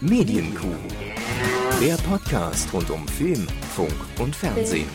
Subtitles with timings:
[0.00, 0.76] Medienkuh.
[1.80, 4.86] Der Podcast rund um Film, Funk und Fernsehen.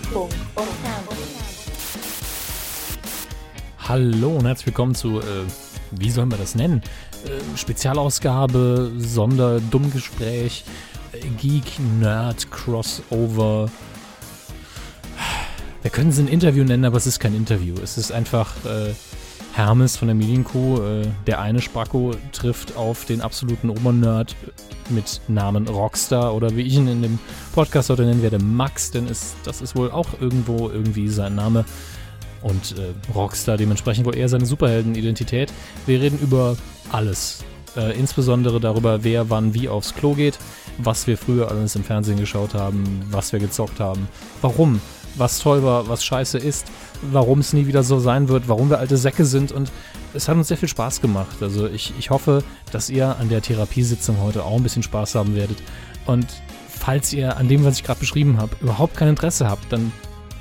[3.80, 5.24] Hallo und herzlich willkommen zu, äh,
[5.92, 6.82] wie sollen wir das nennen?
[7.26, 10.64] Äh, Spezialausgabe, Sonder-Dummgespräch,
[11.12, 13.70] äh, Geek, Nerd, Crossover.
[15.82, 17.76] Wir können es ein Interview nennen, aber es ist kein Interview.
[17.84, 18.94] Es ist einfach äh,
[19.54, 20.82] Hermes von der Medienkuh.
[20.82, 24.36] Äh, der eine Spacko trifft auf den absoluten Obernerd
[24.90, 27.20] mit Namen Rockstar oder wie ich ihn in dem
[27.54, 31.66] Podcast heute nennen werde, Max, denn ist, das ist wohl auch irgendwo irgendwie sein Name.
[32.42, 35.54] Und äh, Rockstar dementsprechend wohl eher seine Superheldenidentität.
[35.86, 36.58] Wir reden über
[36.92, 37.46] alles.
[37.78, 40.38] Äh, insbesondere darüber, wer wann wie aufs Klo geht,
[40.78, 44.08] was wir früher alles im Fernsehen geschaut haben, was wir gezockt haben,
[44.42, 44.82] warum,
[45.16, 46.66] was toll war, was scheiße ist,
[47.02, 49.72] warum es nie wieder so sein wird, warum wir alte Säcke sind und
[50.14, 51.42] es hat uns sehr viel Spaß gemacht.
[51.42, 55.36] Also ich, ich hoffe, dass ihr an der Therapiesitzung heute auch ein bisschen Spaß haben
[55.36, 55.58] werdet.
[56.06, 56.28] Und
[56.68, 59.92] falls ihr an dem, was ich gerade beschrieben habe, überhaupt kein Interesse habt, dann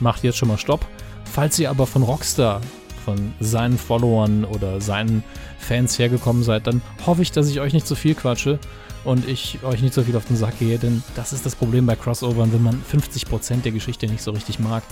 [0.00, 0.84] macht jetzt schon mal Stopp.
[1.24, 2.60] Falls ihr aber von Rockstar,
[3.04, 5.24] von seinen Followern oder seinen
[5.58, 8.58] Fans hergekommen seid, dann hoffe ich, dass ich euch nicht zu viel quatsche
[9.04, 11.86] und ich euch nicht so viel auf den Sack gehe, denn das ist das Problem
[11.86, 12.52] bei Crossovern.
[12.52, 14.82] Wenn man 50% der Geschichte nicht so richtig mag,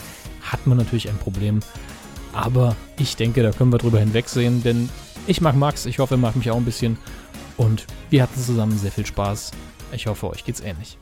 [0.42, 1.60] hat man natürlich ein Problem.
[2.32, 4.88] Aber ich denke, da können wir drüber hinwegsehen, denn
[5.26, 6.98] ich mag Max, ich hoffe, er mag mich auch ein bisschen
[7.56, 9.52] und wir hatten zusammen sehr viel Spaß.
[9.92, 10.98] Ich hoffe, euch geht's ähnlich.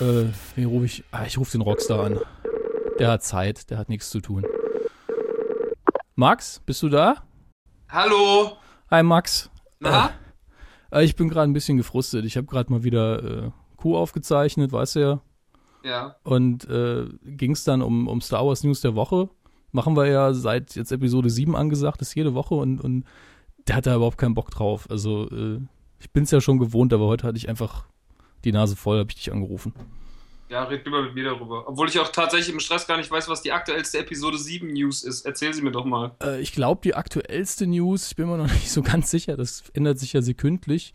[0.00, 1.04] Äh, wie rufe ich?
[1.10, 2.20] Ah, ich rufe den Rockstar an.
[2.98, 4.44] Der hat Zeit, der hat nichts zu tun.
[6.14, 7.16] Max, bist du da?
[7.88, 8.56] Hallo.
[8.90, 9.50] Hi Max.
[9.80, 10.10] Na?
[10.90, 12.24] Äh, ich bin gerade ein bisschen gefrustet.
[12.24, 15.20] Ich habe gerade mal wieder äh, Kuh aufgezeichnet, weißt du ja.
[15.84, 16.16] Ja.
[16.24, 19.28] Und äh, ging es dann um, um Star Wars News der Woche.
[19.72, 23.04] Machen wir ja seit jetzt Episode 7 angesagt, ist jede Woche und, und
[23.68, 24.90] der hat da überhaupt keinen Bock drauf.
[24.90, 25.60] Also äh,
[26.00, 27.86] ich bin es ja schon gewohnt, aber heute hatte ich einfach
[28.44, 29.74] die Nase voll, habe ich dich angerufen.
[30.48, 31.68] Ja, red lieber mit mir darüber.
[31.68, 35.02] Obwohl ich auch tatsächlich im Stress gar nicht weiß, was die aktuellste Episode 7 News
[35.02, 35.26] ist.
[35.26, 36.14] Erzähl sie mir doch mal.
[36.22, 39.64] Äh, ich glaube, die aktuellste News, ich bin mir noch nicht so ganz sicher, das
[39.74, 40.94] ändert sich ja sekündlich,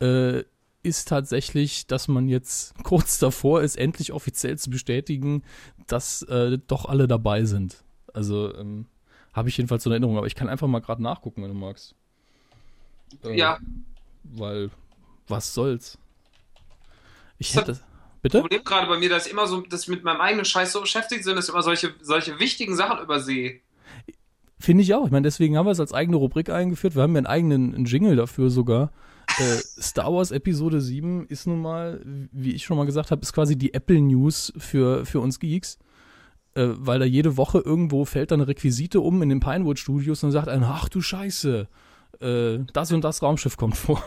[0.00, 0.44] äh,
[0.82, 5.42] ist tatsächlich, dass man jetzt kurz davor ist, endlich offiziell zu bestätigen,
[5.88, 7.84] dass äh, doch alle dabei sind.
[8.14, 8.86] Also ähm,
[9.34, 11.54] habe ich jedenfalls so eine Erinnerung, aber ich kann einfach mal gerade nachgucken, wenn du
[11.54, 11.94] magst.
[13.24, 13.58] Äh, Ja.
[14.22, 14.70] Weil,
[15.28, 15.98] was soll's?
[17.38, 17.78] Ich hätte.
[18.26, 18.40] Bitte?
[18.40, 20.80] Problem gerade bei mir, dass ich immer so, dass ich mit meinem eigenen Scheiß so
[20.80, 23.60] beschäftigt bin, dass ich immer solche, solche wichtigen Sachen übersehe.
[24.58, 25.06] Finde ich auch.
[25.06, 26.96] Ich meine, deswegen haben wir es als eigene Rubrik eingeführt.
[26.96, 28.90] Wir haben ja einen eigenen einen Jingle dafür sogar.
[29.38, 32.00] Äh, Star Wars Episode 7 ist nun mal,
[32.32, 35.78] wie ich schon mal gesagt habe, ist quasi die Apple News für, für uns Geeks.
[36.56, 40.24] Äh, weil da jede Woche irgendwo fällt dann eine Requisite um in den Pinewood Studios
[40.24, 41.68] und sagt einer, ach du Scheiße,
[42.20, 44.02] äh, das und das Raumschiff kommt vor.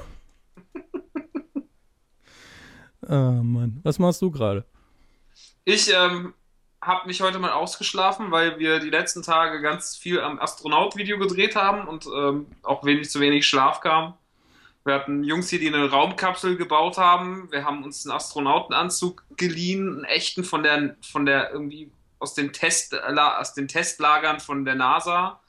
[3.09, 3.79] Ah, Mann.
[3.83, 4.65] Was machst du gerade?
[5.65, 6.33] Ich ähm,
[6.81, 11.55] habe mich heute mal ausgeschlafen, weil wir die letzten Tage ganz viel am Astronaut-Video gedreht
[11.55, 14.13] haben und ähm, auch wenig zu wenig Schlaf kam.
[14.85, 17.51] Wir hatten Jungs hier, die eine Raumkapsel gebaut haben.
[17.51, 22.53] Wir haben uns einen Astronautenanzug geliehen, einen echten von der, von der irgendwie aus den,
[22.53, 25.41] Test, aus den Testlagern von der NASA,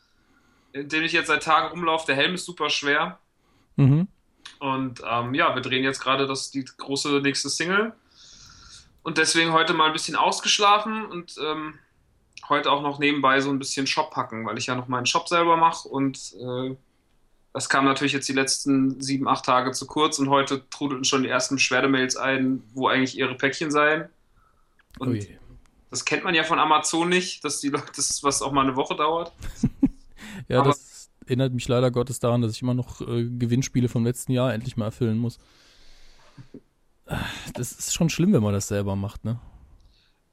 [0.72, 2.06] in dem ich jetzt seit Tagen rumlaufe.
[2.06, 3.18] Der Helm ist super schwer.
[3.76, 4.08] Mhm.
[4.60, 7.92] Und ähm, ja, wir drehen jetzt gerade das die große nächste Single.
[9.02, 11.78] Und deswegen heute mal ein bisschen ausgeschlafen und ähm,
[12.48, 15.28] heute auch noch nebenbei so ein bisschen Shop packen, weil ich ja noch meinen Shop
[15.28, 15.88] selber mache.
[15.88, 16.76] Und äh,
[17.54, 20.18] das kam natürlich jetzt die letzten sieben, acht Tage zu kurz.
[20.18, 24.08] Und heute trudelten schon die ersten Beschwerdemails ein, wo eigentlich ihre Päckchen seien.
[24.98, 25.38] Und Ui.
[25.90, 28.76] das kennt man ja von Amazon nicht, dass die Leute, das was auch mal eine
[28.76, 29.32] Woche dauert.
[30.48, 30.89] Ja, Aber- das
[31.30, 34.76] erinnert mich leider Gottes daran, dass ich immer noch äh, Gewinnspiele vom letzten Jahr endlich
[34.76, 35.38] mal erfüllen muss.
[37.54, 39.38] Das ist schon schlimm, wenn man das selber macht, ne?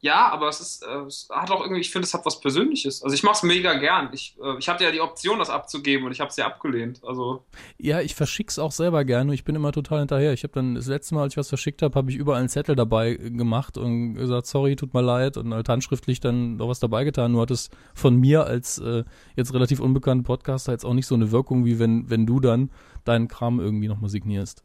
[0.08, 3.04] Ja, aber es ist, äh, es hat auch irgendwie, ich finde, es hat was Persönliches.
[3.04, 4.10] Also ich mache es mega gern.
[4.14, 7.02] Ich, äh, ich hatte ja die Option, das abzugeben und ich habe es ja abgelehnt.
[7.04, 7.44] Also
[7.78, 9.34] Ja, ich verschick's auch selber gerne.
[9.34, 10.32] Ich bin immer total hinterher.
[10.32, 12.48] Ich habe dann das letzte Mal, als ich was verschickt habe, habe ich überall einen
[12.48, 16.70] Zettel dabei äh, gemacht und gesagt, sorry, tut mir leid und halt handschriftlich dann noch
[16.70, 17.34] was dabei getan.
[17.34, 19.04] Nur hat es von mir als äh,
[19.36, 22.72] jetzt relativ unbekannten Podcaster jetzt auch nicht so eine Wirkung, wie wenn, wenn du dann
[23.04, 24.64] deinen Kram irgendwie nochmal signierst.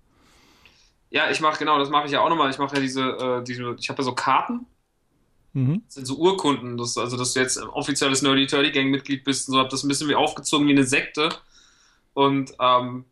[1.10, 2.50] ja, ich mache genau, das mache ich ja auch nochmal.
[2.50, 4.66] Ich mache ja diese, äh, diese ich habe ja so Karten,
[5.54, 5.82] Mhm.
[5.86, 6.76] das sind so Urkunden.
[6.78, 9.84] Das, also dass du jetzt offizielles Nerdy Turdy Gang Mitglied bist und so, habe das
[9.84, 11.28] ein bisschen wie aufgezogen wie eine Sekte.
[12.14, 13.04] Und ähm,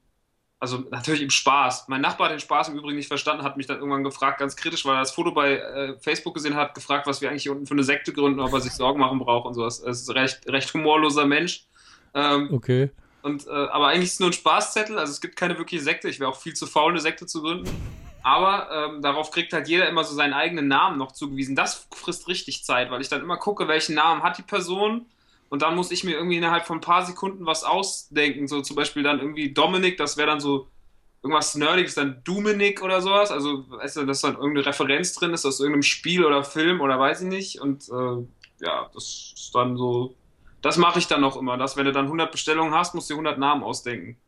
[0.58, 1.88] also natürlich im Spaß.
[1.88, 4.56] Mein Nachbar hat den Spaß im Übrigen nicht verstanden, hat mich dann irgendwann gefragt, ganz
[4.56, 7.52] kritisch, weil er das Foto bei äh, Facebook gesehen hat, gefragt, was wir eigentlich hier
[7.52, 9.80] unten für eine Sekte gründen, ob er sich Sorgen machen braucht und sowas.
[9.80, 11.66] Es ist ein recht, recht humorloser Mensch.
[12.14, 12.90] Ähm, Okay.
[13.22, 16.08] Und, äh, aber eigentlich ist es nur ein Spaßzettel, also es gibt keine wirkliche Sekte.
[16.08, 17.70] Ich wäre auch viel zu faul, eine Sekte zu gründen.
[18.22, 21.56] Aber ähm, darauf kriegt halt jeder immer so seinen eigenen Namen noch zugewiesen.
[21.56, 25.06] Das frisst richtig Zeit, weil ich dann immer gucke, welchen Namen hat die Person.
[25.48, 28.46] Und dann muss ich mir irgendwie innerhalb von ein paar Sekunden was ausdenken.
[28.46, 30.68] So zum Beispiel dann irgendwie Dominik, das wäre dann so
[31.22, 33.30] irgendwas Nerdiges, dann Dominik oder sowas.
[33.30, 36.98] Also, weißt du, dass dann irgendeine Referenz drin ist aus irgendeinem Spiel oder Film oder
[36.98, 37.60] weiß ich nicht.
[37.60, 40.14] Und äh, ja, das ist dann so.
[40.62, 41.56] Das mache ich dann auch immer.
[41.56, 44.18] Dass, wenn du dann 100 Bestellungen hast, musst du dir 100 Namen ausdenken.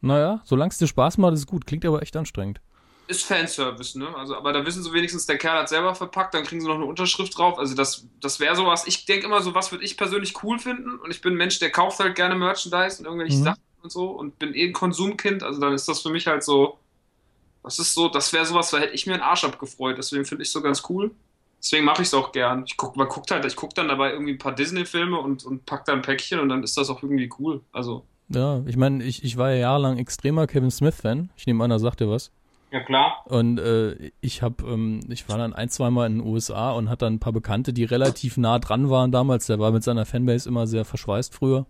[0.00, 1.66] Naja, solange es dir Spaß macht, ist es gut.
[1.66, 2.60] Klingt aber echt anstrengend.
[3.08, 4.08] Ist Fanservice, ne?
[4.16, 6.74] Also, aber da wissen sie wenigstens, der Kerl hat selber verpackt, dann kriegen sie noch
[6.74, 7.56] eine Unterschrift drauf.
[7.58, 8.84] Also, das, das wäre sowas.
[8.86, 10.98] Ich denke immer so, was würde ich persönlich cool finden?
[10.98, 13.44] Und ich bin ein Mensch, der kauft halt gerne Merchandise und irgendwelche mhm.
[13.44, 15.44] Sachen und so und bin eh ein Konsumkind.
[15.44, 16.78] Also, dann ist das für mich halt so.
[17.62, 19.98] Das ist so, das wäre sowas, da hätte ich mir einen Arsch abgefreut.
[19.98, 21.12] Deswegen finde ich so ganz cool.
[21.60, 22.64] Deswegen mache ich es auch gern.
[22.66, 25.64] Ich guck, man guckt halt, ich gucke dann dabei irgendwie ein paar Disney-Filme und, und
[25.64, 27.60] pack da ein Päckchen und dann ist das auch irgendwie cool.
[27.72, 28.04] Also.
[28.28, 31.30] Ja, ich meine, ich, ich war ja jahrelang extremer Kevin Smith-Fan.
[31.36, 32.32] Ich nehme an, er sagt dir was.
[32.72, 33.22] Ja, klar.
[33.26, 36.88] Und äh, ich habe, ähm, ich war dann ein, zwei Mal in den USA und
[36.88, 39.46] hatte dann ein paar Bekannte, die relativ nah dran waren damals.
[39.46, 41.66] Der war mit seiner Fanbase immer sehr verschweißt früher.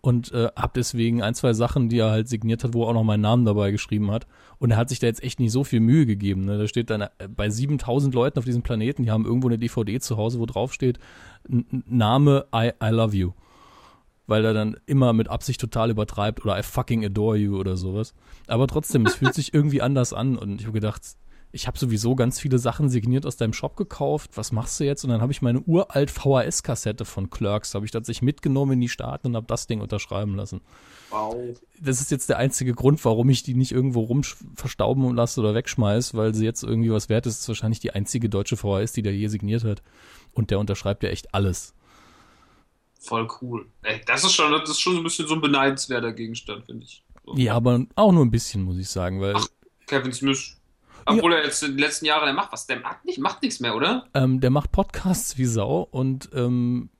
[0.00, 2.94] Und äh, hab deswegen ein, zwei Sachen, die er halt signiert hat, wo er auch
[2.94, 4.26] noch meinen Namen dabei geschrieben hat.
[4.58, 6.44] Und er hat sich da jetzt echt nicht so viel Mühe gegeben.
[6.44, 6.58] Ne?
[6.58, 9.98] Da steht dann äh, bei 7000 Leuten auf diesem Planeten, die haben irgendwo eine DVD
[9.98, 10.98] zu Hause, wo drauf steht,
[11.48, 13.32] Name I, I love you
[14.28, 18.14] weil er dann immer mit Absicht total übertreibt oder I fucking adore you oder sowas.
[18.46, 21.02] Aber trotzdem, es fühlt sich irgendwie anders an und ich habe gedacht,
[21.50, 24.32] ich habe sowieso ganz viele Sachen signiert aus deinem Shop gekauft.
[24.34, 25.02] Was machst du jetzt?
[25.04, 28.90] Und dann habe ich meine uralt VHS-Kassette von Clerks, habe ich tatsächlich mitgenommen in die
[28.90, 30.60] Staaten und habe das Ding unterschreiben lassen.
[31.08, 31.34] Wow.
[31.80, 34.24] Das ist jetzt der einzige Grund, warum ich die nicht irgendwo rum
[34.56, 37.36] verstauben lasse oder wegschmeiß, weil sie jetzt irgendwie was wert ist.
[37.36, 39.82] Das ist wahrscheinlich die einzige deutsche VHS, die der je signiert hat.
[40.34, 41.74] Und der unterschreibt ja echt alles
[43.08, 43.66] voll cool.
[43.82, 46.84] Ey, das ist schon, das ist schon so ein bisschen so ein beneidenswerter Gegenstand, finde
[46.84, 47.04] ich.
[47.24, 47.34] So.
[47.36, 49.34] Ja, aber auch nur ein bisschen, muss ich sagen, weil.
[49.36, 49.46] Ach,
[49.86, 50.56] Kevin Smith.
[51.06, 51.38] Obwohl ja.
[51.38, 53.74] er jetzt in den letzten Jahren, der macht was, der macht, nicht, macht nichts mehr,
[53.74, 54.06] oder?
[54.12, 56.90] Ähm, der macht Podcasts wie Sau und ähm,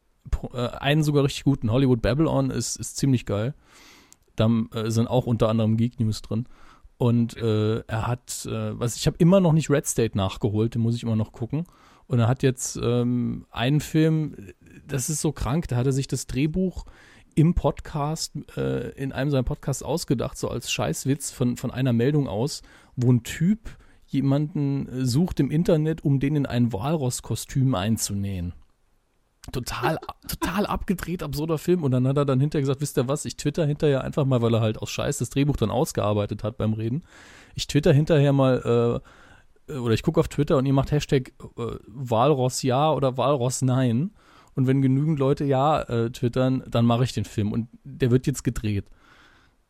[0.55, 3.55] äh, einen sogar richtig guten, Hollywood Babylon, ist, ist ziemlich geil.
[4.35, 6.47] Da äh, sind auch unter anderem Geek News drin.
[6.97, 10.83] Und äh, er hat, äh, was ich habe immer noch nicht Red State nachgeholt, den
[10.83, 11.65] muss ich immer noch gucken.
[12.07, 14.35] Und er hat jetzt ähm, einen Film,
[14.89, 16.85] das ist so krank, da hat er sich das Drehbuch
[17.35, 22.27] im Podcast, äh, in einem seiner Podcasts ausgedacht, so als Scheißwitz von, von einer Meldung
[22.27, 22.63] aus,
[22.97, 23.77] wo ein Typ
[24.07, 28.55] jemanden sucht im Internet, um den in ein Walross-Kostüm einzunähen.
[29.53, 29.99] Total,
[30.29, 31.85] total abgedreht, absurder Film.
[31.85, 34.43] Und dann hat er dann hinterher gesagt, wisst ihr was, ich twitter hinterher einfach mal,
[34.43, 37.05] weil er halt aus Scheiß das Drehbuch dann ausgearbeitet hat beim Reden.
[37.55, 39.01] Ich twitter hinterher mal,
[39.69, 43.17] äh, äh, oder ich gucke auf Twitter und ihr macht Hashtag äh, Walross ja oder
[43.17, 44.11] Walross nein.
[44.59, 47.53] Und wenn genügend Leute ja äh, twittern, dann mache ich den Film.
[47.53, 48.87] Und der wird jetzt gedreht.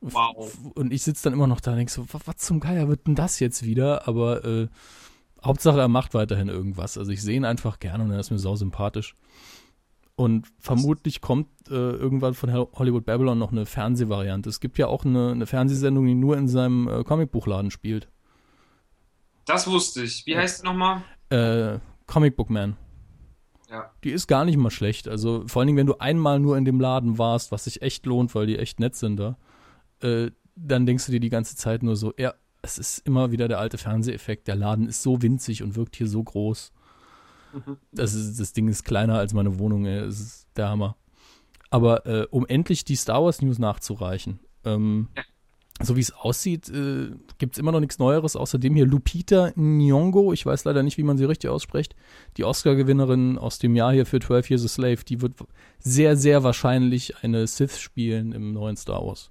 [0.00, 0.56] Wow.
[0.74, 3.14] Und ich sitze dann immer noch da und denke so, was, zum Geier wird denn
[3.14, 4.08] das jetzt wieder?
[4.08, 4.68] Aber äh,
[5.44, 6.96] Hauptsache, er macht weiterhin irgendwas.
[6.96, 9.14] Also ich sehe ihn einfach gerne und er ist mir sau sympathisch.
[10.16, 14.48] Und vermutlich kommt äh, irgendwann von Hollywood Babylon noch eine Fernsehvariante.
[14.48, 18.08] Es gibt ja auch eine, eine Fernsehsendung, die nur in seinem äh, Comicbuchladen spielt.
[19.44, 20.24] Das wusste ich.
[20.24, 21.02] Wie heißt die nochmal?
[21.28, 22.78] Äh, Comic Book Man.
[23.70, 23.90] Ja.
[24.04, 25.08] Die ist gar nicht mal schlecht.
[25.08, 28.06] Also vor allen Dingen, wenn du einmal nur in dem Laden warst, was sich echt
[28.06, 29.36] lohnt, weil die echt nett sind da,
[30.00, 33.46] äh, dann denkst du dir die ganze Zeit nur so, ja, es ist immer wieder
[33.46, 34.48] der alte Fernseheffekt.
[34.48, 36.72] Der Laden ist so winzig und wirkt hier so groß.
[37.52, 37.76] Mhm.
[37.92, 40.00] Das, ist, das Ding ist kleiner als meine Wohnung, ey.
[40.00, 40.96] Das ist der Hammer.
[41.70, 45.22] Aber äh, um endlich die Star Wars News nachzureichen, ähm, ja
[45.80, 48.36] so wie es aussieht, äh, gibt es immer noch nichts Neueres.
[48.36, 51.94] Außerdem hier Lupita Nyong'o, ich weiß leider nicht, wie man sie richtig ausspricht,
[52.36, 55.34] die Oscar-Gewinnerin aus dem Jahr hier für 12 Years a Slave, die wird
[55.78, 59.30] sehr, sehr wahrscheinlich eine Sith spielen im neuen Star Wars.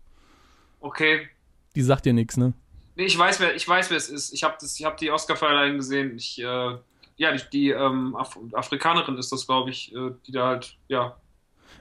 [0.80, 1.28] Okay.
[1.76, 2.54] Die sagt dir nichts, ne?
[2.96, 4.34] Nee, ich weiß, wer, ich weiß, wer es ist.
[4.34, 6.16] Ich habe hab die Oscar-Verleihung gesehen.
[6.16, 6.78] Ich, äh,
[7.18, 11.18] ja, die, die ähm, Af Afrikanerin ist das, glaube ich, äh, die da halt, ja.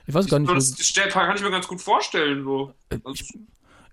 [0.06, 0.52] Ich weiß gar nicht.
[0.52, 2.44] Das, das kann ich mir ganz gut vorstellen.
[2.44, 2.74] So.
[2.90, 3.32] Äh, also, ich,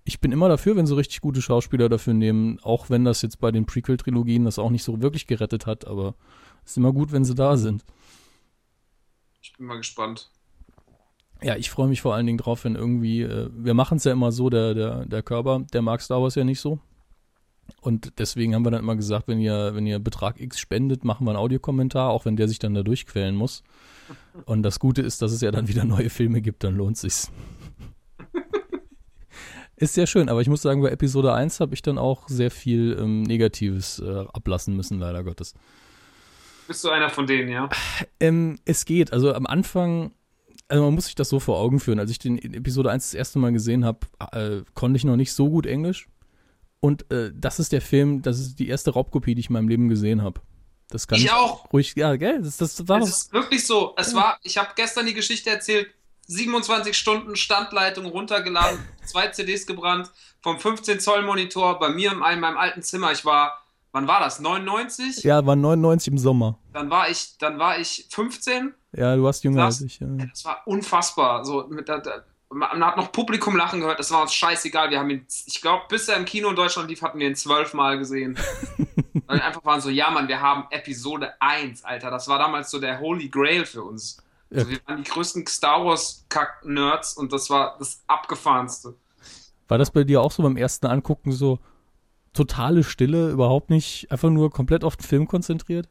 [0.06, 3.40] ich bin immer dafür, wenn so richtig gute Schauspieler dafür nehmen, auch wenn das jetzt
[3.40, 6.16] bei den Prequel-Trilogien das auch nicht so wirklich gerettet hat, aber
[6.66, 7.84] es ist immer gut, wenn sie da sind.
[9.42, 10.30] Ich bin mal gespannt.
[11.42, 14.14] Ja, ich freue mich vor allen Dingen drauf, wenn irgendwie, äh, wir machen es ja
[14.14, 16.80] immer so, der, der, der Körper, der mag Star Wars ja nicht so.
[17.82, 21.26] Und deswegen haben wir dann immer gesagt, wenn ihr, wenn ihr Betrag X spendet, machen
[21.26, 23.64] wir einen Audiokommentar, auch wenn der sich dann da durchquälen muss.
[24.46, 27.32] Und das Gute ist, dass es ja dann wieder neue Filme gibt, dann lohnt sich's.
[29.84, 32.52] Ist sehr schön, aber ich muss sagen, bei Episode 1 habe ich dann auch sehr
[32.52, 35.56] viel ähm, Negatives äh, ablassen müssen, leider Gottes.
[36.68, 37.70] Bist du einer von denen, ja?
[38.22, 39.12] Ähm, es geht.
[39.12, 40.14] Also am Anfang
[40.70, 42.00] also man muss sich das so vor Augen führen.
[42.00, 44.00] Als ich den Episode 1 das erste Mal gesehen habe,
[44.32, 46.08] äh, konnte ich noch nicht so gut Englisch.
[46.80, 49.68] Und äh, das ist der Film, das ist die erste Raubkopie, die ich in meinem
[49.68, 50.40] Leben gesehen habe.
[50.90, 51.72] Das kann Ich ich, auch.
[51.74, 52.42] ruhig, ja, gell?
[52.42, 53.94] Das, das war Es ist wirklich so.
[53.98, 55.88] Es war, ich habe gestern die Geschichte erzählt,
[56.28, 60.12] 27 Stunden Standleitung runtergeladen, zwei CDs gebrannt,
[60.42, 63.12] vom 15 Zoll Monitor bei mir in meinem, meinem alten Zimmer.
[63.12, 64.40] Ich war, wann war das?
[64.40, 65.24] 99?
[65.24, 66.60] ja, war 99 im Sommer.
[66.74, 68.74] Dann war ich, dann war ich 15.
[68.96, 70.00] Ja, du warst jünger als ich.
[70.00, 70.08] Ja.
[70.08, 71.44] Das war unfassbar.
[71.46, 74.90] So, mit der, der, man hat noch Publikum lachen gehört, das war uns scheißegal.
[74.92, 77.36] Wir haben ihn, ich glaube, bis er im Kino in Deutschland lief, hatten wir ihn
[77.36, 78.38] zwölfmal gesehen.
[79.26, 82.12] Weil wir einfach waren so, ja Mann, wir haben Episode 1, Alter.
[82.12, 84.22] Das war damals so der Holy Grail für uns.
[84.50, 84.60] Ja.
[84.60, 88.96] Also wir waren die größten Star Wars-Kack-Nerds und das war das Abgefahrenste.
[89.68, 91.60] War das bei dir auch so beim ersten Angucken so
[92.34, 95.88] totale Stille, überhaupt nicht, einfach nur komplett auf den Film konzentriert?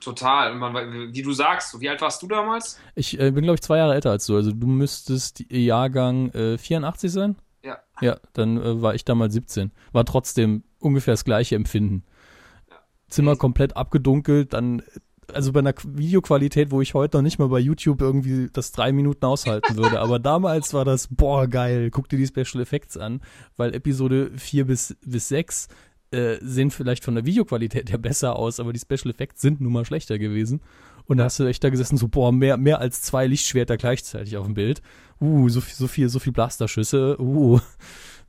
[0.00, 0.54] Total.
[0.54, 2.80] Man, wie du sagst, wie alt warst du damals?
[2.94, 4.34] Ich äh, bin, glaube ich, zwei Jahre älter als du.
[4.34, 7.36] Also du müsstest Jahrgang äh, 84 sein?
[7.62, 7.78] Ja.
[8.00, 9.70] Ja, dann äh, war ich damals 17.
[9.92, 12.04] War trotzdem ungefähr das gleiche Empfinden.
[13.08, 14.82] Zimmer komplett abgedunkelt, dann,
[15.34, 18.72] also bei einer Qu- Videoqualität, wo ich heute noch nicht mal bei YouTube irgendwie das
[18.72, 20.00] drei Minuten aushalten würde.
[20.00, 23.20] Aber damals war das, boah, geil, guck dir die Special Effects an,
[23.56, 25.68] weil Episode 4 bis, bis 6
[26.12, 29.72] äh, sehen vielleicht von der Videoqualität her besser aus, aber die Special Effects sind nun
[29.72, 30.60] mal schlechter gewesen.
[31.06, 34.36] Und da hast du echt da gesessen, so, boah, mehr, mehr als zwei Lichtschwerter gleichzeitig
[34.36, 34.80] auf dem Bild.
[35.20, 37.20] Uh, so viel, so viel, so viel Blasterschüsse.
[37.20, 37.60] Uh,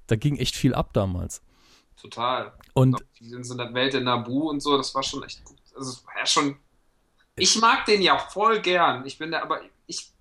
[0.07, 1.41] da ging echt viel ab damals.
[1.95, 2.51] Total.
[2.73, 5.43] Und Die sind so in der Welt in Nabu und so, das war schon echt
[5.45, 5.57] gut.
[5.75, 6.55] Also, es war ja schon.
[7.37, 9.05] Ich mag den ja voll gern.
[9.05, 10.11] Ich bin da, aber ich.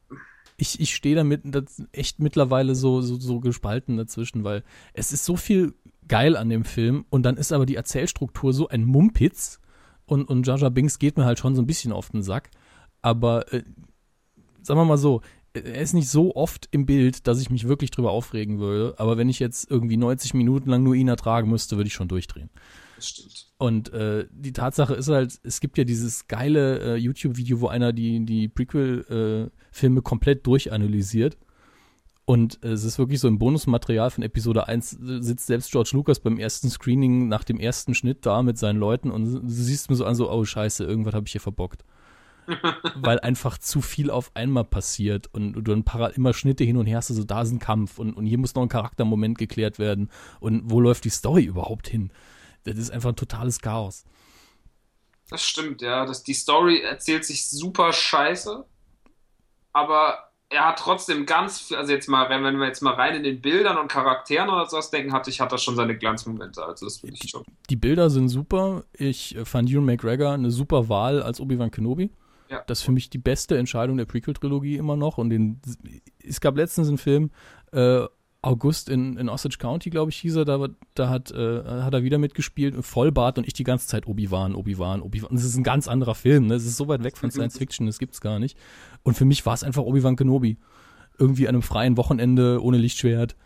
[0.57, 5.37] ich, ich stehe das echt mittlerweile so, so, so gespalten dazwischen, weil es ist so
[5.37, 5.75] viel
[6.09, 9.61] geil an dem Film und dann ist aber die Erzählstruktur so ein Mumpitz
[10.07, 12.51] und, und Jar Binks geht mir halt schon so ein bisschen auf den Sack.
[13.01, 13.63] Aber äh,
[14.61, 17.91] sagen wir mal so, er ist nicht so oft im Bild, dass ich mich wirklich
[17.93, 18.95] drüber aufregen würde.
[18.99, 22.09] Aber wenn ich jetzt irgendwie 90 Minuten lang nur ihn ertragen müsste, würde ich schon
[22.09, 22.51] durchdrehen.
[23.01, 23.47] Das stimmt.
[23.57, 27.95] Und äh, die Tatsache ist halt, es gibt ja dieses geile äh, YouTube-Video, wo einer
[27.95, 31.39] die, die Prequel-Filme komplett durchanalysiert.
[32.27, 35.93] Und äh, es ist wirklich so im Bonusmaterial von Episode 1 äh, sitzt selbst George
[35.95, 39.89] Lucas beim ersten Screening nach dem ersten Schnitt da mit seinen Leuten und du siehst
[39.89, 41.85] mir so an, so, oh scheiße, irgendwas habe ich hier verbockt.
[42.97, 46.99] Weil einfach zu viel auf einmal passiert und du dann immer Schnitte hin und her
[46.99, 50.11] hast, so da ist ein Kampf und, und hier muss noch ein Charaktermoment geklärt werden
[50.41, 52.11] und wo läuft die Story überhaupt hin?
[52.65, 54.05] Das ist einfach ein totales Chaos.
[55.29, 56.05] Das stimmt, ja.
[56.05, 58.65] Das, die Story erzählt sich super scheiße,
[59.73, 63.23] aber er hat trotzdem ganz viel, also jetzt mal, wenn wir jetzt mal rein in
[63.23, 66.65] den Bildern und Charakteren oder sowas denken, hatte ich, hat das schon seine Glanzmomente.
[66.65, 67.45] Also das finde ich schon.
[67.71, 68.85] Die Bilder sind super.
[68.93, 72.11] Ich äh, fand Ewan McGregor eine super Wahl als Obi-Wan Kenobi.
[72.49, 72.65] Ja.
[72.67, 75.19] Das ist für mich die beste Entscheidung der Prequel-Trilogie immer noch.
[75.19, 75.61] Und den,
[76.19, 77.31] es gab letztens einen Film,
[77.71, 78.07] äh,
[78.43, 82.03] August in, in Osage County, glaube ich, hieß er, da, da hat, äh, hat er
[82.03, 85.31] wieder mitgespielt, Vollbart und ich die ganze Zeit Obi-Wan, Obi-Wan, Obi-Wan.
[85.33, 86.55] Das ist ein ganz anderer Film, ne?
[86.55, 88.57] Das ist so weit weg von Science Fiction, das gibt's gar nicht.
[89.03, 90.57] Und für mich war es einfach Obi-Wan Kenobi.
[91.19, 93.37] Irgendwie an einem freien Wochenende ohne Lichtschwert.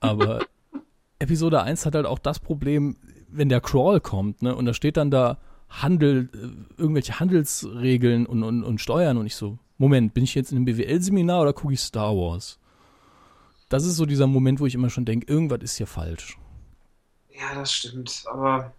[0.00, 0.40] Aber
[1.18, 2.96] Episode 1 hat halt auch das Problem,
[3.28, 8.42] wenn der Crawl kommt, ne, und da steht dann da Handel, äh, irgendwelche Handelsregeln und,
[8.42, 11.74] und, und Steuern und ich so, Moment, bin ich jetzt in einem BWL-Seminar oder gucke
[11.74, 12.59] ich Star Wars?
[13.70, 16.36] Das ist so dieser Moment, wo ich immer schon denke, irgendwas ist hier falsch.
[17.30, 18.24] Ja, das stimmt.
[18.30, 18.74] Aber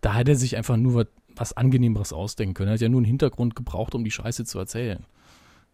[0.00, 1.06] Da hätte er sich einfach nur was,
[1.36, 2.70] was Angenehmeres ausdenken können.
[2.70, 5.06] Er hat ja nur einen Hintergrund gebraucht, um die Scheiße zu erzählen.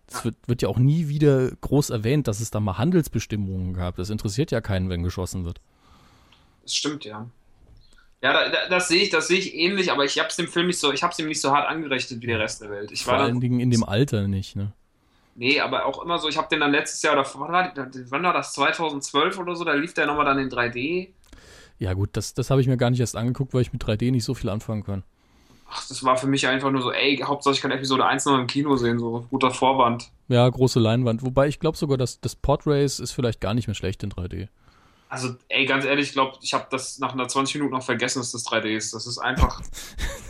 [0.09, 3.97] Es wird, wird ja auch nie wieder groß erwähnt, dass es da mal Handelsbestimmungen gab.
[3.97, 5.61] Das interessiert ja keinen, wenn geschossen wird.
[6.63, 7.31] das stimmt, ja.
[8.23, 10.49] Ja, da, da, das sehe ich, das sehe ich ähnlich, aber ich habe es dem
[10.49, 12.71] Film nicht so, ich habe es ihm nicht so hart angerechnet wie der Rest der
[12.71, 12.93] Welt.
[12.93, 14.73] Ich Vor war allen Dingen in dem Alter nicht, ne?
[15.35, 18.53] Nee, aber auch immer so, ich habe den dann letztes Jahr oder wann war, das
[18.55, 21.09] 2012 oder so, da lief der nochmal dann in 3D.
[21.79, 24.11] Ja gut, das, das habe ich mir gar nicht erst angeguckt, weil ich mit 3D
[24.11, 25.03] nicht so viel anfangen kann.
[25.75, 28.39] Ach, das war für mich einfach nur so, ey, Hauptsache ich kann Episode 1 noch
[28.39, 30.11] im Kino sehen, so guter Vorwand.
[30.29, 31.23] Ja, große Leinwand.
[31.23, 34.49] Wobei ich glaube sogar, dass das Podrace ist vielleicht gar nicht mehr schlecht in 3D.
[35.13, 38.21] Also, ey, ganz ehrlich, ich glaube, ich habe das nach einer 20 Minuten noch vergessen,
[38.21, 38.95] dass das 3D ist.
[38.95, 39.61] Das ist einfach.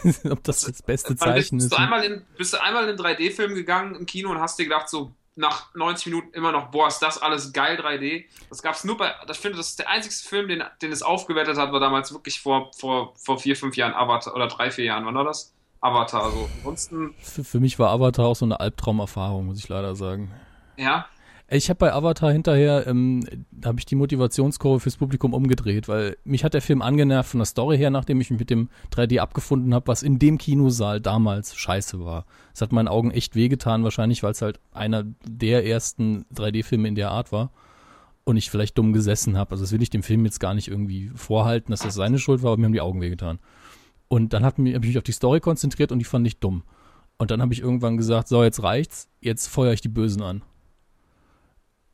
[0.29, 1.73] Ob das das beste bist, Zeichen bist, ist.
[1.73, 1.85] du ne?
[1.85, 5.13] einmal in, bist du einmal in 3D-Film gegangen im Kino und hast dir gedacht, so
[5.37, 8.25] nach 90 Minuten immer noch, boah, ist das alles geil 3D.
[8.49, 11.59] Das gab's nur bei, ich finde, das ist der einzige Film, den, den es aufgewertet
[11.59, 15.07] hat, war damals wirklich vor, vor, vor vier, fünf Jahren Avatar oder drei, vier Jahren,
[15.07, 15.55] wann war das?
[15.81, 16.49] Avatar, so.
[16.59, 20.33] Ansonsten, Für, für mich war Avatar auch so eine Albtraumerfahrung, muss ich leider sagen.
[20.77, 21.07] ja,
[21.55, 23.27] Ich habe bei Avatar hinterher, ähm,
[23.63, 27.45] habe ich die Motivationskurve fürs Publikum umgedreht, weil mich hat der Film angenervt von der
[27.45, 31.55] Story her, nachdem ich mich mit dem 3D abgefunden habe, was in dem Kinosaal damals
[31.55, 32.25] scheiße war.
[32.55, 36.95] Es hat meinen Augen echt wehgetan, wahrscheinlich, weil es halt einer der ersten 3D-Filme in
[36.95, 37.51] der Art war
[38.25, 39.51] und ich vielleicht dumm gesessen habe.
[39.51, 42.43] Also das will ich dem Film jetzt gar nicht irgendwie vorhalten, dass das seine Schuld
[42.43, 43.41] war, aber mir haben die Augen wehgetan.
[44.09, 46.63] Und dann habe ich mich auf die Story konzentriert und die fand ich dumm.
[47.19, 50.43] Und dann habe ich irgendwann gesagt, so, jetzt reicht's, jetzt feuere ich die Bösen an.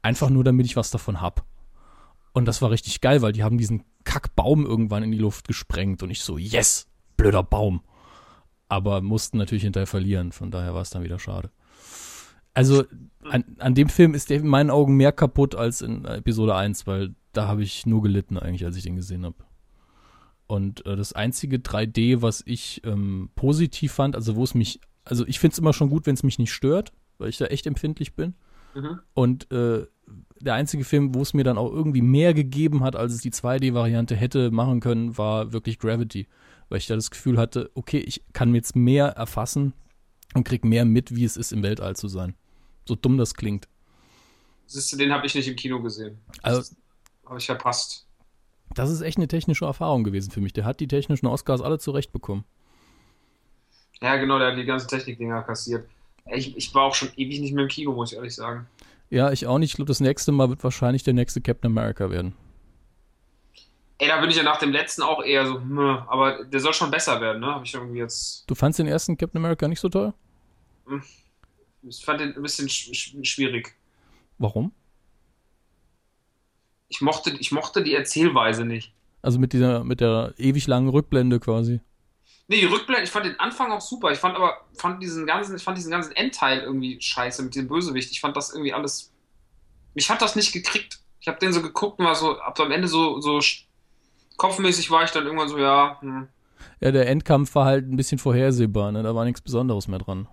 [0.02, 1.44] Einfach nur, damit ich was davon hab.
[2.32, 6.02] Und das war richtig geil, weil die haben diesen Kackbaum irgendwann in die Luft gesprengt
[6.02, 6.86] und ich so, yes,
[7.16, 7.82] blöder Baum.
[8.68, 11.50] Aber mussten natürlich hinterher verlieren, von daher war es dann wieder schade.
[12.54, 12.84] Also
[13.22, 16.86] an, an dem Film ist der in meinen Augen mehr kaputt als in Episode 1,
[16.86, 19.36] weil da habe ich nur gelitten eigentlich, als ich den gesehen habe.
[20.46, 25.26] Und äh, das einzige 3D, was ich ähm, positiv fand, also wo es mich, also
[25.26, 27.66] ich finde es immer schon gut, wenn es mich nicht stört, weil ich da echt
[27.66, 28.34] empfindlich bin.
[28.74, 29.00] Mhm.
[29.14, 29.86] Und äh,
[30.40, 33.32] der einzige Film, wo es mir dann auch irgendwie mehr gegeben hat, als es die
[33.32, 36.28] 2D-Variante hätte machen können, war wirklich Gravity.
[36.68, 39.72] Weil ich da das Gefühl hatte, okay, ich kann jetzt mehr erfassen
[40.34, 42.34] und krieg mehr mit, wie es ist, im Weltall zu sein.
[42.84, 43.68] So dumm das klingt.
[44.66, 46.18] Siehst du, den habe ich nicht im Kino gesehen.
[46.42, 46.74] Also,
[47.24, 48.06] habe ich verpasst.
[48.74, 50.52] Das ist echt eine technische Erfahrung gewesen für mich.
[50.52, 52.44] Der hat die technischen Oscars alle zurechtbekommen.
[54.02, 55.88] Ja, genau, der hat die ganzen Technikdinger kassiert.
[56.34, 58.66] Ich, ich war auch schon ewig nicht mehr im Kino, muss ich ehrlich sagen.
[59.10, 59.70] Ja, ich auch nicht.
[59.70, 62.34] Ich glaube, das nächste Mal wird wahrscheinlich der nächste Captain America werden.
[63.98, 66.72] Ey, da bin ich ja nach dem letzten auch eher so, hm, aber der soll
[66.72, 67.46] schon besser werden, ne?
[67.46, 68.48] Habe ich irgendwie jetzt.
[68.48, 70.14] Du fandst den ersten Captain America nicht so toll?
[70.86, 71.02] Hm.
[71.82, 73.74] Ich fand den ein bisschen schwierig.
[74.38, 74.72] Warum?
[76.88, 78.92] Ich mochte, ich mochte die Erzählweise nicht.
[79.20, 81.80] Also mit dieser, mit der ewig langen Rückblende quasi.
[82.50, 84.10] Nee, Rückblende, ich fand den Anfang auch super.
[84.10, 87.68] Ich fand aber, fand diesen ganzen, ich fand diesen ganzen Endteil irgendwie scheiße mit dem
[87.68, 88.10] Bösewicht.
[88.10, 89.12] Ich fand das irgendwie alles.
[89.94, 90.98] Mich hat das nicht gekriegt.
[91.20, 93.38] Ich habe den so geguckt und war so, ab am Ende so, so
[94.38, 95.98] kopfmäßig war ich dann irgendwann so, ja.
[96.00, 96.28] Hm.
[96.80, 99.02] Ja, der Endkampf war halt ein bisschen vorhersehbar, ne?
[99.02, 100.26] Da war nichts Besonderes mehr dran.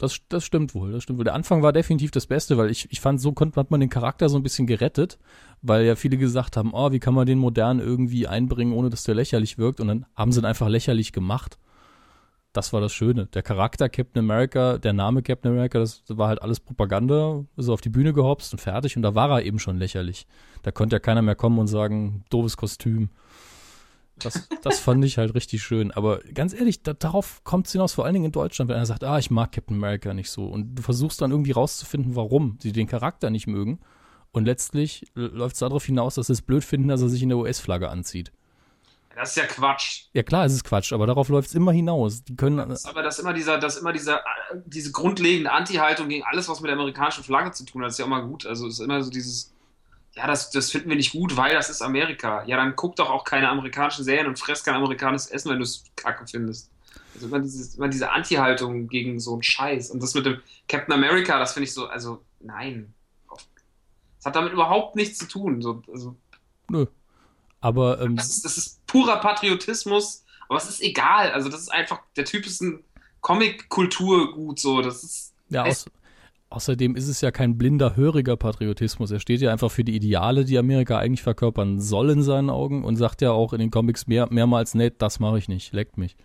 [0.00, 1.26] Das, das stimmt wohl, das stimmt wohl.
[1.26, 3.90] Der Anfang war definitiv das Beste, weil ich, ich fand, so konnte, hat man den
[3.90, 5.18] Charakter so ein bisschen gerettet,
[5.60, 9.04] weil ja viele gesagt haben, oh, wie kann man den modern irgendwie einbringen, ohne dass
[9.04, 9.78] der lächerlich wirkt?
[9.78, 11.58] Und dann haben sie ihn einfach lächerlich gemacht.
[12.54, 13.26] Das war das Schöne.
[13.26, 17.82] Der Charakter Captain America, der Name Captain America, das war halt alles Propaganda, ist auf
[17.82, 20.26] die Bühne gehopst und fertig und da war er eben schon lächerlich.
[20.62, 23.10] Da konnte ja keiner mehr kommen und sagen, doofes Kostüm.
[24.24, 25.90] Das, das fand ich halt richtig schön.
[25.90, 28.86] Aber ganz ehrlich, da, darauf kommt es hinaus, vor allen Dingen in Deutschland, wenn einer
[28.86, 30.46] sagt, ah, ich mag Captain America nicht so.
[30.46, 33.80] Und du versuchst dann irgendwie rauszufinden, warum sie den Charakter nicht mögen.
[34.32, 37.30] Und letztlich läuft es darauf hinaus, dass sie es blöd finden, dass er sich in
[37.30, 38.32] der US-Flagge anzieht.
[39.16, 40.04] Das ist ja Quatsch.
[40.12, 42.22] Ja klar, es ist Quatsch, aber darauf läuft es immer hinaus.
[42.22, 42.56] Die können.
[42.68, 44.22] Das aber das immer dieser, das immer dieser,
[44.64, 48.06] diese grundlegende Anti-Haltung gegen alles, was mit der amerikanischen Flagge zu tun hat, ist ja
[48.06, 48.46] immer gut.
[48.46, 49.52] Also es ist immer so dieses,
[50.14, 52.44] ja, das, das finden wir nicht gut, weil das ist Amerika.
[52.44, 55.64] Ja, dann guck doch auch keine amerikanischen Serien und fress kein amerikanisches Essen, wenn du
[55.64, 56.70] es kacke findest.
[57.14, 59.90] Also immer, dieses, immer diese Anti-Haltung gegen so einen Scheiß.
[59.90, 62.92] Und das mit dem Captain America, das finde ich so, also nein.
[64.16, 65.62] Das hat damit überhaupt nichts zu tun.
[65.62, 66.16] So, also,
[66.68, 66.86] Nö.
[67.60, 71.30] Aber ähm, das, ist, das ist purer Patriotismus, aber es ist egal.
[71.32, 72.82] Also das ist einfach, der Typ ist ein
[73.20, 74.82] Comic-Kulturgut so.
[74.82, 75.34] Das ist.
[75.50, 75.86] Ja, aus,
[76.52, 79.12] Außerdem ist es ja kein blinder, höriger Patriotismus.
[79.12, 82.84] Er steht ja einfach für die Ideale, die Amerika eigentlich verkörpern soll in seinen Augen
[82.84, 85.96] und sagt ja auch in den Comics mehr, mehrmals, nee, das mache ich nicht, leckt
[85.96, 86.16] mich.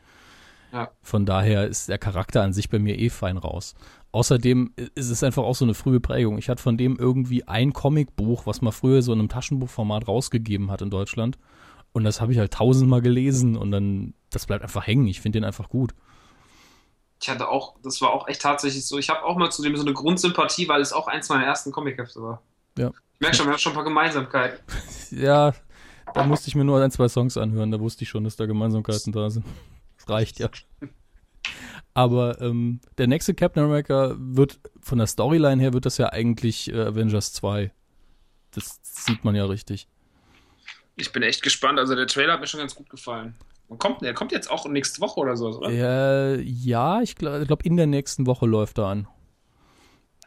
[0.74, 0.90] Ja.
[1.04, 3.76] Von daher ist der Charakter an sich bei mir eh fein raus.
[4.14, 6.40] Außerdem ist es einfach auch so eine frühe Prägung.
[6.40, 10.72] Ich hatte von dem irgendwie ein Comicbuch, was man früher so in einem Taschenbuchformat rausgegeben
[10.72, 11.38] hat in Deutschland.
[11.94, 15.06] Und das habe ich halt tausendmal gelesen und dann, das bleibt einfach hängen.
[15.06, 15.94] Ich finde den einfach gut
[17.22, 19.76] ich hatte auch, das war auch echt tatsächlich so, ich habe auch mal zu dem
[19.76, 22.42] so eine Grundsympathie, weil es auch eins meiner ersten Comichefte war.
[22.78, 22.92] Ja.
[23.14, 24.60] Ich merke schon, wir haben schon ein paar Gemeinsamkeiten.
[25.12, 25.54] ja,
[26.14, 28.46] da musste ich mir nur ein, zwei Songs anhören, da wusste ich schon, dass da
[28.46, 29.46] Gemeinsamkeiten da sind.
[29.98, 30.50] Das reicht ja.
[31.94, 36.72] Aber ähm, der nächste Captain America wird, von der Storyline her, wird das ja eigentlich
[36.72, 37.72] äh, Avengers 2.
[38.52, 39.88] Das sieht man ja richtig.
[40.98, 41.80] Ich bin echt gespannt.
[41.80, 43.36] Also der Trailer hat mir schon ganz gut gefallen.
[43.78, 45.70] Kommt, der kommt jetzt auch nächste Woche oder so, oder?
[45.70, 49.08] Äh, ja, ich glaube, glaub, in der nächsten Woche läuft er an.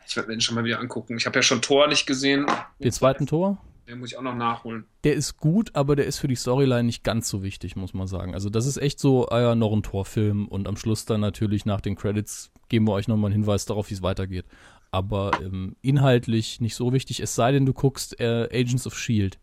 [0.06, 1.16] Ich werde mir den schon mal wieder angucken.
[1.16, 2.46] Ich habe ja schon Tor nicht gesehen.
[2.78, 3.58] Den zweiten Tor?
[3.86, 4.84] Den muss ich auch noch nachholen.
[5.04, 8.06] Der ist gut, aber der ist für die Storyline nicht ganz so wichtig, muss man
[8.06, 8.34] sagen.
[8.34, 11.64] Also das ist echt so, ah ja, noch ein Torfilm und am Schluss dann natürlich
[11.64, 14.44] nach den Credits geben wir euch nochmal einen Hinweis darauf, wie es weitergeht.
[14.90, 19.38] Aber ähm, inhaltlich nicht so wichtig, es sei denn, du guckst äh, Agents of S.H.I.E.L.D.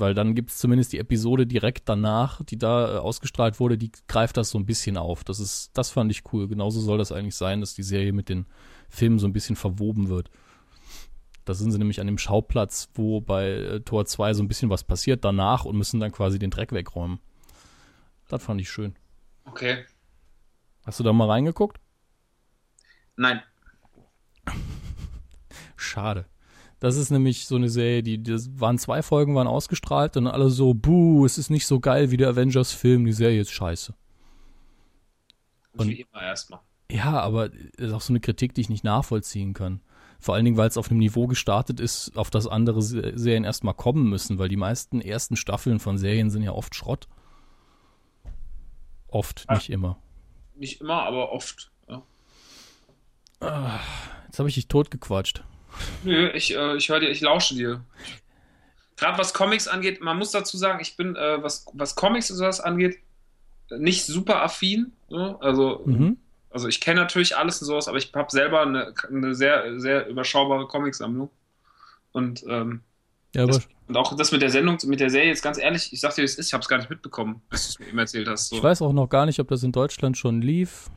[0.00, 3.92] Weil dann gibt es zumindest die Episode direkt danach, die da äh, ausgestrahlt wurde, die
[4.08, 5.24] greift das so ein bisschen auf.
[5.24, 6.48] Das ist, das fand ich cool.
[6.48, 8.46] Genauso soll das eigentlich sein, dass die Serie mit den
[8.88, 10.30] Filmen so ein bisschen verwoben wird.
[11.44, 14.70] Da sind sie nämlich an dem Schauplatz, wo bei äh, Tor 2 so ein bisschen
[14.70, 17.20] was passiert danach und müssen dann quasi den Dreck wegräumen.
[18.28, 18.96] Das fand ich schön.
[19.44, 19.84] Okay.
[20.86, 21.78] Hast du da mal reingeguckt?
[23.16, 23.42] Nein.
[25.76, 26.24] Schade.
[26.80, 30.48] Das ist nämlich so eine Serie, die, das waren zwei Folgen, waren ausgestrahlt und alle
[30.50, 33.94] so, buh, es ist nicht so geil wie der Avengers-Film, die Serie ist scheiße.
[35.72, 36.60] Und- Wie immer erstmal.
[36.90, 39.80] Ja, aber ist auch so eine Kritik, die ich nicht nachvollziehen kann.
[40.18, 43.44] Vor allen Dingen, weil es auf einem Niveau gestartet ist, auf das andere Se- Serien
[43.44, 47.08] erstmal kommen müssen, weil die meisten ersten Staffeln von Serien sind ja oft Schrott.
[49.08, 49.54] Oft, Ah.
[49.54, 49.98] nicht immer.
[50.56, 51.70] Nicht immer, aber oft.
[51.88, 52.02] Ja.
[54.26, 55.44] Jetzt habe ich dich totgequatscht.
[56.04, 57.82] Nö, ich, äh, ich höre dir, ich lausche dir.
[58.96, 62.36] Gerade was Comics angeht, man muss dazu sagen, ich bin, äh, was, was Comics und
[62.36, 62.98] sowas angeht,
[63.70, 64.92] nicht super affin.
[65.08, 65.38] So.
[65.40, 66.18] Also, Mhm.
[66.50, 70.06] also ich kenne natürlich alles und sowas, aber ich habe selber eine, eine sehr, sehr
[70.08, 71.30] überschaubare Comicsammlung.
[72.12, 72.80] Und, ähm,
[73.34, 76.00] Ja, das, und auch das mit der Sendung, mit der Serie, jetzt ganz ehrlich, ich
[76.00, 77.86] sag dir, wie es ist, ich habe es gar nicht mitbekommen, bis du es mir
[77.88, 78.48] eben erzählt hast.
[78.48, 78.56] So.
[78.56, 80.90] ich weiß auch noch gar nicht, ob das in Deutschland schon lief.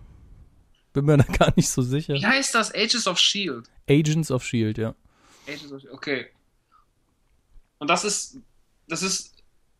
[0.93, 2.13] Bin mir da gar nicht so sicher.
[2.13, 2.73] Wie heißt das?
[2.73, 3.69] Ages of Shield.
[3.89, 4.95] Agents of Shield, ja.
[5.47, 6.27] Ages of Okay.
[7.79, 8.37] Und das ist,
[8.87, 9.33] das ist,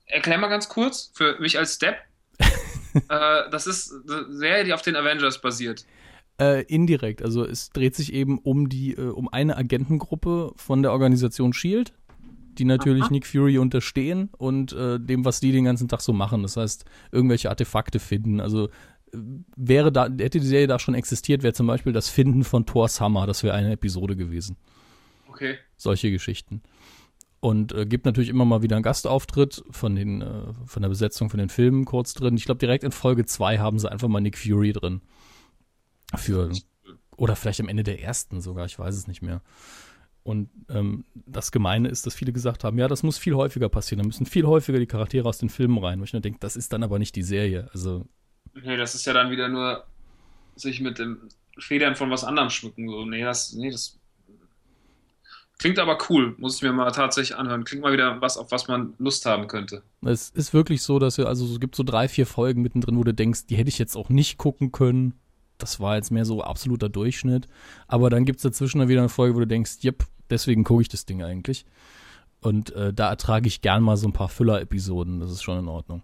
[0.06, 1.97] erklär mal ganz kurz, für mich als Step.
[2.39, 5.86] äh, das ist eine Serie, die auf den Avengers basiert.
[6.41, 7.21] Äh, indirekt.
[7.21, 11.93] Also es dreht sich eben um die, äh, um eine Agentengruppe von der Organisation Shield,
[12.58, 13.12] die natürlich Aha.
[13.12, 16.41] Nick Fury unterstehen und äh, dem, was die den ganzen Tag so machen.
[16.41, 18.39] Das heißt, irgendwelche Artefakte finden.
[18.39, 18.69] Also
[19.13, 22.99] wäre da, hätte die Serie da schon existiert, wäre zum Beispiel das Finden von Thor's
[22.99, 24.58] Hammer, das wäre eine Episode gewesen.
[25.28, 25.58] Okay.
[25.78, 26.62] Solche Geschichten.
[27.39, 31.30] Und äh, gibt natürlich immer mal wieder einen Gastauftritt von, den, äh, von der Besetzung
[31.30, 32.38] von den Filmen kurz drin.
[32.38, 35.02] Ich glaube, direkt in Folge 2 haben sie einfach mal Nick Fury drin.
[36.15, 36.52] Für,
[37.17, 39.41] oder vielleicht am Ende der ersten sogar, ich weiß es nicht mehr.
[40.23, 43.99] Und ähm, das Gemeine ist, dass viele gesagt haben, ja, das muss viel häufiger passieren.
[43.99, 45.99] Da müssen viel häufiger die Charaktere aus den Filmen rein.
[45.99, 47.69] Wo ich nur denke, das ist dann aber nicht die Serie.
[47.73, 48.06] Also,
[48.54, 49.86] Nee, das ist ja dann wieder nur
[50.56, 52.89] sich mit dem Federn von was anderem schmücken.
[52.89, 54.00] So, nee, das, nee, das
[55.58, 56.36] klingt aber cool.
[56.38, 57.63] Muss ich mir mal tatsächlich anhören.
[57.63, 59.84] Klingt mal wieder was, auf was man Lust haben könnte.
[60.06, 63.04] es ist wirklich so, dass wir, also es gibt so drei, vier Folgen mittendrin, wo
[63.04, 65.20] du denkst, die hätte ich jetzt auch nicht gucken können.
[65.58, 67.48] Das war jetzt mehr so absoluter Durchschnitt.
[67.88, 70.82] Aber dann gibt es dazwischen dann wieder eine Folge, wo du denkst, jep, deswegen gucke
[70.82, 71.66] ich das Ding eigentlich.
[72.42, 75.22] Und äh, da ertrage ich gern mal so ein paar Füller-Episoden.
[75.22, 76.04] Das ist schon in Ordnung.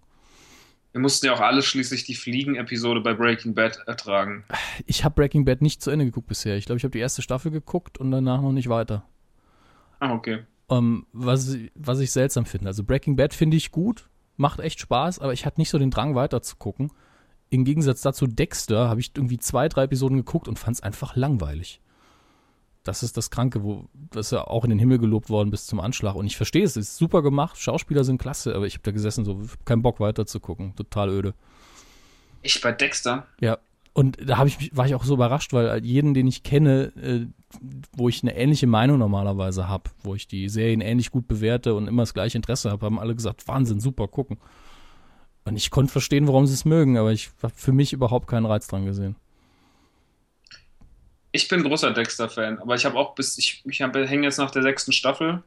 [0.91, 4.43] Wir mussten ja auch alle schließlich die Fliegen-Episode bei Breaking Bad ertragen.
[4.87, 6.57] Ich habe Breaking Bad nicht zu Ende geguckt bisher.
[6.57, 9.05] Ich glaube, ich habe die erste Staffel geguckt und danach noch nicht weiter.
[9.99, 10.39] Ah, okay.
[10.69, 12.67] Ähm, was, was ich seltsam finde.
[12.67, 15.91] Also Breaking Bad finde ich gut, macht echt Spaß, aber ich hatte nicht so den
[15.91, 16.91] Drang weiter zu gucken.
[17.51, 21.15] Im Gegensatz dazu Dexter habe ich irgendwie zwei, drei Episoden geguckt und fand es einfach
[21.15, 21.81] langweilig.
[22.89, 25.79] Das ist das Kranke, wo das ja auch in den Himmel gelobt worden bis zum
[25.79, 26.15] Anschlag.
[26.15, 28.89] Und ich verstehe es, es ist super gemacht, Schauspieler sind klasse, aber ich habe da
[28.89, 31.35] gesessen, so keinen Bock weiter zu gucken, total öde.
[32.41, 33.27] Ich bei Dexter.
[33.39, 33.59] Ja.
[33.93, 36.91] Und da habe ich mich, war ich auch so überrascht, weil jeden, den ich kenne,
[36.99, 37.27] äh,
[37.95, 41.87] wo ich eine ähnliche Meinung normalerweise habe, wo ich die Serien ähnlich gut bewerte und
[41.87, 44.39] immer das gleiche Interesse habe, haben alle gesagt, Wahnsinn, super, gucken.
[45.45, 48.47] Und ich konnte verstehen, warum sie es mögen, aber ich habe für mich überhaupt keinen
[48.47, 49.15] Reiz dran gesehen.
[51.31, 54.63] Ich bin großer Dexter-Fan, aber ich habe auch bis, ich, ich hänge jetzt nach der
[54.63, 55.43] sechsten Staffel,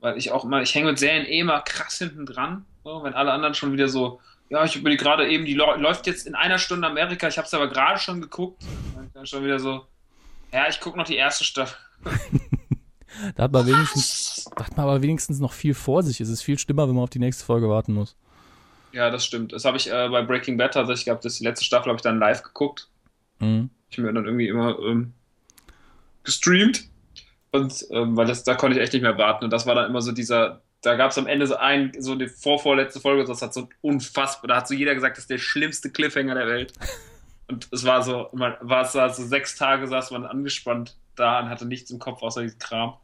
[0.00, 3.14] weil ich auch immer, ich hänge mit Serien eh immer krass hinten dran, so, wenn
[3.14, 6.58] alle anderen schon wieder so, ja, ich bin gerade eben, die läuft jetzt in einer
[6.58, 8.62] Stunde Amerika, ich habe es aber gerade schon geguckt,
[9.14, 9.86] dann schon wieder so,
[10.52, 11.76] ja, ich gucke noch die erste Staffel.
[13.34, 16.20] Da hat man wenigstens, da hat man aber wenigstens noch viel vor sich.
[16.20, 18.16] Es ist viel schlimmer, wenn man auf die nächste Folge warten muss.
[18.92, 19.52] Ja, das stimmt.
[19.52, 22.02] Das habe ich äh, bei Breaking Bad tatsächlich gehabt, das die letzte Staffel habe ich
[22.02, 22.88] dann live geguckt.
[23.40, 23.70] Mhm.
[23.90, 25.12] Ich mir dann irgendwie immer ähm,
[26.24, 26.88] gestreamt.
[27.50, 29.44] Und ähm, weil das, da konnte ich echt nicht mehr warten.
[29.44, 32.14] Und das war dann immer so dieser, da gab es am Ende so ein, so
[32.14, 35.38] die vorvorletzte Folge, das hat so unfassbar, da hat so jeder gesagt, das ist der
[35.38, 36.72] schlimmste Cliffhanger der Welt.
[37.48, 41.48] Und es war so, man war es so sechs Tage saß man angespannt da und
[41.48, 42.94] hatte nichts im Kopf außer diesen Kram.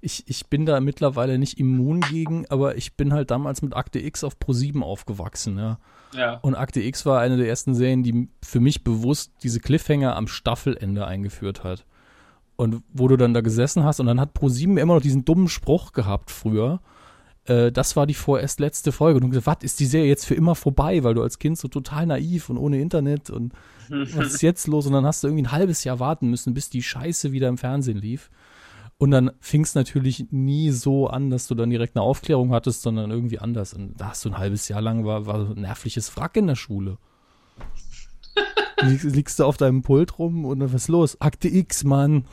[0.00, 3.98] Ich, ich bin da mittlerweile nicht immun gegen, aber ich bin halt damals mit Akte
[3.98, 5.80] X auf Pro7 aufgewachsen, ja.
[6.14, 6.38] Ja.
[6.42, 10.26] Und Akte X war eine der ersten Serien, die für mich bewusst diese Cliffhanger am
[10.26, 11.84] Staffelende eingeführt hat.
[12.56, 15.48] Und wo du dann da gesessen hast und dann hat Pro7 immer noch diesen dummen
[15.48, 16.80] Spruch gehabt früher.
[17.44, 19.16] Äh, das war die vorerst letzte Folge.
[19.16, 21.04] Und du hast gesagt, was ist die Serie jetzt für immer vorbei?
[21.04, 23.52] Weil du als Kind so total naiv und ohne Internet und
[23.88, 24.86] was ist jetzt los?
[24.86, 27.58] Und dann hast du irgendwie ein halbes Jahr warten müssen, bis die Scheiße wieder im
[27.58, 28.30] Fernsehen lief.
[29.00, 32.82] Und dann fing es natürlich nie so an, dass du dann direkt eine Aufklärung hattest,
[32.82, 33.72] sondern irgendwie anders.
[33.72, 36.48] Und da hast du ein halbes Jahr lang war, war so ein nervliches Wrack in
[36.48, 36.98] der Schule.
[38.82, 41.20] Liegst, liegst du auf deinem Pult rum und dann, was ist los?
[41.20, 42.26] Akte X, Mann.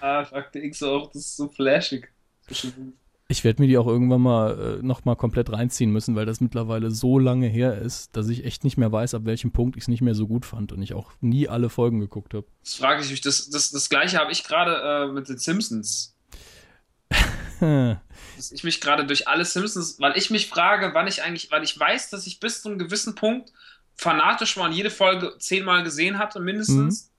[0.00, 2.10] ah, Akte X auch, das ist so flashig.
[3.30, 6.40] Ich werde mir die auch irgendwann mal äh, noch mal komplett reinziehen müssen, weil das
[6.40, 9.84] mittlerweile so lange her ist, dass ich echt nicht mehr weiß, ab welchem Punkt ich
[9.84, 12.46] es nicht mehr so gut fand und ich auch nie alle Folgen geguckt habe.
[12.64, 13.20] Das frage ich mich.
[13.20, 16.16] Das, das, das gleiche habe ich gerade äh, mit den Simpsons.
[17.60, 21.62] dass ich mich gerade durch alle Simpsons, weil ich mich frage, wann ich eigentlich, weil
[21.62, 23.52] ich weiß, dass ich bis zu einem gewissen Punkt
[23.94, 27.04] fanatisch war und jede Folge zehnmal gesehen hatte, mindestens.
[27.04, 27.10] Mhm.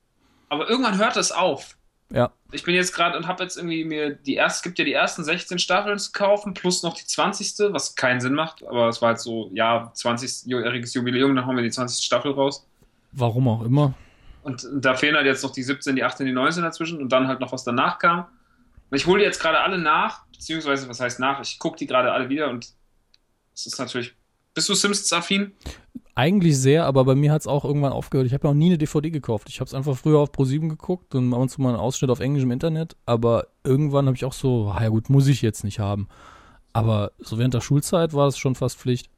[0.49, 1.77] Aber irgendwann hört es auf.
[2.13, 2.31] Ja.
[2.51, 4.93] Ich bin jetzt gerade und habe jetzt irgendwie mir die erste, es gibt ja die
[4.93, 7.73] ersten 16 Staffeln zu kaufen, plus noch die 20.
[7.73, 11.63] Was keinen Sinn macht, aber es war jetzt so, ja, 20-jähriges Jubiläum, dann hauen wir
[11.63, 12.03] die 20.
[12.03, 12.67] Staffel raus.
[13.13, 13.93] Warum auch immer.
[14.43, 17.09] Und, und da fehlen halt jetzt noch die 17, die 18, die 19 dazwischen und
[17.09, 18.25] dann halt noch was danach kam.
[18.89, 21.39] Und ich hole die jetzt gerade alle nach, beziehungsweise, was heißt nach?
[21.41, 22.73] Ich gucke die gerade alle wieder und
[23.53, 24.15] es ist natürlich.
[24.53, 25.53] Bist du Simpsons-affin?
[26.13, 28.27] Eigentlich sehr, aber bei mir hat es auch irgendwann aufgehört.
[28.27, 29.47] Ich habe ja auch nie eine DVD gekauft.
[29.49, 32.11] Ich habe es einfach früher auf Pro7 geguckt und ab und zu mal einen Ausschnitt
[32.11, 32.97] auf Englisch im Internet.
[33.05, 36.09] Aber irgendwann habe ich auch so, ja gut, muss ich jetzt nicht haben.
[36.73, 39.09] Aber so während der Schulzeit war es schon fast Pflicht.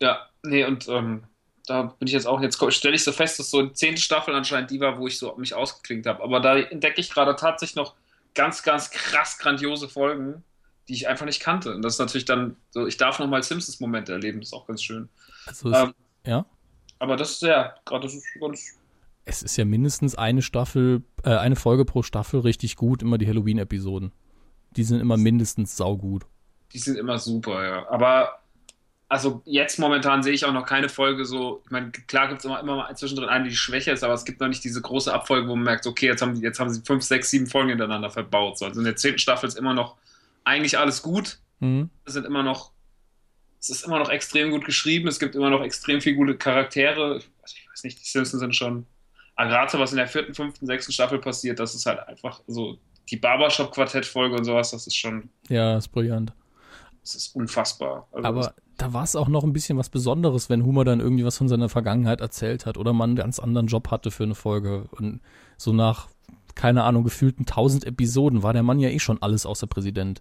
[0.00, 1.24] Ja, nee, und ähm,
[1.66, 4.34] da bin ich jetzt auch, jetzt stelle ich so fest, dass so die zehnte Staffel
[4.34, 6.22] anscheinend die war, wo ich so mich ausgeklingt habe.
[6.22, 7.96] Aber da entdecke ich gerade tatsächlich noch
[8.34, 10.44] ganz, ganz krass grandiose Folgen
[10.88, 11.74] die ich einfach nicht kannte.
[11.74, 14.82] Und das ist natürlich dann so, ich darf nochmal Simpsons-Momente erleben, das ist auch ganz
[14.82, 15.08] schön.
[15.46, 15.94] Also ähm,
[16.26, 16.46] ja.
[16.98, 18.78] Aber das ist ja, gerade das ist ganz.
[19.24, 23.26] Es ist ja mindestens eine Staffel, äh, eine Folge pro Staffel richtig gut, immer die
[23.26, 24.12] Halloween-Episoden.
[24.76, 26.24] Die sind immer mindestens saugut.
[26.72, 27.90] Die sind immer super, ja.
[27.90, 28.40] Aber
[29.10, 32.44] also jetzt momentan sehe ich auch noch keine Folge so, ich meine, klar gibt es
[32.44, 35.12] immer, immer mal zwischendrin eine, die schwächer ist, aber es gibt noch nicht diese große
[35.12, 38.10] Abfolge, wo man merkt, okay, jetzt haben, jetzt haben sie fünf, sechs, sieben Folgen hintereinander
[38.10, 38.58] verbaut.
[38.58, 39.96] So, also in der zehnten Staffel ist immer noch
[40.48, 41.38] eigentlich alles gut.
[41.60, 41.90] Mhm.
[42.04, 42.72] Es sind immer noch,
[43.60, 47.18] es ist immer noch extrem gut geschrieben, es gibt immer noch extrem viele gute Charaktere.
[47.18, 48.86] Ich, ich weiß nicht, die Simpsons sind schon.
[49.36, 53.16] Gerade was in der vierten, fünften, sechsten Staffel passiert, das ist halt einfach so die
[53.16, 55.30] Barbershop-Quartett-Folge und sowas, das ist schon.
[55.48, 56.32] Ja, ist brillant.
[57.02, 58.08] Das ist unfassbar.
[58.12, 61.24] Also Aber da war es auch noch ein bisschen was Besonderes, wenn Humor dann irgendwie
[61.24, 64.34] was von seiner Vergangenheit erzählt hat oder man einen ganz anderen Job hatte für eine
[64.34, 64.88] Folge.
[64.90, 65.20] Und
[65.56, 66.08] so nach,
[66.54, 70.20] keine Ahnung, gefühlten tausend Episoden war der Mann ja eh schon alles außer Präsident.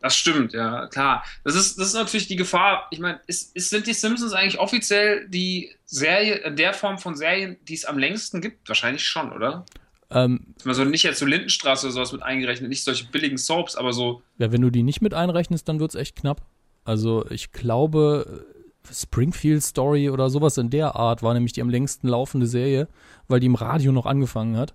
[0.00, 1.24] Das stimmt, ja, klar.
[1.42, 2.86] Das ist, das ist natürlich die Gefahr.
[2.90, 7.16] Ich meine, ist, ist, sind die Simpsons eigentlich offiziell die Serie, in der Form von
[7.16, 8.68] Serien, die es am längsten gibt?
[8.68, 9.66] Wahrscheinlich schon, oder?
[10.10, 13.92] Ähm, also nicht jetzt so Lindenstraße oder sowas mit eingerechnet, nicht solche billigen Soaps, aber
[13.92, 14.22] so.
[14.38, 16.42] Ja, wenn du die nicht mit einrechnest, dann wird es echt knapp.
[16.84, 18.46] Also ich glaube,
[18.90, 22.88] Springfield Story oder sowas in der Art war nämlich die am längsten laufende Serie,
[23.26, 24.74] weil die im Radio noch angefangen hat.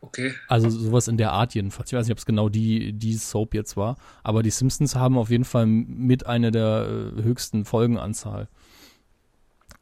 [0.00, 0.34] Okay.
[0.48, 1.92] Also sowas in der Art jedenfalls.
[1.92, 3.96] Ich weiß nicht, ob es genau die, die Soap jetzt war.
[4.22, 8.48] Aber die Simpsons haben auf jeden Fall mit einer der äh, höchsten Folgenanzahl.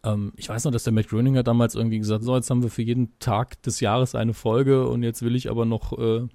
[0.05, 2.63] Ähm, ich weiß noch, dass der Matt Groening hat damals irgendwie gesagt, so, jetzt haben
[2.63, 6.27] wir für jeden Tag des Jahres eine Folge und jetzt will ich aber noch, äh,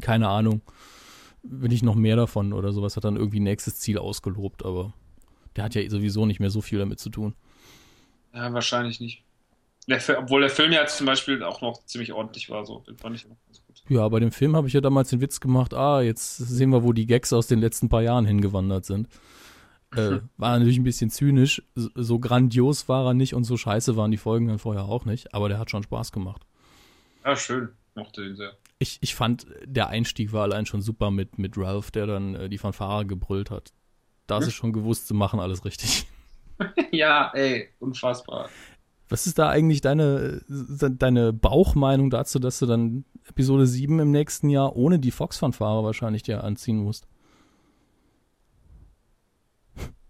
[0.00, 0.62] keine Ahnung,
[1.42, 2.96] will ich noch mehr davon oder sowas.
[2.96, 4.92] Hat dann irgendwie ein nächstes Ziel ausgelobt, aber
[5.56, 7.34] der hat ja sowieso nicht mehr so viel damit zu tun.
[8.32, 9.24] Ja, wahrscheinlich nicht.
[9.90, 12.78] Der, obwohl der Film ja zum Beispiel auch noch ziemlich ordentlich war, so.
[12.80, 13.82] Den fand ich auch ganz gut.
[13.88, 16.84] Ja, bei dem Film habe ich ja damals den Witz gemacht, ah, jetzt sehen wir,
[16.84, 19.08] wo die Gags aus den letzten paar Jahren hingewandert sind.
[19.96, 21.62] Äh, war natürlich ein bisschen zynisch.
[21.74, 25.34] So grandios war er nicht und so scheiße waren die Folgen dann vorher auch nicht,
[25.34, 26.46] aber der hat schon Spaß gemacht.
[27.24, 27.70] Ja, schön.
[27.96, 28.52] Mochte den sehr.
[28.78, 32.48] Ich, ich fand, der Einstieg war allein schon super mit, mit Ralph, der dann äh,
[32.48, 33.72] die Fanfare gebrüllt hat.
[34.28, 34.42] Da hm?
[34.42, 36.06] ist es schon gewusst, sie machen alles richtig.
[36.92, 38.48] ja, ey, unfassbar.
[39.10, 44.48] Was ist da eigentlich deine, deine Bauchmeinung dazu, dass du dann Episode 7 im nächsten
[44.48, 47.08] Jahr ohne die Fox-Fanfare wahrscheinlich dir anziehen musst?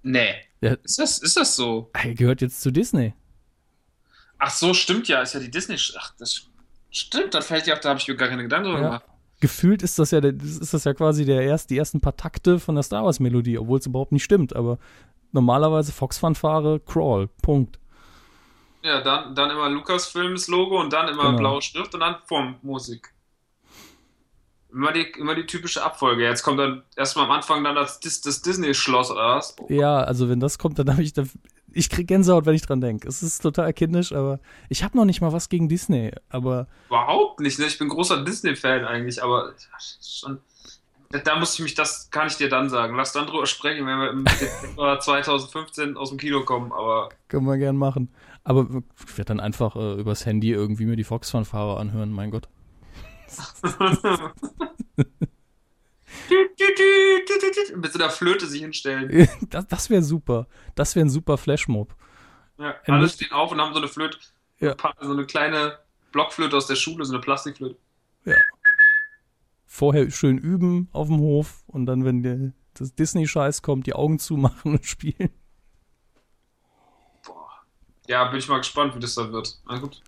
[0.02, 0.34] Nee.
[0.60, 0.74] Ja.
[0.84, 1.90] Ist, das, ist das so?
[1.94, 3.14] Er gehört jetzt zu Disney.
[4.38, 5.22] Ach so, stimmt ja.
[5.22, 5.76] Ist ja die Disney.
[5.98, 6.48] Ach, das
[6.90, 7.32] stimmt.
[7.32, 8.86] Da fällt ja auch, da habe ich mir gar keine Gedanken drüber ja.
[8.86, 9.04] gemacht.
[9.40, 12.74] Gefühlt ist das ja, ist das ja quasi der erst, die ersten paar Takte von
[12.74, 14.54] der Star Wars Melodie, obwohl es überhaupt nicht stimmt.
[14.54, 14.78] Aber
[15.32, 17.28] normalerweise Fox-Fanfare, Crawl.
[17.40, 17.78] Punkt.
[18.83, 21.38] Ja, dann, dann immer Lukas-Films Logo und dann immer genau.
[21.38, 23.12] blaue Schrift und dann Form Musik.
[24.73, 26.23] Immer die, immer die typische Abfolge.
[26.23, 29.57] Jetzt kommt dann erstmal am Anfang dann das, das Disney-Schloss oder was?
[29.61, 29.66] Oh.
[29.69, 31.12] Ja, also wenn das kommt, dann habe ich,
[31.73, 33.09] ich krieg Gänsehaut, wenn ich dran denke.
[33.09, 34.38] Es ist total kindisch, aber
[34.69, 36.69] ich habe noch nicht mal was gegen Disney, aber.
[36.87, 37.66] Überhaupt nicht, ne?
[37.66, 39.55] Ich bin großer Disney-Fan eigentlich, aber
[40.01, 40.38] schon,
[41.25, 42.97] da muss ich mich, das kann ich dir dann sagen.
[42.97, 47.09] Lass dann drüber sprechen, wenn wir im Dezember 2015 aus dem Kino kommen, aber.
[47.29, 48.09] Können wir gern machen.
[48.50, 52.48] Aber ich werde dann einfach äh, übers Handy irgendwie mir die Fox-Fanfare anhören, mein Gott.
[57.76, 59.28] Mit so einer Flöte sich hinstellen.
[59.50, 60.48] Das, das wäre super.
[60.74, 61.94] Das wäre ein super Flashmob.
[62.58, 64.18] Ja, alle stehen auf und haben so eine Flöte,
[64.58, 64.74] ja.
[65.00, 65.78] so eine kleine
[66.10, 67.76] Blockflöte aus der Schule, so eine Plastikflöte.
[69.64, 74.18] Vorher schön üben auf dem Hof und dann, wenn der, das Disney-Scheiß kommt, die Augen
[74.18, 75.30] zumachen und spielen.
[78.11, 79.57] Ja, bin ich mal gespannt, wie das dann wird.
[79.68, 80.03] Na gut.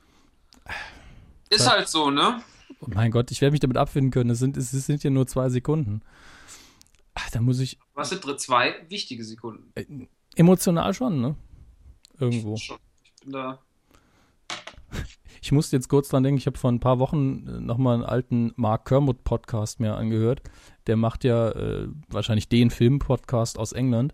[1.51, 2.43] Ist halt so, ne?
[2.81, 4.31] Oh mein Gott, ich werde mich damit abfinden können.
[4.31, 6.03] Es sind, es sind ja nur zwei Sekunden.
[7.15, 7.79] Ach, da muss ich.
[7.95, 9.71] Was sind zwei wichtige Sekunden?
[9.77, 9.85] Äh,
[10.35, 11.37] emotional schon, ne?
[12.19, 12.57] Irgendwo.
[12.57, 12.79] Schon.
[13.05, 13.61] Ich bin da.
[15.41, 18.53] Ich musste jetzt kurz dran denken, ich habe vor ein paar Wochen nochmal einen alten
[18.57, 20.43] Mark Kermode Podcast mir angehört.
[20.89, 24.13] Der macht ja äh, wahrscheinlich den Film-Podcast aus England.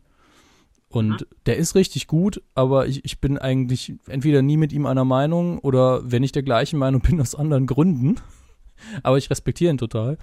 [0.91, 5.05] Und der ist richtig gut, aber ich, ich bin eigentlich entweder nie mit ihm einer
[5.05, 8.17] Meinung oder wenn ich der gleichen Meinung bin, aus anderen Gründen.
[9.03, 10.19] Aber ich respektiere ihn total.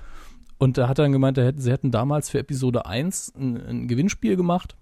[0.57, 3.57] Und da hat er dann gemeint, er hätte, sie hätten damals für Episode 1 ein,
[3.57, 4.75] ein Gewinnspiel gemacht,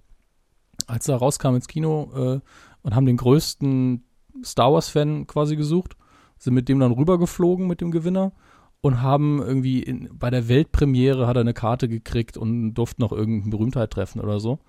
[0.88, 2.40] als er rauskam ins Kino äh,
[2.84, 4.04] und haben den größten
[4.44, 5.96] Star Wars-Fan quasi gesucht,
[6.38, 8.34] sind mit dem dann rübergeflogen mit dem Gewinner
[8.82, 13.12] und haben irgendwie in, bei der Weltpremiere hat er eine Karte gekriegt und durfte noch
[13.12, 14.60] irgendeine Berühmtheit treffen oder so.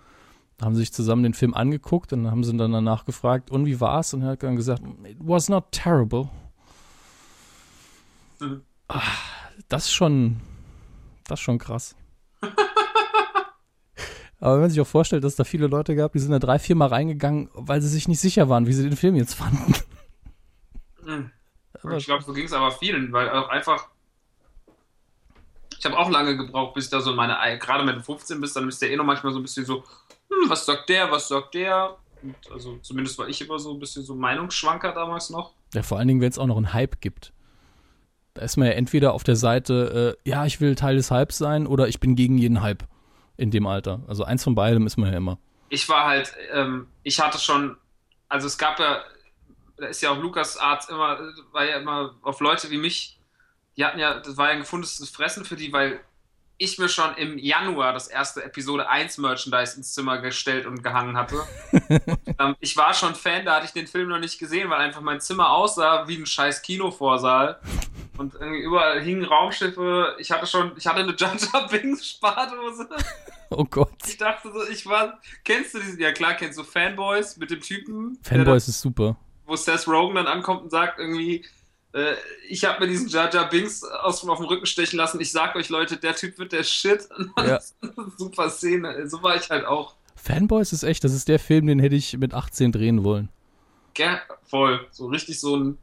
[0.63, 4.15] Haben sich zusammen den Film angeguckt und haben sie dann danach gefragt, und wie war's?
[4.15, 6.29] Und er hat dann gesagt, it was not terrible.
[8.41, 8.63] Mhm.
[8.89, 9.01] Ah,
[9.69, 10.41] das ist schon,
[11.27, 11.97] das ist schon krass.
[14.41, 16.39] Aber wenn man sich auch vorstellt, dass es da viele Leute gab, die sind da
[16.39, 19.35] drei, vier Mal reingegangen, weil sie sich nicht sicher waren, wie sie den Film jetzt
[19.35, 19.75] fanden.
[21.05, 21.31] Hm.
[21.97, 23.89] Ich glaube, so ging es aber vielen, weil auch einfach.
[25.79, 27.39] Ich habe auch lange gebraucht, bis ich da so in meine.
[27.41, 29.43] Ei- Gerade wenn du 15 bist, dann bist du ja eh noch manchmal so ein
[29.43, 29.85] bisschen so,
[30.43, 31.97] hm, was sagt der, was sagt der?
[32.23, 35.55] Und also zumindest war ich immer so ein bisschen so Meinungsschwanker damals noch.
[35.75, 37.33] Ja, vor allen Dingen, wenn es auch noch einen Hype gibt.
[38.35, 41.39] Da ist man ja entweder auf der Seite, äh, ja, ich will Teil des Hypes
[41.39, 42.85] sein oder ich bin gegen jeden Hype
[43.37, 44.03] in dem Alter.
[44.09, 45.39] Also eins von beidem ist man ja immer.
[45.69, 47.77] Ich war halt, ähm, ich hatte schon,
[48.29, 49.03] also es gab ja,
[49.77, 51.19] da ist ja auch Lukas Arzt immer,
[51.53, 53.21] war ja immer auf Leute wie mich,
[53.77, 56.01] die hatten ja, das war ja ein gefundenes Fressen für die, weil
[56.57, 61.17] ich mir schon im Januar das erste Episode 1 Merchandise ins Zimmer gestellt und gehangen
[61.17, 61.43] hatte.
[62.39, 65.01] ähm, ich war schon Fan, da hatte ich den Film noch nicht gesehen, weil einfach
[65.01, 67.59] mein Zimmer aussah wie ein scheiß Kinovorsaal.
[68.17, 70.15] Und irgendwie überall hingen Raumschiffe.
[70.19, 71.37] Ich hatte schon, ich hatte eine Jar
[71.69, 72.89] Binks Spardose.
[73.51, 73.91] Oh Gott.
[74.07, 77.61] Ich dachte so, ich war, kennst du diesen, ja klar, kennst du Fanboys mit dem
[77.61, 78.19] Typen?
[78.23, 79.17] Fanboys ist super.
[79.47, 81.45] wo Seth Rogen dann ankommt und sagt irgendwie,
[81.95, 82.15] äh,
[82.49, 85.21] ich habe mir diesen Jar Jar Binks aus, auf dem Rücken stechen lassen.
[85.21, 87.09] Ich sag euch Leute, der Typ wird der Shit.
[87.39, 87.61] Ja.
[88.17, 89.09] Super Szene.
[89.09, 89.95] So war ich halt auch.
[90.17, 93.29] Fanboys ist echt, das ist der Film, den hätte ich mit 18 drehen wollen.
[93.93, 94.21] Gell?
[94.43, 94.87] Voll.
[94.91, 95.79] So richtig so ein,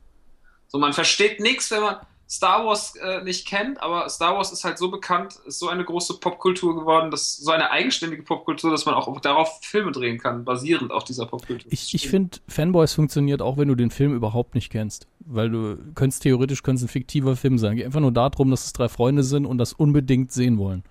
[0.68, 1.98] so man versteht nichts, wenn man
[2.32, 5.84] Star Wars äh, nicht kennt, aber Star Wars ist halt so bekannt, ist so eine
[5.84, 10.46] große Popkultur geworden, dass so eine eigenständige Popkultur, dass man auch darauf Filme drehen kann,
[10.46, 11.70] basierend auf dieser Popkultur.
[11.70, 15.08] Ich, ich finde, Fanboys funktioniert auch, wenn du den Film überhaupt nicht kennst.
[15.20, 17.76] Weil du könntest theoretisch könnt's ein fiktiver Film sein.
[17.76, 20.84] Geht einfach nur darum, dass es drei Freunde sind und das unbedingt sehen wollen.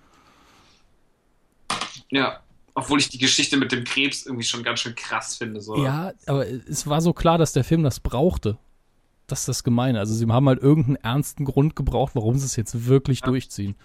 [2.11, 2.41] Ja,
[2.75, 5.63] obwohl ich die Geschichte mit dem Krebs irgendwie schon ganz schön krass finde.
[5.63, 5.83] So.
[5.83, 8.59] Ja, aber es war so klar, dass der Film das brauchte.
[9.31, 9.99] Das ist das Gemeine.
[9.99, 13.27] Also sie haben halt irgendeinen ernsten Grund gebraucht, warum sie es jetzt wirklich Ja.
[13.27, 13.77] durchziehen.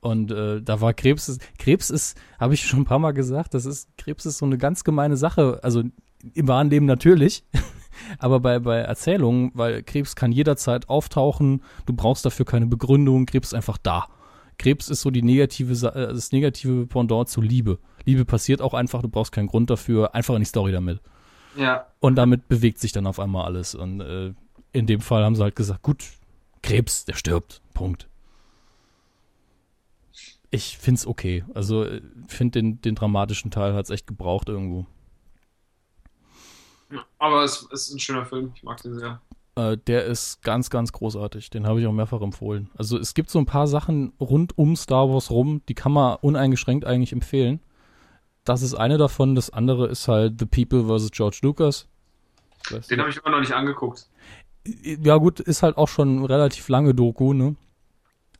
[0.00, 3.66] Und äh, da war Krebs, Krebs ist, habe ich schon ein paar Mal gesagt, das
[3.66, 5.60] ist, Krebs ist so eine ganz gemeine Sache.
[5.62, 5.84] Also
[6.34, 7.44] im wahren Leben natürlich,
[8.18, 13.48] aber bei, bei Erzählungen, weil Krebs kann jederzeit auftauchen, du brauchst dafür keine Begründung, Krebs
[13.48, 14.06] ist einfach da.
[14.58, 17.78] Krebs ist so die negative, äh, das negative Pendant zu Liebe.
[18.04, 21.00] Liebe passiert auch einfach, du brauchst keinen Grund dafür, einfach in die Story damit.
[21.56, 21.86] ja.
[22.00, 23.76] Und damit bewegt sich dann auf einmal alles.
[23.76, 24.34] Und äh,
[24.72, 26.04] in dem Fall haben sie halt gesagt, gut,
[26.62, 27.60] Krebs, der stirbt.
[27.74, 28.08] Punkt.
[30.50, 31.44] Ich find's okay.
[31.54, 34.86] Also äh, find den, den dramatischen Teil hat's echt gebraucht irgendwo.
[36.90, 38.52] Ja, Aber es, es ist ein schöner Film.
[38.54, 39.20] Ich mag den sehr.
[39.54, 41.50] Äh, der ist ganz, ganz großartig.
[41.50, 42.70] Den habe ich auch mehrfach empfohlen.
[42.76, 46.16] Also es gibt so ein paar Sachen rund um Star Wars rum, die kann man
[46.20, 47.60] uneingeschränkt eigentlich empfehlen.
[48.44, 49.34] Das ist eine davon.
[49.34, 51.10] Das andere ist halt The People vs.
[51.12, 51.88] George Lucas.
[52.64, 54.08] Ich weiß Den habe ich immer noch nicht angeguckt.
[54.64, 57.56] Ja gut, ist halt auch schon relativ lange Doku, ne?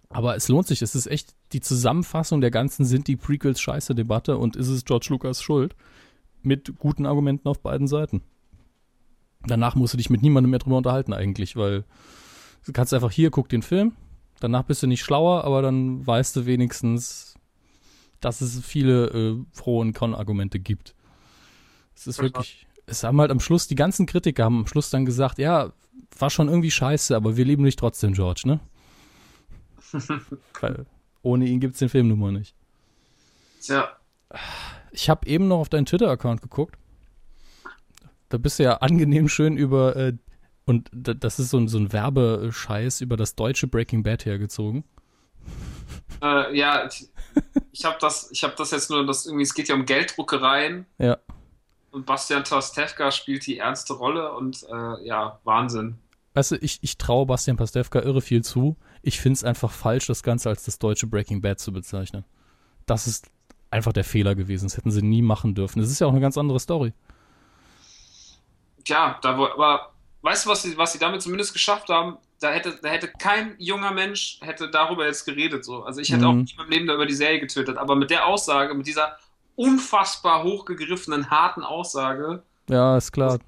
[0.09, 0.83] Aber es lohnt sich.
[0.83, 4.85] Es ist echt die Zusammenfassung der ganzen sind die Prequels scheiße Debatte und ist es
[4.85, 5.75] George Lucas Schuld?
[6.43, 8.23] Mit guten Argumenten auf beiden Seiten.
[9.47, 11.85] Danach musst du dich mit niemandem mehr drüber unterhalten eigentlich, weil
[12.65, 13.93] du kannst einfach hier, guck den Film,
[14.41, 17.35] danach bist du nicht schlauer, aber dann weißt du wenigstens,
[18.21, 20.95] dass es viele äh, Pro- und Con-Argumente gibt.
[21.95, 25.05] Es ist wirklich, es haben halt am Schluss, die ganzen Kritiker haben am Schluss dann
[25.05, 25.73] gesagt, ja,
[26.19, 28.61] war schon irgendwie scheiße, aber wir lieben dich trotzdem, George, ne?
[30.61, 30.87] Weil
[31.23, 32.55] ohne ihn gibt's den Film nun mal nicht.
[33.61, 33.97] Tja,
[34.91, 36.77] Ich habe eben noch auf deinen Twitter-Account geguckt.
[38.29, 40.15] Da bist du ja angenehm schön über äh,
[40.65, 44.85] Und das ist so ein, so ein Werbescheiß über das deutsche Breaking Bad hergezogen.
[46.23, 47.09] Äh, ja, ich,
[47.73, 50.87] ich habe das, hab das jetzt nur, das irgendwie, es geht ja um Gelddruckereien.
[50.99, 51.19] Ja.
[51.93, 55.99] Und Bastian Pastewka spielt die ernste Rolle und äh, ja, Wahnsinn.
[56.33, 58.77] Weißt du, ich, ich traue Bastian Pastewka irre viel zu.
[59.03, 62.25] Ich finde es einfach falsch, das Ganze als das deutsche Breaking Bad zu bezeichnen.
[62.87, 63.31] Das ist
[63.71, 64.65] einfach der Fehler gewesen.
[64.67, 65.81] Das hätten sie nie machen dürfen.
[65.81, 66.95] Das ist ja auch eine ganz andere Story.
[68.87, 72.17] Ja, da, aber weißt du, was sie, was sie damit zumindest geschafft haben?
[72.41, 75.67] Da hätte, da hätte kein junger Mensch hätte darüber jetzt geredet.
[75.67, 75.85] So.
[75.85, 76.27] Also ich hätte mhm.
[76.27, 77.77] auch nicht im Leben da über die Serie getötet.
[77.77, 79.19] Aber mit der Aussage, mit dieser
[79.57, 82.43] unfassbar hochgegriffenen, harten Aussage.
[82.69, 83.39] Ja, ist klar.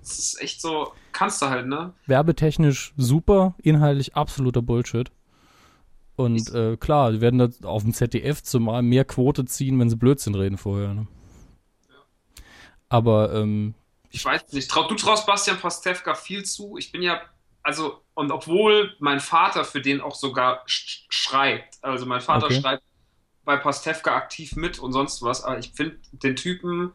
[0.00, 1.94] Das ist echt so, kannst du halt, ne?
[2.06, 5.10] Werbetechnisch super, inhaltlich absoluter Bullshit.
[6.16, 9.96] Und äh, klar, die werden da auf dem ZDF zumal mehr Quote ziehen, wenn sie
[9.96, 10.94] Blödsinn reden vorher.
[10.94, 11.06] Ne?
[11.88, 11.94] Ja.
[12.88, 13.74] Aber ähm,
[14.10, 16.76] ich weiß nicht, du traust Bastian Pastewka viel zu.
[16.78, 17.20] Ich bin ja,
[17.64, 22.60] also, und obwohl mein Vater für den auch sogar sch schreibt, also mein Vater okay.
[22.60, 22.84] schreibt
[23.44, 26.92] bei Pastewka aktiv mit und sonst was, aber ich finde den Typen,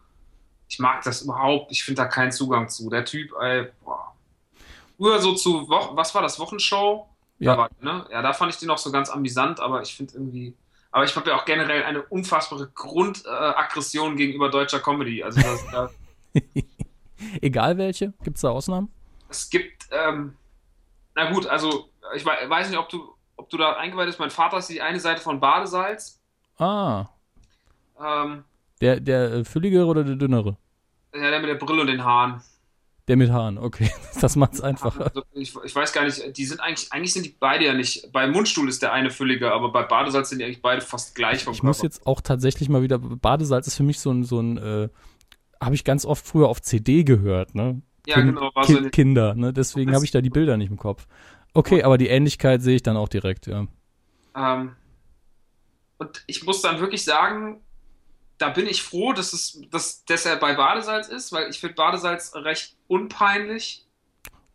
[0.68, 2.90] ich mag das überhaupt, ich finde da keinen Zugang zu.
[2.90, 4.14] Der Typ, ey, boah.
[4.98, 7.08] Früher so zu, Wo was war das, Wochenshow?
[7.40, 7.54] Ja.
[7.54, 8.06] Da war, ne?
[8.12, 10.54] ja, da fand ich den noch so ganz amüsant, aber ich finde irgendwie,
[10.92, 15.24] aber ich habe ja auch generell eine unfassbare Grundaggression äh, gegenüber deutscher Comedy.
[15.24, 15.92] Also das,
[16.34, 16.42] äh,
[17.42, 18.92] Egal welche, gibt es da Ausnahmen?
[19.30, 20.36] Es gibt, ähm,
[21.16, 24.20] na gut, also ich weiß nicht, ob du, ob du da eingeweiht bist.
[24.20, 26.19] Mein Vater ist die eine Seite von Badesalz.
[26.60, 27.08] Ah.
[28.00, 28.44] Ähm,
[28.82, 30.58] der, der äh, fülligere oder der dünnere?
[31.14, 32.42] Ja, der mit der Brille und den Haaren.
[33.08, 33.90] Der mit Haaren, okay.
[34.22, 35.06] Das macht's einfacher.
[35.06, 38.12] Also ich, ich, weiß gar nicht, die sind eigentlich, eigentlich sind die beide ja nicht.
[38.12, 41.44] Bei Mundstuhl ist der eine fülliger, aber bei Badesalz sind die eigentlich beide fast gleich
[41.44, 41.68] vom Ich Körper.
[41.68, 44.90] muss jetzt auch tatsächlich mal wieder, Badesalz ist für mich so ein, so ein, äh,
[45.62, 47.82] habe ich ganz oft früher auf CD gehört, ne?
[48.06, 48.52] Ja, kind, genau.
[48.54, 49.54] War kind, so Kinder, ne?
[49.54, 51.08] Deswegen habe ich da die Bilder nicht im Kopf.
[51.54, 53.66] Okay, aber die Ähnlichkeit sehe ich dann auch direkt, ja.
[54.36, 54.72] Ähm,
[56.00, 57.62] und ich muss dann wirklich sagen,
[58.38, 59.62] da bin ich froh, dass, es,
[60.08, 63.86] dass, er bei Badesalz ist, weil ich finde Badesalz recht unpeinlich.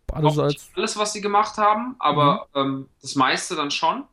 [0.06, 0.70] Badesalz.
[0.74, 2.60] alles, was sie gemacht haben, aber mhm.
[2.60, 4.04] ähm, das meiste dann schon.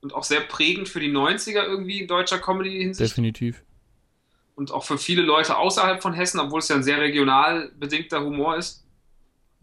[0.00, 3.10] Und auch sehr prägend für die 90er irgendwie in deutscher Comedy-Hinsicht.
[3.10, 3.62] Definitiv.
[4.56, 8.22] Und auch für viele Leute außerhalb von Hessen, obwohl es ja ein sehr regional bedingter
[8.22, 8.84] Humor ist.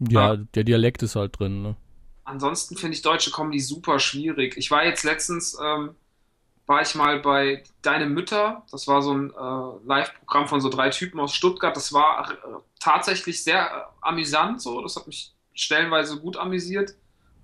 [0.00, 0.36] Ja, ja.
[0.36, 1.76] der Dialekt ist halt drin, ne?
[2.24, 4.56] Ansonsten finde ich deutsche Comedy super schwierig.
[4.56, 5.94] Ich war jetzt letztens ähm,
[6.66, 8.64] war ich mal bei Deine Mütter.
[8.70, 11.76] Das war so ein äh, Live-Programm von so drei Typen aus Stuttgart.
[11.76, 12.34] Das war äh,
[12.80, 14.60] tatsächlich sehr äh, amüsant.
[14.62, 16.94] So, das hat mich stellenweise gut amüsiert.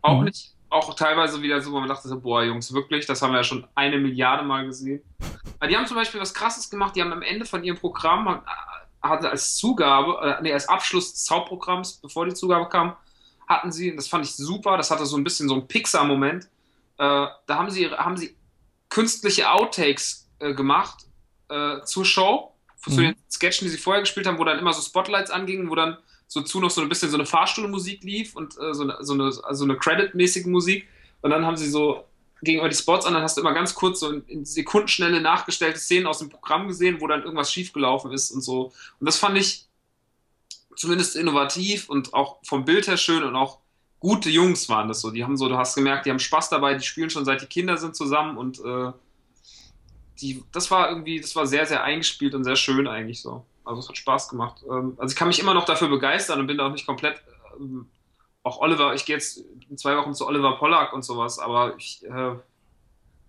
[0.03, 0.25] Auch mhm.
[0.27, 3.39] nicht, auch teilweise wieder so, wo man dachte, so, boah, Jungs, wirklich, das haben wir
[3.39, 5.03] ja schon eine Milliarde Mal gesehen.
[5.59, 6.95] Aber die haben zum Beispiel was Krasses gemacht.
[6.95, 8.39] Die haben am Ende von ihrem Programm äh,
[9.03, 12.97] hatte als Zugabe, äh, nee, als Abschluss des Hauptprogramms, bevor die Zugabe kam,
[13.49, 16.45] hatten sie, das fand ich super, das hatte so ein bisschen so einen Pixar-Moment.
[16.45, 16.49] Äh,
[16.99, 18.37] da haben sie, haben sie
[18.89, 21.05] künstliche Outtakes äh, gemacht
[21.49, 22.55] äh, zur Show,
[22.87, 22.93] mhm.
[22.93, 25.75] zu den Sketchen, die sie vorher gespielt haben, wo dann immer so Spotlights angingen, wo
[25.75, 28.99] dann so zu noch so ein bisschen so eine Fahrstuhlmusik lief und äh, so eine,
[29.01, 30.87] so eine, also eine Credit-mäßige Musik.
[31.23, 32.05] Und dann haben sie so
[32.43, 35.79] gegenüber die Spots an, dann hast du immer ganz kurz so in, in Sekundenschnelle nachgestellte
[35.79, 38.73] Szenen aus dem Programm gesehen, wo dann irgendwas schiefgelaufen ist und so.
[39.01, 39.67] Und das fand ich
[40.77, 43.59] zumindest innovativ und auch vom Bild her schön und auch
[44.01, 45.11] gute Jungs waren das so.
[45.11, 47.47] Die haben so, du hast gemerkt, die haben Spaß dabei, die spielen schon seit die
[47.47, 48.93] Kinder sind zusammen und äh,
[50.21, 53.45] die, das war irgendwie, das war sehr, sehr eingespielt und sehr schön eigentlich so.
[53.65, 54.63] Also es hat Spaß gemacht.
[54.69, 57.23] Ähm, also ich kann mich immer noch dafür begeistern und bin auch nicht komplett.
[57.59, 57.89] Ähm,
[58.43, 62.05] auch Oliver, ich gehe jetzt in zwei Wochen zu Oliver Pollack und sowas, aber ich,
[62.07, 62.37] äh,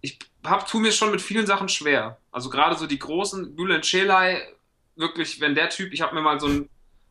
[0.02, 2.18] ich hab, tu mir schon mit vielen Sachen schwer.
[2.32, 4.42] Also gerade so die großen, Bülent Schelay,
[4.96, 6.70] wirklich, wenn der Typ, ich habe mir mal so ein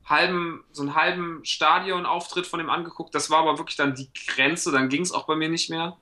[0.09, 3.15] halben, so einen halben Stadionauftritt von ihm angeguckt.
[3.15, 5.97] Das war aber wirklich dann die Grenze, dann ging es auch bei mir nicht mehr.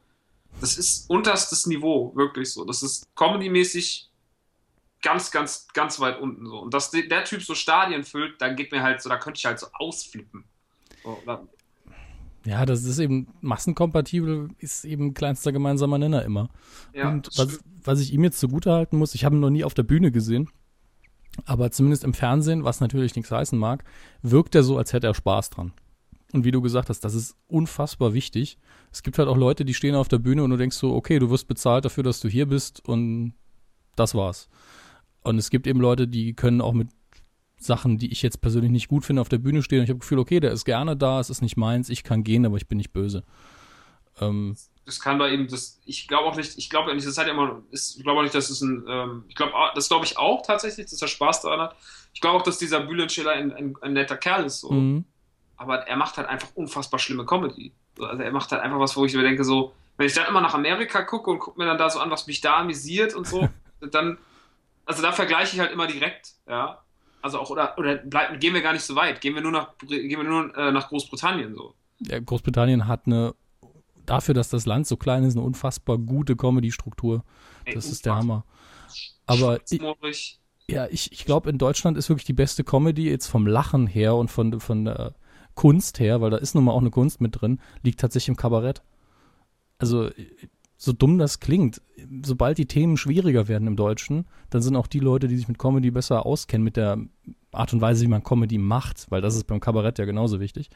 [0.61, 2.65] Das ist unterstes Niveau, wirklich so.
[2.65, 4.09] Das ist comedy-mäßig
[5.03, 6.59] ganz, ganz, ganz weit unten so.
[6.59, 9.47] Und dass der Typ so Stadien füllt, dann geht mir halt so, da könnte ich
[9.47, 10.45] halt so ausflippen.
[11.03, 11.21] So,
[12.47, 16.49] ja, das ist eben massenkompatibel, ist eben kleinster gemeinsamer Nenner immer.
[16.93, 19.65] Ja, Und was, was ich ihm jetzt zugute halten muss, ich habe ihn noch nie
[19.65, 20.49] auf der Bühne gesehen.
[21.45, 23.85] Aber zumindest im Fernsehen, was natürlich nichts heißen mag,
[24.23, 25.73] wirkt er so, als hätte er Spaß dran.
[26.33, 28.59] Und wie du gesagt hast, das ist unfassbar wichtig.
[28.93, 31.19] Es gibt halt auch Leute, die stehen auf der Bühne und du denkst so, okay,
[31.19, 33.35] du wirst bezahlt dafür, dass du hier bist und
[33.95, 34.49] das war's.
[35.23, 36.89] Und es gibt eben Leute, die können auch mit
[37.59, 39.79] Sachen, die ich jetzt persönlich nicht gut finde, auf der Bühne stehen.
[39.79, 42.03] Und ich habe das Gefühl, okay, der ist gerne da, es ist nicht meins, ich
[42.03, 43.23] kann gehen, aber ich bin nicht böse.
[44.21, 44.57] Ähm,
[44.87, 47.33] das kann bei ihm, das, ich glaube auch nicht, ich glaube nicht, das hat ja
[47.33, 50.17] immer, ist, ich glaube auch nicht, dass es ein, ähm, ich glaube, das glaube ich
[50.17, 51.77] auch tatsächlich, dass er Spaß daran hat.
[52.15, 54.61] Ich glaube auch, dass dieser Bühlenschiller ein, ein, ein, netter Kerl ist.
[54.61, 54.71] So.
[54.71, 55.05] Mhm.
[55.57, 57.73] aber er macht halt einfach unfassbar schlimme Comedy.
[57.99, 60.41] Also er macht halt einfach was, wo ich mir denke, so, wenn ich dann immer
[60.41, 63.27] nach Amerika gucke und gucke mir dann da so an, was mich da amüsiert und
[63.27, 63.49] so,
[63.91, 64.19] dann,
[64.85, 66.83] also da vergleiche ich halt immer direkt, ja.
[67.23, 69.77] Also auch, oder, oder bleib, gehen wir gar nicht so weit, gehen wir nur nach,
[69.79, 71.75] gehen wir nur äh, nach Großbritannien so.
[71.99, 73.35] Ja, Großbritannien hat eine,
[74.07, 77.25] dafür, dass das Land so klein ist, eine unfassbar gute Comedy-Struktur.
[77.73, 78.45] Das ist der Hammer.
[79.27, 83.47] Aber ich, ja, ich, ich glaube, in Deutschland ist wirklich die beste Comedy jetzt vom
[83.47, 85.15] Lachen her und von, von der
[85.55, 88.37] Kunst her, weil da ist nun mal auch eine Kunst mit drin, liegt tatsächlich im
[88.37, 88.83] Kabarett.
[89.79, 90.11] Also,
[90.79, 91.81] so dumm das klingt,
[92.25, 95.59] sobald die Themen schwieriger werden im Deutschen, dann sind auch die Leute, die sich mit
[95.59, 96.99] Comedy besser auskennen, mit der
[97.53, 100.69] Art und Weise, wie man Comedy macht, weil das ist beim Kabarett ja genauso wichtig,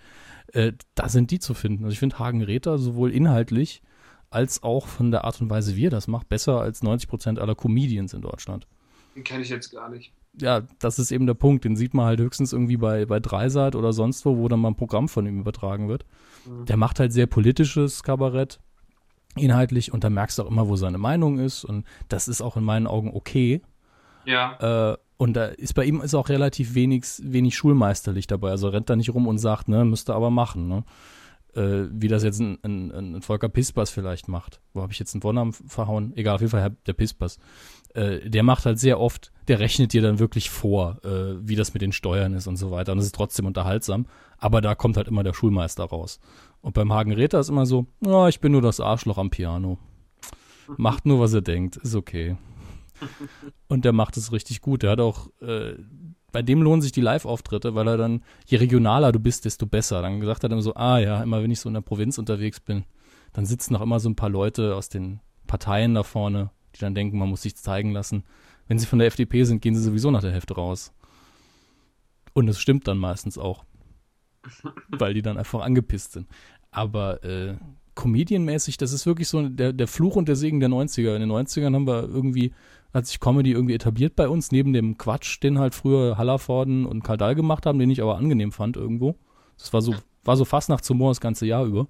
[0.52, 1.84] äh, da sind die zu finden.
[1.84, 3.82] Also ich finde Hagen Räther sowohl inhaltlich
[4.30, 7.38] als auch von der Art und Weise, wie er das macht, besser als 90 Prozent
[7.38, 8.66] aller Comedians in Deutschland.
[9.16, 10.12] Den kenne ich jetzt gar nicht.
[10.40, 11.64] Ja, das ist eben der Punkt.
[11.64, 14.68] Den sieht man halt höchstens irgendwie bei, bei Dreisat oder sonst wo, wo dann mal
[14.68, 16.04] ein Programm von ihm übertragen wird.
[16.46, 16.66] Mhm.
[16.66, 18.60] Der macht halt sehr politisches Kabarett,
[19.34, 21.64] inhaltlich, und da merkst du auch immer, wo seine Meinung ist.
[21.64, 23.62] Und das ist auch in meinen Augen okay.
[24.24, 24.92] Ja.
[24.92, 28.52] Äh, und da ist bei ihm ist auch relativ wenig, wenig schulmeisterlich dabei.
[28.52, 30.82] Also rennt da nicht rum und sagt, ne, müsste aber machen, ne?
[31.54, 34.62] Äh, wie das jetzt ein, ein, ein Volker Pispas vielleicht macht.
[34.72, 36.14] Wo habe ich jetzt einen Vornamen verhauen?
[36.16, 37.38] Egal, auf jeden Fall der Pispas.
[37.92, 41.74] Äh, der macht halt sehr oft, der rechnet dir dann wirklich vor, äh, wie das
[41.74, 42.92] mit den Steuern ist und so weiter.
[42.92, 44.06] Und es ist trotzdem unterhaltsam.
[44.38, 46.18] Aber da kommt halt immer der Schulmeister raus.
[46.62, 49.76] Und beim Hagen Räther ist immer so, oh, ich bin nur das Arschloch am Piano.
[50.78, 51.76] Macht nur, was er denkt.
[51.76, 52.38] Ist okay.
[53.68, 54.82] Und der macht es richtig gut.
[54.82, 55.74] Der hat auch, äh,
[56.32, 60.02] bei dem lohnen sich die Live-Auftritte, weil er dann, je regionaler du bist, desto besser.
[60.02, 62.18] Dann gesagt hat er immer so, ah ja, immer wenn ich so in der Provinz
[62.18, 62.84] unterwegs bin,
[63.32, 66.94] dann sitzen noch immer so ein paar Leute aus den Parteien da vorne, die dann
[66.94, 68.24] denken, man muss sich zeigen lassen.
[68.68, 70.92] Wenn sie von der FDP sind, gehen sie sowieso nach der Hälfte raus.
[72.32, 73.64] Und es stimmt dann meistens auch.
[74.88, 76.28] weil die dann einfach angepisst sind.
[76.70, 77.56] Aber äh,
[77.94, 81.14] Comedian-mäßig, das ist wirklich so der, der Fluch und der Segen der 90er.
[81.14, 82.52] In den 90ern haben wir irgendwie,
[82.92, 87.02] hat sich Comedy irgendwie etabliert bei uns, neben dem Quatsch, den halt früher Hallerforden und
[87.02, 89.16] Kardal gemacht haben, den ich aber angenehm fand irgendwo.
[89.58, 91.86] Das war so, war so fast nach Humor das ganze Jahr über.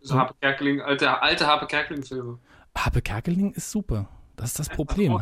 [0.00, 2.38] So Harpe Kerkeling, alte, alte Harpe Kerkeling-Filme.
[2.76, 4.08] Harpe Kerkeling ist super.
[4.36, 5.18] Das ist das Problem.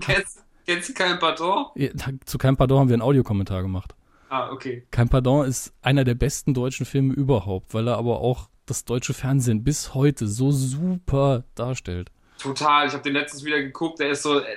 [0.00, 1.66] Kennst, kennst du kein Pardon?
[1.76, 1.90] Ja,
[2.24, 3.94] zu keinem Pardon haben wir einen Audiokommentar gemacht.
[4.28, 4.86] Ah, okay.
[4.90, 9.14] Kein Pardon ist einer der besten deutschen Filme überhaupt, weil er aber auch das deutsche
[9.14, 12.10] Fernsehen bis heute so super darstellt.
[12.44, 12.86] Total.
[12.86, 14.00] Ich habe den letztens wieder geguckt.
[14.00, 14.56] Der ist so äh,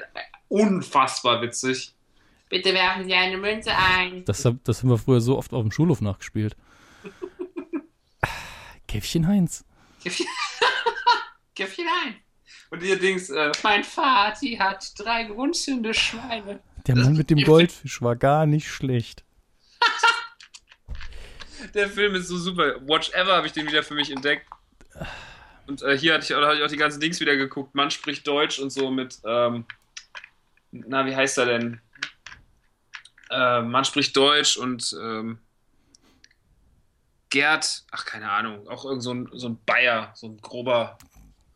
[0.49, 1.93] unfassbar witzig.
[2.49, 4.25] Bitte werfen Sie eine Münze ein.
[4.25, 6.57] Das, das haben wir früher so oft auf dem Schulhof nachgespielt.
[8.87, 9.63] Käffchen Heinz.
[10.03, 10.25] Käffchen,
[11.55, 12.15] Käffchen Heinz.
[12.71, 16.59] Und ihr Dings, äh, mein Vati hat drei grunzende Schweine.
[16.87, 19.23] Der Mann mit dem Goldfisch war gar nicht schlecht.
[21.73, 22.85] Der Film ist so super.
[22.85, 24.45] Watch Ever habe ich den wieder für mich entdeckt.
[25.67, 27.75] Und äh, hier hatte ich, hatte ich auch die ganzen Dings wieder geguckt.
[27.75, 29.65] Man spricht Deutsch und so mit, ähm,
[30.71, 31.81] na, wie heißt er denn?
[33.29, 35.39] Äh, man spricht Deutsch und ähm,
[37.29, 40.97] Gerd, ach, keine Ahnung, auch irgend so ein, so ein Bayer, so ein grober.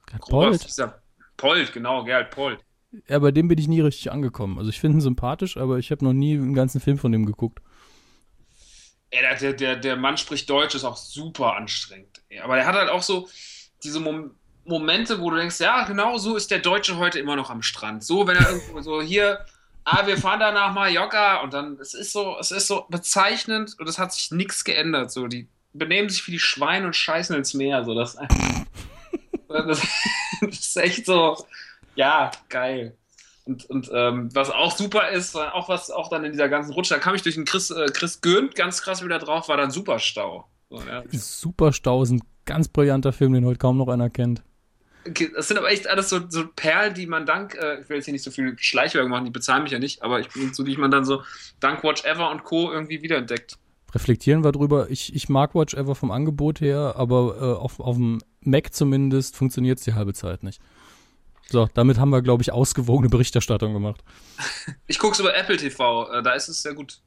[0.08, 0.94] Gerd grober Polt.
[1.38, 2.60] Polt, genau, Gerd Polt.
[3.08, 4.58] Ja, bei dem bin ich nie richtig angekommen.
[4.58, 7.26] Also ich finde ihn sympathisch, aber ich habe noch nie einen ganzen Film von dem
[7.26, 7.60] geguckt.
[9.14, 12.22] Ja, der, der, der Mann spricht Deutsch, ist auch super anstrengend.
[12.44, 13.30] Aber er hat halt auch so
[13.84, 14.32] diese Mom
[14.64, 18.04] Momente, wo du denkst, ja, genau so ist der Deutsche heute immer noch am Strand.
[18.04, 19.40] So, wenn er irgendwo so hier,
[19.86, 23.76] ah, wir fahren da nach Mallorca und dann, es ist so, es ist so bezeichnend
[23.80, 25.12] und es hat sich nichts geändert.
[25.12, 27.84] So, die benehmen sich wie die Schweine und scheißen ins Meer.
[27.84, 28.18] So, das,
[29.48, 29.82] das,
[30.42, 31.44] ist echt so,
[31.96, 32.96] ja, geil.
[33.46, 36.94] Und, und ähm, was auch super ist, auch was auch dann in dieser ganzen Rutsche,
[36.94, 39.72] da kam ich durch den Chris, äh, Chris Göhnt ganz krass wieder drauf, war dann
[39.72, 40.48] Superstau.
[40.70, 41.04] So, ja.
[41.12, 42.22] Superstau ein
[42.52, 44.44] ganz brillanter Film, den heute kaum noch einer kennt.
[45.36, 48.06] Das sind aber echt alles so, so Perlen, die man dank, äh, ich will jetzt
[48.06, 50.64] hier nicht so viel Schleichwerbung machen, die bezahlen mich ja nicht, aber ich bin so,
[50.64, 51.24] die man dann so
[51.60, 52.72] dank Watch Ever und Co.
[52.72, 53.58] irgendwie wiederentdeckt.
[53.94, 54.90] Reflektieren wir drüber.
[54.90, 59.36] Ich, ich mag Watch Ever vom Angebot her, aber äh, auf, auf dem Mac zumindest
[59.36, 60.62] funktioniert es die halbe Zeit nicht.
[61.50, 64.04] So, damit haben wir, glaube ich, ausgewogene Berichterstattung gemacht.
[64.88, 67.02] Ich gucke es über Apple TV, äh, da ist es sehr gut.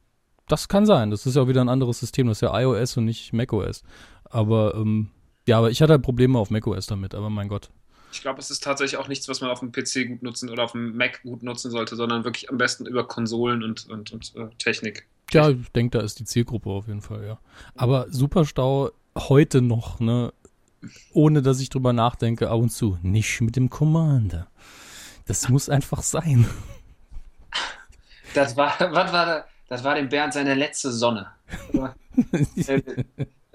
[0.47, 1.09] Das kann sein.
[1.11, 2.27] Das ist ja wieder ein anderes System.
[2.27, 3.83] Das ist ja iOS und nicht macOS.
[4.25, 5.09] Aber ähm,
[5.47, 7.69] ja, aber ich hatte Probleme auf macOS damit, aber mein Gott.
[8.11, 10.63] Ich glaube, es ist tatsächlich auch nichts, was man auf dem PC gut nutzen oder
[10.63, 14.33] auf dem Mac gut nutzen sollte, sondern wirklich am besten über Konsolen und, und, und
[14.35, 15.05] äh, Technik.
[15.31, 17.39] Ja, ich denke, da ist die Zielgruppe auf jeden Fall, ja.
[17.75, 20.31] Aber Superstau heute noch, ne?
[21.13, 24.47] ohne dass ich drüber nachdenke, ab und zu, nicht mit dem Commander.
[25.25, 26.47] Das muss einfach sein.
[28.33, 29.45] Das war, was war da?
[29.67, 31.31] Das war dem Bernd seine letzte Sonne.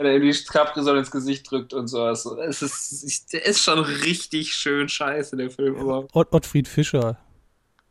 [0.01, 2.03] wenn er ihm die Capri-Sonne ins Gesicht drückt und so.
[2.03, 5.76] Also, es ist, der ist schon richtig schön scheiße, der Film.
[5.76, 7.18] Aber Ott Ottfried Fischer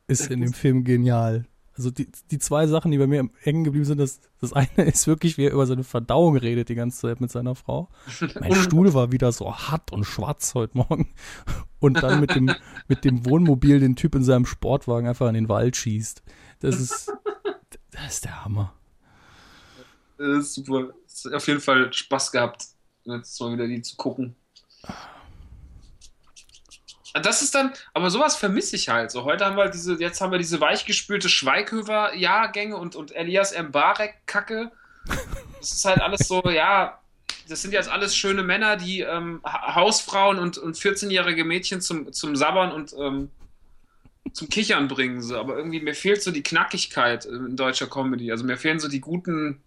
[0.07, 1.45] ist in dem Film genial.
[1.77, 5.05] Also die, die zwei Sachen, die bei mir hängen geblieben sind, das, das eine ist
[5.05, 7.89] wirklich, wie er über seine Verdauung redet die ganze Zeit mit seiner Frau.
[8.39, 11.09] Mein Stuhl war wieder so hart und schwarz heute Morgen.
[11.79, 12.51] Und dann mit dem,
[12.87, 16.23] mit dem Wohnmobil den Typ in seinem Sportwagen einfach in den Wald schießt.
[16.59, 17.13] Das ist,
[17.91, 18.73] das ist der Hammer.
[20.17, 20.89] Das ist super.
[21.25, 22.65] Auf jeden Fall Spaß gehabt,
[23.05, 24.35] jetzt mal wieder die zu gucken.
[27.13, 29.09] Das ist dann, aber sowas vermisse ich halt.
[29.11, 34.71] So, heute haben wir diese, jetzt haben wir diese weichgespülte Schweighöfer-Jahrgänge und, und Elias Mbarek-Kacke.
[35.59, 36.99] Das ist halt alles so, ja,
[37.47, 42.35] das sind jetzt alles schöne Männer, die ähm, Hausfrauen und, und 14-jährige Mädchen zum, zum
[42.35, 43.31] Sabbern und ähm,
[44.33, 45.21] zum Kichern bringen.
[45.21, 45.37] So.
[45.37, 48.31] Aber irgendwie, mir fehlt so die Knackigkeit in deutscher Comedy.
[48.31, 49.61] Also mir fehlen so die guten,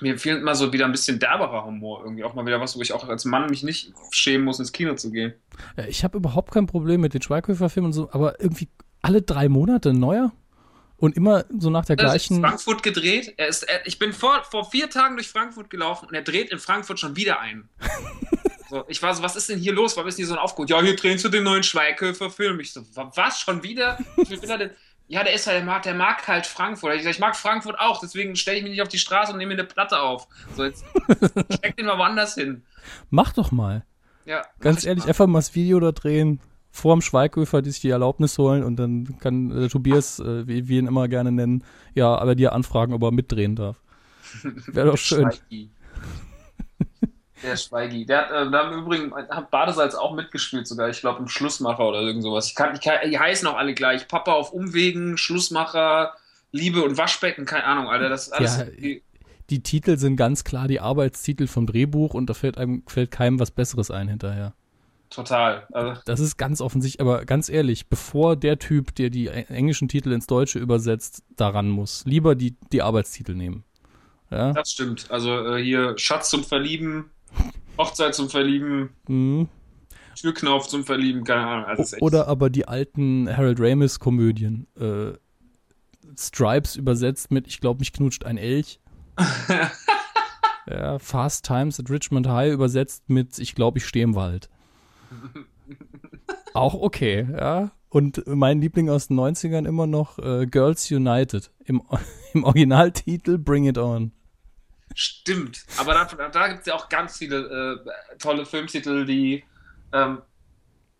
[0.00, 2.02] mir fehlt immer so wieder ein bisschen derberer Humor.
[2.04, 4.72] Irgendwie auch mal wieder was, wo ich auch als Mann mich nicht schämen muss, ins
[4.72, 5.34] Kino zu gehen.
[5.76, 8.68] Ja, Ich habe überhaupt kein Problem mit den Schweighöfer-Filmen und so, aber irgendwie
[9.02, 10.32] alle drei Monate neuer
[10.96, 12.40] und immer so nach der Er ist in gleichen.
[12.42, 13.34] Frankfurt gedreht.
[13.36, 16.50] Er ist, er, ich bin vor, vor vier Tagen durch Frankfurt gelaufen und er dreht
[16.50, 17.68] in Frankfurt schon wieder ein.
[18.70, 19.96] so, ich war so, was ist denn hier los?
[19.96, 20.70] Warum ist denn hier so ein Aufgut?
[20.70, 22.60] Ja, hier drehen sie den neuen Schweighöfer-Film.
[22.60, 23.98] Ich so, wa- was, schon wieder?
[24.16, 24.70] Ich bin da denn,
[25.08, 26.94] ja, der ist halt, der mag, der mag halt Frankfurt.
[26.96, 29.38] Ich, sag, ich mag Frankfurt auch, deswegen stelle ich mich nicht auf die Straße und
[29.38, 30.26] nehme mir eine Platte auf.
[30.56, 30.84] So, jetzt
[31.50, 32.62] steck den mal woanders hin.
[33.10, 33.84] Mach doch mal.
[34.24, 35.08] Ja, Ganz ehrlich, mal.
[35.08, 36.40] einfach mal das Video da drehen,
[36.70, 40.68] vor dem Schweighöfer, die sich die Erlaubnis holen und dann kann äh, Tobias, äh, wie
[40.68, 43.82] wir ihn immer gerne nennen, ja, aber dir anfragen, ob er mitdrehen darf.
[44.42, 45.30] Wäre doch schön.
[47.42, 48.06] Der Schweigi.
[48.06, 50.88] Der hat, äh, da im Übrigen hat Badesalz auch mitgespielt sogar.
[50.88, 52.46] Ich glaube im Schlussmacher oder irgend sowas.
[52.48, 54.06] Ich kann, ich kann, die heißen auch alle gleich.
[54.08, 56.12] Papa auf Umwegen, Schlussmacher,
[56.52, 58.08] Liebe und Waschbecken, keine Ahnung, Alter.
[58.08, 58.56] Das ist alles.
[58.58, 59.02] Ja, irgendwie-
[59.50, 63.40] Die Titel sind ganz klar die Arbeitstitel vom Drehbuch und da fällt einem fällt keinem
[63.40, 64.54] was Besseres ein hinterher.
[65.10, 65.66] total.
[65.72, 70.10] Also, Das ist ganz offensichtlich, aber ganz ehrlich, bevor der Typ, der die englischen Titel
[70.12, 73.64] ins Deutsche übersetzt, daran muss, lieber die, die Arbeitstitel nehmen.
[74.30, 74.52] Ja?
[74.54, 75.10] das stimmt.
[75.10, 77.10] Also äh, hier Schatz zum Verlieben,
[77.78, 79.48] Hochzeit zum Verlieben, Mhm.
[80.14, 81.64] Türknauf zum Verlieben, keine Ahnung.
[81.64, 84.66] Also, Oder aber die alten Harold Ramis Komödien.
[84.78, 85.12] Äh,
[86.18, 88.78] Stripes übersetzt mit Ich glaube, mich knutscht ein Elch.
[90.68, 94.48] ja, Fast Times at Richmond High übersetzt mit Ich glaube, ich stehe im Wald.
[96.54, 97.70] Auch okay, ja.
[97.88, 101.50] Und mein Liebling aus den 90ern immer noch äh, Girls United.
[101.64, 101.82] Im,
[102.34, 104.12] Im Originaltitel Bring It On.
[104.94, 105.64] Stimmt.
[105.78, 109.44] Aber da, da gibt es ja auch ganz viele äh, tolle Filmtitel, die
[109.92, 110.22] ähm,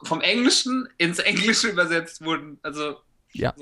[0.02, 2.58] vom Englischen ins Englische übersetzt wurden.
[2.62, 2.96] Also
[3.32, 3.54] Ja.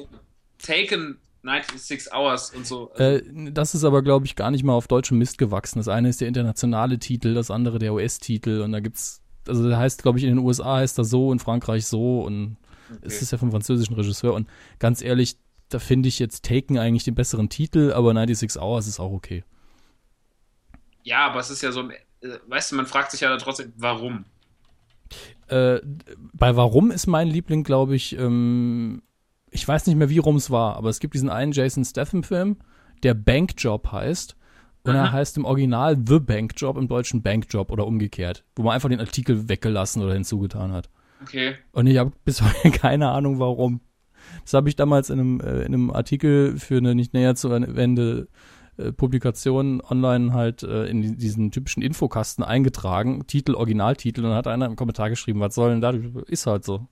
[0.58, 2.92] Taken 96 Hours und so.
[2.94, 3.22] Äh,
[3.52, 5.78] das ist aber, glaube ich, gar nicht mal auf deutschem Mist gewachsen.
[5.78, 9.78] Das eine ist der internationale Titel, das andere der US-Titel und da gibt's, also der
[9.78, 12.56] heißt, glaube ich, in den USA heißt er so, in Frankreich so und
[13.02, 15.36] es ist ja vom französischen Regisseur und ganz ehrlich,
[15.68, 19.44] da finde ich jetzt Taken eigentlich den besseren Titel, aber 96 Hours ist auch okay.
[21.02, 21.98] Ja, aber es ist ja so, äh,
[22.48, 24.24] weißt du, man fragt sich ja trotzdem, warum?
[25.48, 25.80] Äh,
[26.32, 29.02] bei Warum ist mein Liebling, glaube ich, ähm,
[29.50, 32.58] ich weiß nicht mehr, wie rum es war, aber es gibt diesen einen Jason Statham-Film,
[33.02, 34.36] der Bankjob heißt.
[34.82, 35.12] Und er Aha.
[35.12, 39.48] heißt im Original The Bankjob, im Deutschen Bankjob oder umgekehrt, wo man einfach den Artikel
[39.48, 40.88] weggelassen oder hinzugetan hat.
[41.22, 41.56] Okay.
[41.72, 43.80] Und ich habe bis heute keine Ahnung, warum.
[44.42, 47.48] Das habe ich damals in einem, äh, in einem Artikel für eine nicht näher zu
[47.48, 48.28] erwähnende
[48.76, 54.36] äh, Publikation online halt äh, in die- diesen typischen Infokasten eingetragen, Titel, Originaltitel, und dann
[54.38, 55.92] hat einer im Kommentar geschrieben, was soll denn da?
[56.26, 56.86] Ist halt so.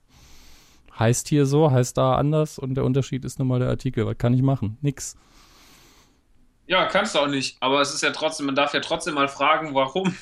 [0.97, 4.05] Heißt hier so, heißt da anders und der Unterschied ist nun mal der Artikel.
[4.05, 4.77] Was kann ich machen?
[4.81, 5.15] Nix.
[6.67, 7.57] Ja, kannst du auch nicht.
[7.61, 10.13] Aber es ist ja trotzdem, man darf ja trotzdem mal fragen, warum.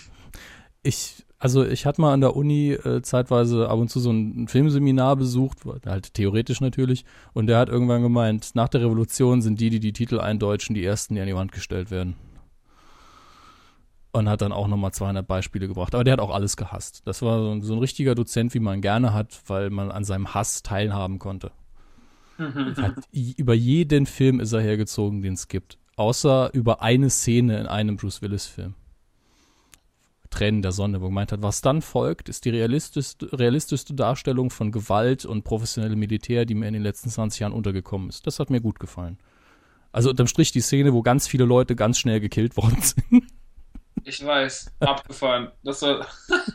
[0.84, 4.48] Ich, also ich hatte mal an der Uni äh, zeitweise ab und zu so ein,
[4.48, 9.70] Filmseminar besucht, halt theoretisch natürlich, und der hat irgendwann gemeint, nach der Revolution sind die,
[9.70, 12.16] die die Titel eindeutschen, die ersten, die an die Wand gestellt werden.
[14.14, 15.94] Und hat dann auch nochmal 200 Beispiele gebracht.
[15.94, 17.04] Aber der hat auch alles gehasst.
[17.06, 20.04] Das war so ein, so ein richtiger Dozent, wie man gerne hat, weil man an
[20.06, 21.52] seinem Hass teilhaben konnte.
[22.40, 25.78] Hat, i- über jeden Film ist er hergezogen, den es gibt.
[25.98, 28.74] Außer über eine Szene in einem Bruce Willis-Film.
[30.30, 34.50] Tränen der Sonne, wo er gemeint hat, was dann folgt, ist die realistischste, realistischste Darstellung
[34.50, 38.28] von Gewalt und professionellem Militär, die mir in den letzten 20 Jahren untergekommen ist.
[38.28, 39.18] Das hat mir gut gefallen.
[39.92, 43.24] Also unterm Strich die Szene, wo ganz viele Leute ganz schnell gekillt worden sind.
[44.04, 45.50] Ich weiß, abgefahren.
[45.64, 46.06] Das war,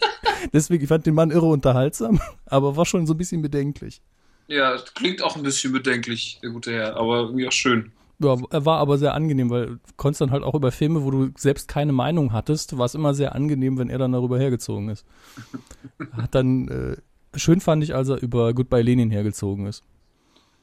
[0.53, 4.01] Deswegen, ich fand den Mann irre unterhaltsam, aber war schon so ein bisschen bedenklich.
[4.49, 7.93] ja, klingt auch ein bisschen bedenklich, der gute Herr, aber irgendwie auch schön.
[8.23, 11.11] Ja, er war aber sehr angenehm, weil du konntest dann halt auch über Filme, wo
[11.11, 14.89] du selbst keine Meinung hattest, war es immer sehr angenehm, wenn er dann darüber hergezogen
[14.89, 15.05] ist.
[16.13, 16.97] Hat dann, äh,
[17.39, 19.85] schön fand ich, als er über Goodbye Lenin hergezogen ist.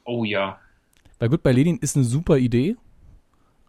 [0.04, 0.58] Oh ja.
[1.18, 2.76] Weil Goodbye Lenin ist eine super Idee.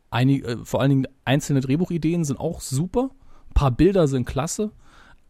[0.10, 3.12] Einige, äh, vor allen Dingen einzelne Drehbuchideen sind auch super.
[3.50, 4.72] Ein paar Bilder sind klasse.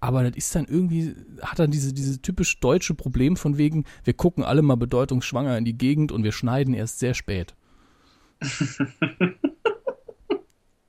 [0.03, 4.13] Aber das ist dann irgendwie, hat dann diese, diese typisch deutsche Problem von wegen, wir
[4.13, 7.53] gucken alle mal bedeutungsschwanger in die Gegend und wir schneiden erst sehr spät.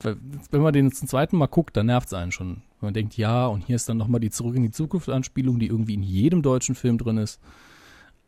[0.03, 2.63] Wenn man den zum zweiten Mal guckt, dann nervt es einen schon.
[2.79, 5.67] Wenn man denkt, ja, und hier ist dann nochmal die Zurück in die Zukunft-Anspielung, die
[5.67, 7.39] irgendwie in jedem deutschen Film drin ist.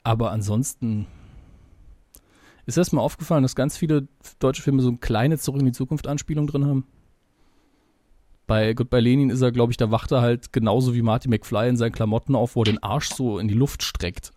[0.04, 1.08] Aber ansonsten
[2.66, 4.08] ist erstmal aufgefallen, dass ganz viele
[4.40, 6.86] deutsche Filme so eine kleine Zurück in die Zukunft-Anspielung drin haben.
[8.48, 11.70] Bei Goodbye Lenin ist er, glaube ich, da wacht er halt genauso wie Marty McFly
[11.70, 14.32] in seinen Klamotten auf, wo er den Arsch so in die Luft streckt.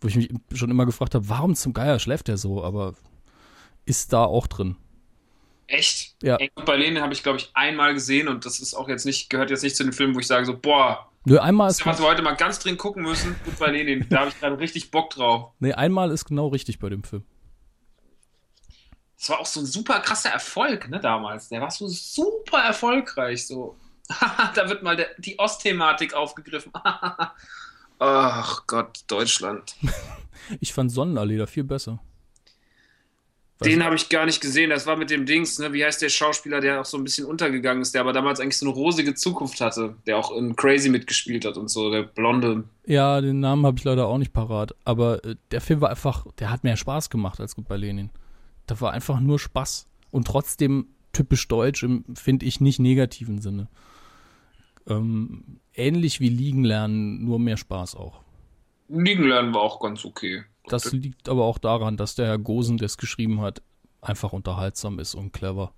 [0.00, 2.64] Wo ich mich schon immer gefragt habe, warum zum Geier schläft er so?
[2.64, 2.94] Aber
[3.84, 4.76] ist da auch drin.
[5.66, 6.16] Echt?
[6.22, 6.36] Ja.
[6.36, 9.30] Ey, Goodbye Lenin habe ich, glaube ich, einmal gesehen und das ist auch jetzt nicht,
[9.30, 12.00] gehört jetzt nicht zu den Filmen, wo ich sage so, boah, Nö, einmal ist, was
[12.00, 13.36] wir heute mal ganz dringend gucken müssen.
[13.44, 15.52] Goodbye Lenin, da habe ich gerade richtig Bock drauf.
[15.60, 17.24] nee, einmal ist genau richtig bei dem Film.
[19.16, 21.48] Das war auch so ein super krasser Erfolg, ne, damals.
[21.48, 23.76] Der war so super erfolgreich, so.
[24.54, 26.72] da wird mal der, die Ostthematik aufgegriffen.
[28.00, 29.76] Ach Gott, Deutschland.
[30.60, 32.00] Ich fand Sonnenallee da viel besser.
[33.62, 34.70] Den habe ich gar nicht gesehen.
[34.70, 35.72] Das war mit dem Dings, ne?
[35.72, 38.58] Wie heißt der Schauspieler, der auch so ein bisschen untergegangen ist, der aber damals eigentlich
[38.58, 42.64] so eine rosige Zukunft hatte, der auch in Crazy mitgespielt hat und so, der Blonde.
[42.86, 44.74] Ja, den Namen habe ich leider auch nicht parat.
[44.84, 48.10] Aber äh, der Film war einfach, der hat mehr Spaß gemacht als gut bei Lenin.
[48.66, 49.86] Da war einfach nur Spaß.
[50.10, 53.68] Und trotzdem typisch deutsch im, finde ich, nicht negativen Sinne.
[54.86, 58.20] Ähm, ähnlich wie Liegen lernen, nur mehr Spaß auch.
[58.88, 60.44] Liegen lernen war auch ganz okay.
[60.68, 63.62] Das liegt aber auch daran, dass der Herr Gosen, der es geschrieben hat,
[64.00, 65.72] einfach unterhaltsam ist und clever.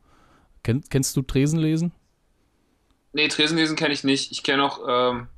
[0.63, 1.93] Kenn, kennst du Tresenlesen?
[3.13, 4.33] Nee, Tresenlesen kenne ich nicht.
[4.33, 5.29] Ich kenne auch, ähm,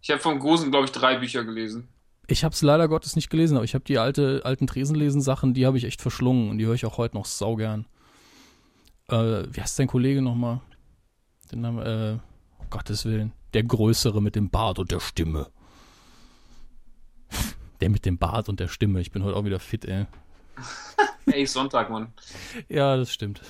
[0.00, 1.88] ich habe von Gosen, glaube ich, drei Bücher gelesen.
[2.26, 5.66] Ich habe es leider Gottes nicht gelesen, aber ich habe die alte, alten Tresenlesen-Sachen, die
[5.66, 7.86] habe ich echt verschlungen und die höre ich auch heute noch saugern.
[9.08, 10.60] Äh, wie heißt dein Kollege nochmal?
[11.52, 12.18] Den Namen, äh,
[12.58, 13.32] um Gottes Willen.
[13.52, 15.48] Der Größere mit dem Bart und der Stimme.
[17.84, 19.02] Der mit dem Bart und der Stimme.
[19.02, 20.06] Ich bin heute auch wieder fit, ey.
[21.26, 22.14] Ey, Sonntag, Mann.
[22.70, 23.42] Ja, das stimmt.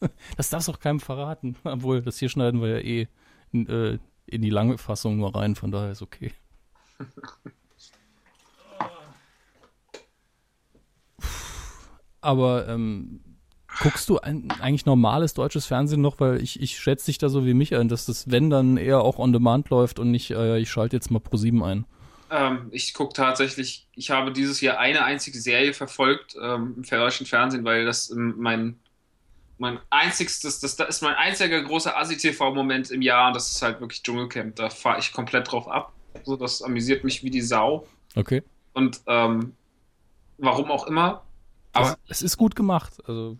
[0.38, 1.56] Das darfst du auch keinem verraten.
[1.62, 3.06] Obwohl, das hier schneiden wir ja eh
[3.52, 6.32] in, äh, in die lange Fassung nur rein, von daher ist okay.
[12.22, 13.20] Aber ähm,
[13.82, 16.18] guckst du ein, eigentlich normales deutsches Fernsehen noch?
[16.18, 19.02] Weil ich, ich schätze dich da so wie mich ein, dass das, wenn, dann eher
[19.02, 21.84] auch on demand läuft und nicht, äh, ich schalte jetzt mal Pro 7 ein.
[22.34, 27.26] Ähm, ich gucke tatsächlich, ich habe dieses Jahr eine einzige Serie verfolgt ähm, im deutschen
[27.26, 28.80] Fernsehen, weil das ähm, mein,
[29.58, 33.80] mein einzigstes, das, das ist mein einziger großer Asi-TV-Moment im Jahr und das ist halt
[33.80, 34.56] wirklich Dschungelcamp.
[34.56, 35.92] Da fahre ich komplett drauf ab.
[36.24, 37.86] So, das amüsiert mich wie die Sau.
[38.14, 38.42] Okay.
[38.72, 39.54] Und ähm,
[40.38, 41.22] warum auch immer.
[41.74, 42.94] Aber Aber es ist gut gemacht.
[43.06, 43.36] Also,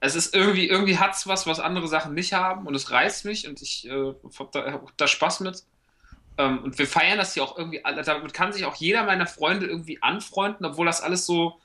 [0.00, 3.24] es ist irgendwie, irgendwie hat es was, was andere Sachen nicht haben und es reizt
[3.24, 5.64] mich und ich äh, hab da, hab da Spaß mit.
[6.38, 7.82] Ähm, und wir feiern das hier auch irgendwie.
[7.82, 11.60] Damit kann sich auch jeder meiner Freunde irgendwie anfreunden, obwohl das alles so.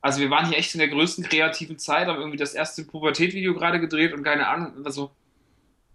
[0.00, 3.54] Also wir waren hier echt in der größten kreativen Zeit, haben irgendwie das erste Pubertät-Video
[3.54, 5.10] gerade gedreht und keine Ahnung, also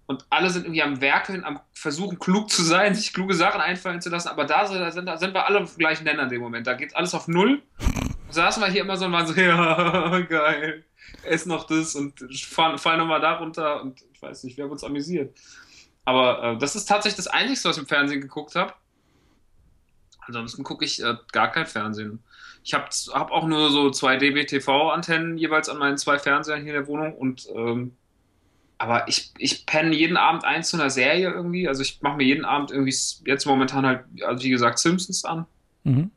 [0.06, 4.02] und alle sind irgendwie am Werkeln, am Versuchen, klug zu sein, sich kluge Sachen einfallen
[4.02, 6.24] zu lassen, aber da sind, da sind, da sind wir alle auf dem gleichen Nenner
[6.24, 6.68] in dem Moment.
[6.68, 7.62] Da geht alles auf Null.
[7.80, 10.84] Und saßen wir hier immer so und waren so, ja, geil,
[11.24, 14.72] ess noch das und fall, fall nochmal da runter und ich weiß nicht, wir haben
[14.72, 15.38] uns amüsiert.
[16.06, 18.74] Aber äh, das ist tatsächlich das Einzige, was ich im Fernsehen geguckt habe.
[20.26, 22.24] Ansonsten gucke ich äh, gar kein Fernsehen.
[22.64, 26.80] Ich habe hab auch nur so zwei DB-TV-Antennen jeweils an meinen zwei Fernsehern hier in
[26.80, 27.96] der Wohnung und ähm,
[28.78, 31.70] aber ich, ich penne jeden Abend eins zu einer Serie irgendwie.
[31.70, 32.94] Also ich mache mir jeden Abend irgendwie
[33.26, 35.46] jetzt momentan halt, also wie gesagt, Simpsons an.
[35.84, 36.12] mhm.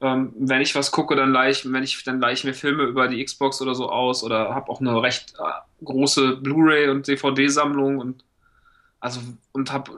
[0.00, 2.82] Ähm, wenn ich was gucke, dann leih ich, wenn ich, dann leih ich mir Filme
[2.82, 7.08] über die Xbox oder so aus oder habe auch eine recht äh, große Blu-ray und
[7.08, 8.24] DVD-Sammlung und
[9.04, 9.20] also
[9.52, 9.90] und hab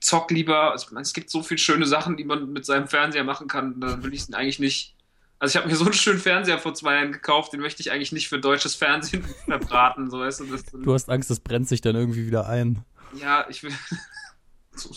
[0.00, 0.72] zock lieber.
[0.72, 3.80] Also, es gibt so viele schöne Sachen, die man mit seinem Fernseher machen kann.
[3.80, 4.96] Da will ich es eigentlich nicht.
[5.38, 7.92] Also ich habe mir so einen schönen Fernseher vor zwei Jahren gekauft, den möchte ich
[7.92, 10.10] eigentlich nicht für deutsches Fernsehen verbraten.
[10.10, 12.84] So, weißt du, das, Du hast Angst, das brennt sich dann irgendwie wieder ein.
[13.14, 13.70] ja, ich will.
[14.74, 14.92] so,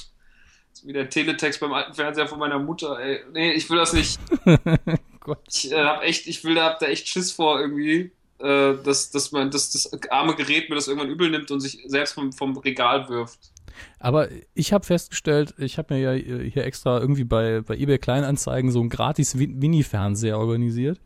[0.74, 3.20] so wie der Teletext beim alten Fernseher von meiner Mutter, ey.
[3.32, 4.20] Nee, ich will das nicht.
[5.20, 5.44] Gott.
[5.48, 9.12] Ich äh, hab echt, ich will da, hab da echt Schiss vor irgendwie, äh, dass,
[9.12, 12.34] dass man, dass das arme Gerät mir das irgendwann übel nimmt und sich selbst vom,
[12.34, 13.51] vom Regal wirft.
[14.00, 18.72] Aber ich habe festgestellt, ich habe mir ja hier extra irgendwie bei, bei eBay Kleinanzeigen
[18.72, 21.00] so einen gratis Mini-Fernseher organisiert.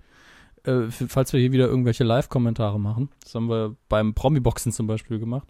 [0.65, 3.09] äh, falls wir hier wieder irgendwelche Live-Kommentare machen.
[3.23, 5.47] Das haben wir beim Promi-Boxen zum Beispiel gemacht.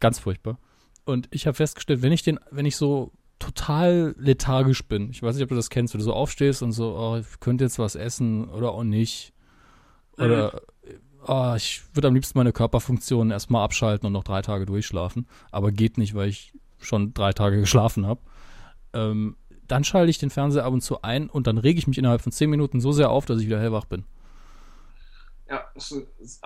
[0.00, 0.58] Ganz furchtbar.
[1.04, 5.34] Und ich habe festgestellt, wenn ich den, wenn ich so total lethargisch bin, ich weiß
[5.34, 7.78] nicht, ob du das kennst, wenn du so aufstehst und so, oh, ich könnte jetzt
[7.78, 9.32] was essen oder auch nicht.
[10.16, 10.94] Oder mhm.
[11.26, 15.26] Oh, ich würde am liebsten meine Körperfunktionen erstmal abschalten und noch drei Tage durchschlafen.
[15.50, 18.20] Aber geht nicht, weil ich schon drei Tage geschlafen habe.
[18.92, 21.98] Ähm, dann schalte ich den Fernseher ab und zu ein und dann rege ich mich
[21.98, 24.04] innerhalb von zehn Minuten so sehr auf, dass ich wieder hellwach bin.
[25.48, 26.40] Ja, es, es,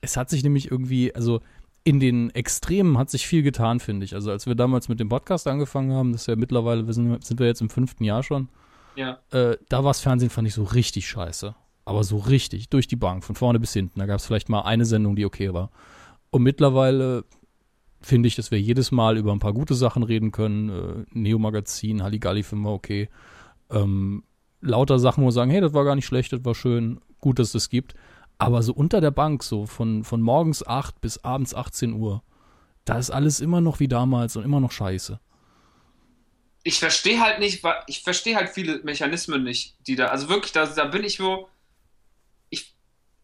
[0.00, 1.40] es hat sich nämlich irgendwie, also
[1.84, 4.14] in den Extremen hat sich viel getan, finde ich.
[4.14, 7.24] Also als wir damals mit dem Podcast angefangen haben, das ist ja mittlerweile, wir sind,
[7.24, 8.48] sind wir jetzt im fünften Jahr schon,
[8.94, 9.18] ja.
[9.30, 11.54] äh, da war das Fernsehen, fand ich so richtig scheiße.
[11.88, 13.98] Aber so richtig, durch die Bank, von vorne bis hinten.
[13.98, 15.70] Da gab es vielleicht mal eine Sendung, die okay war.
[16.28, 17.24] Und mittlerweile
[18.02, 20.68] finde ich, dass wir jedes Mal über ein paar gute Sachen reden können.
[20.68, 23.08] Äh, Neo-Magazin, Halligalli finden wir okay.
[23.70, 24.22] Ähm,
[24.60, 27.38] lauter Sachen, wo wir sagen, hey, das war gar nicht schlecht, das war schön, gut,
[27.38, 27.94] dass es das gibt.
[28.36, 32.22] Aber so unter der Bank, so von, von morgens 8 bis abends 18 Uhr,
[32.84, 35.20] da ist alles immer noch wie damals und immer noch scheiße.
[36.64, 40.66] Ich verstehe halt nicht, ich verstehe halt viele Mechanismen nicht, die da, also wirklich, da,
[40.66, 41.48] da bin ich wo,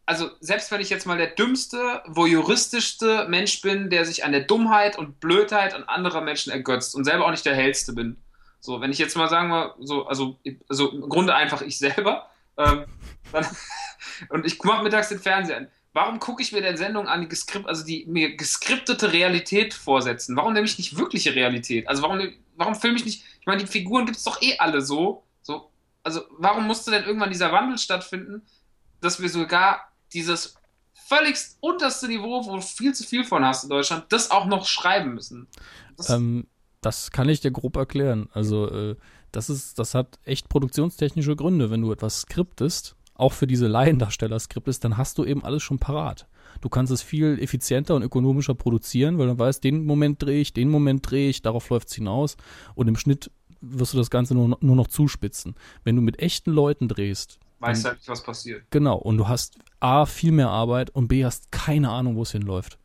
[0.05, 4.41] also selbst wenn ich jetzt mal der dümmste, voyeuristischste Mensch bin, der sich an der
[4.41, 8.17] Dummheit und Blödheit an anderer Menschen ergötzt und selber auch nicht der hellste bin.
[8.59, 10.39] So, wenn ich jetzt mal sagen wir, so, also,
[10.69, 12.85] also im Grunde einfach ich selber, ähm,
[13.31, 13.45] dann,
[14.29, 15.67] und ich mache mittags den Fernseher an.
[15.93, 20.35] Warum gucke ich mir denn Sendungen an, die also die mir geskriptete Realität vorsetzen?
[20.35, 21.87] Warum nehme ich nicht wirkliche Realität?
[21.87, 22.19] Also warum,
[22.55, 23.23] warum filme ich nicht?
[23.39, 25.23] Ich meine, die Figuren gibt es doch eh alle so.
[25.41, 25.71] so.
[26.03, 28.41] Also warum musste denn irgendwann dieser Wandel stattfinden,
[28.99, 30.55] dass wir sogar dieses
[30.93, 34.65] völligst unterste Niveau, wo du viel zu viel von hast in Deutschland, das auch noch
[34.65, 35.47] schreiben müssen?
[35.97, 36.47] Das, ähm,
[36.81, 38.29] das kann ich dir grob erklären.
[38.33, 38.95] Also äh,
[39.31, 44.67] das ist, das hat echt produktionstechnische Gründe, wenn du etwas skriptest auch für diese Laiendarsteller-Skript
[44.67, 46.27] ist, dann hast du eben alles schon parat.
[46.61, 50.53] Du kannst es viel effizienter und ökonomischer produzieren, weil du weißt, den Moment drehe ich,
[50.53, 52.37] den Moment drehe ich, darauf läuft es hinaus
[52.75, 55.55] und im Schnitt wirst du das Ganze nur, nur noch zuspitzen.
[55.83, 58.63] Wenn du mit echten Leuten drehst, weißt du halt nicht, was passiert.
[58.69, 62.31] Genau, und du hast A, viel mehr Arbeit und B, hast keine Ahnung, wo es
[62.31, 62.79] hinläuft.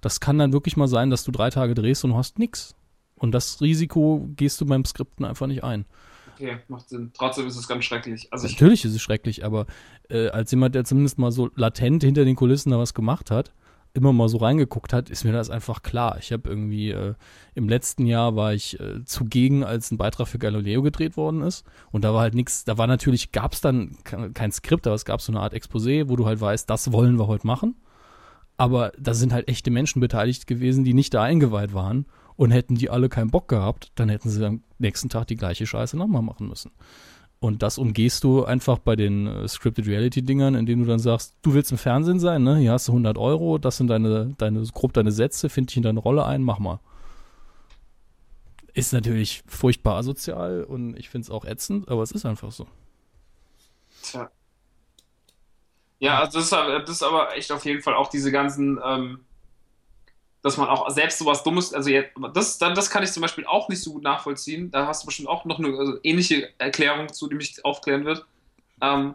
[0.00, 2.74] Das kann dann wirklich mal sein, dass du drei Tage drehst und du hast nichts.
[3.16, 5.86] Und das Risiko gehst du beim Skripten einfach nicht ein
[6.34, 7.10] okay, macht Sinn.
[7.14, 8.32] Trotzdem ist es ganz schrecklich.
[8.32, 9.66] Also Natürlich ist es schrecklich, aber
[10.08, 13.52] äh, als jemand, der zumindest mal so latent hinter den Kulissen da was gemacht hat,
[13.94, 16.18] immer mal so reingeguckt hat, ist mir das einfach klar.
[16.18, 17.14] Ich habe irgendwie äh,
[17.54, 21.64] im letzten Jahr war ich äh, zugegen, als ein Beitrag für Galileo gedreht worden ist.
[21.92, 25.04] Und da war halt nichts, da war natürlich, gab es dann kein Skript, aber es
[25.04, 27.76] gab so eine Art Exposé, wo du halt weißt, das wollen wir heute machen.
[28.56, 32.06] Aber da sind halt echte Menschen beteiligt gewesen, die nicht da eingeweiht waren.
[32.36, 35.68] Und hätten die alle keinen Bock gehabt, dann hätten sie am nächsten Tag die gleiche
[35.68, 36.72] Scheiße nochmal machen müssen.
[37.44, 41.34] Und das umgehst du einfach bei den äh, Scripted Reality Dingern, indem du dann sagst,
[41.42, 42.56] du willst im Fernsehen sein, ne?
[42.56, 45.82] Hier hast du 100 Euro, das sind deine, deine, grob deine Sätze, find dich in
[45.82, 46.80] deine Rolle ein, mach mal.
[48.72, 52.66] Ist natürlich furchtbar asozial und ich finde es auch ätzend, aber es ist einfach so.
[54.02, 54.30] Tja.
[55.98, 59.20] Ja, also das ist, das ist aber echt auf jeden Fall auch diese ganzen, ähm,
[60.44, 63.70] dass man auch selbst sowas Dummes, also jetzt, das, das kann ich zum Beispiel auch
[63.70, 64.70] nicht so gut nachvollziehen.
[64.70, 68.26] Da hast du bestimmt auch noch eine also ähnliche Erklärung zu, die mich aufklären wird.
[68.82, 69.14] Ähm,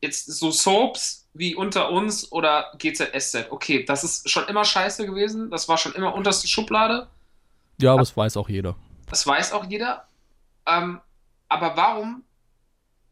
[0.00, 5.50] jetzt so Soaps wie unter uns oder GZSZ, okay, das ist schon immer scheiße gewesen,
[5.50, 7.08] das war schon immer unterste Schublade.
[7.78, 8.74] Ja, aber das weiß auch jeder.
[9.10, 10.08] Das weiß auch jeder.
[10.66, 11.02] Ähm,
[11.50, 12.24] aber warum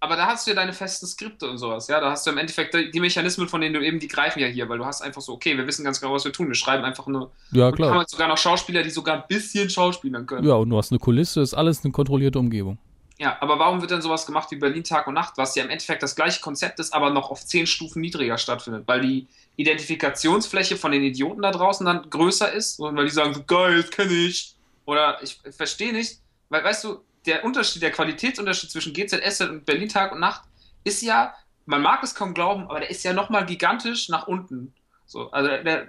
[0.00, 2.00] aber da hast du ja deine festen Skripte und sowas, ja.
[2.00, 4.66] Da hast du im Endeffekt die Mechanismen, von denen du eben, die greifen ja hier,
[4.68, 6.48] weil du hast einfach so, okay, wir wissen ganz genau, was wir tun.
[6.48, 7.30] Wir schreiben einfach nur.
[7.52, 7.90] Ja, klar.
[7.90, 10.46] Und haben sogar noch Schauspieler, die sogar ein bisschen schauspielern können.
[10.46, 12.78] Ja, und du hast eine Kulisse, ist alles eine kontrollierte Umgebung.
[13.18, 15.68] Ja, aber warum wird denn sowas gemacht wie Berlin Tag und Nacht, was ja im
[15.68, 18.84] Endeffekt das gleiche Konzept ist, aber noch auf zehn Stufen niedriger stattfindet?
[18.86, 19.26] Weil die
[19.56, 23.82] Identifikationsfläche von den Idioten da draußen dann größer ist und weil die sagen so, geil,
[23.82, 24.54] das kenne ich.
[24.86, 29.88] Oder ich verstehe nicht, weil, weißt du, der Unterschied, der Qualitätsunterschied zwischen GZS und Berlin
[29.88, 30.42] Tag und Nacht
[30.84, 31.34] ist ja,
[31.66, 34.72] man mag es kaum glauben, aber der ist ja nochmal gigantisch nach unten.
[35.06, 35.88] So, also der,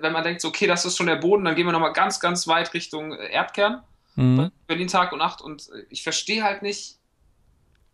[0.00, 2.20] wenn man denkt, so, okay, das ist schon der Boden, dann gehen wir nochmal ganz,
[2.20, 3.82] ganz weit Richtung Erdkern.
[4.14, 4.50] Mhm.
[4.66, 6.96] Berlin Tag und Nacht und ich verstehe halt nicht,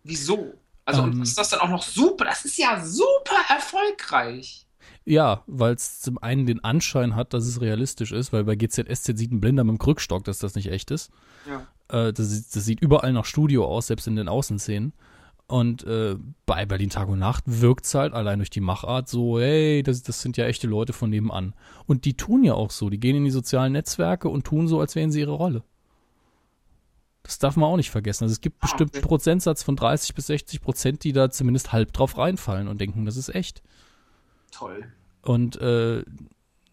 [0.03, 0.55] wieso.
[0.85, 1.23] Also, um, und ähm.
[1.23, 2.25] ist das dann auch noch super?
[2.25, 4.67] Das ist ja super erfolgreich.
[5.09, 9.17] Ja, weil es zum einen den Anschein hat, dass es realistisch ist, weil bei GZSZ
[9.17, 11.11] sieht ein Blinder mit dem Krückstock, dass das nicht echt ist.
[11.49, 12.09] Ja.
[12.09, 14.93] Äh, das, das, sieht überall nach Studio aus, selbst in den Außenszenen.
[15.47, 19.41] Und äh, bei Berlin Tag und Nacht wirkt es halt allein durch die Machart so,
[19.41, 21.55] hey, das, das sind ja echte Leute von nebenan.
[21.87, 24.79] Und die tun ja auch so, die gehen in die sozialen Netzwerke und tun so,
[24.79, 25.63] als wären sie ihre Rolle.
[27.23, 28.25] Das darf man auch nicht vergessen.
[28.25, 31.73] Also es gibt Ah, bestimmt einen Prozentsatz von 30 bis 60 Prozent, die da zumindest
[31.73, 33.63] halb drauf reinfallen und denken, das ist echt.
[34.51, 34.93] Toll.
[35.23, 36.03] Und äh,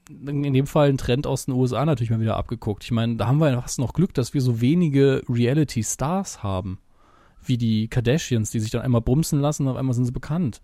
[0.09, 2.83] in dem Fall ein Trend aus den USA natürlich mal wieder abgeguckt.
[2.83, 6.79] Ich meine, da haben wir fast noch Glück, dass wir so wenige Reality-Stars haben,
[7.43, 10.61] wie die Kardashians, die sich dann einmal bumsen lassen und auf einmal sind sie bekannt.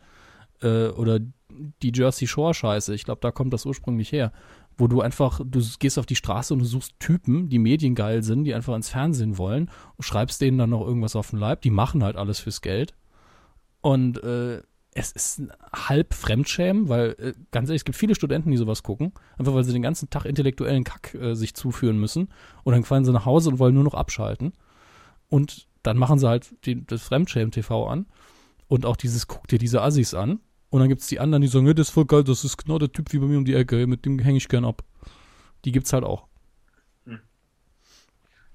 [0.61, 4.31] Äh, oder die Jersey Shore-Scheiße, ich glaube, da kommt das ursprünglich her.
[4.77, 8.45] Wo du einfach, du gehst auf die Straße und du suchst Typen, die mediengeil sind,
[8.45, 11.61] die einfach ins Fernsehen wollen und schreibst denen dann noch irgendwas auf den Leib.
[11.61, 12.95] Die machen halt alles fürs Geld.
[13.81, 14.61] Und äh,
[14.93, 15.41] es ist
[15.73, 19.63] halb Fremdschämen, weil, äh, ganz ehrlich, es gibt viele Studenten, die sowas gucken, einfach weil
[19.63, 22.29] sie den ganzen Tag intellektuellen Kack äh, sich zuführen müssen
[22.63, 24.53] und dann fallen sie nach Hause und wollen nur noch abschalten.
[25.29, 28.05] Und dann machen sie halt die, das Fremdschämen-TV an
[28.67, 30.39] und auch dieses, guck dir diese Assis an.
[30.69, 32.79] Und dann gibt's die anderen, die sagen, ja, das ist voll geil, das ist genau
[32.79, 34.83] der Typ wie bei mir um die Ecke, mit dem hänge ich gern ab.
[35.65, 36.27] Die gibt's halt auch.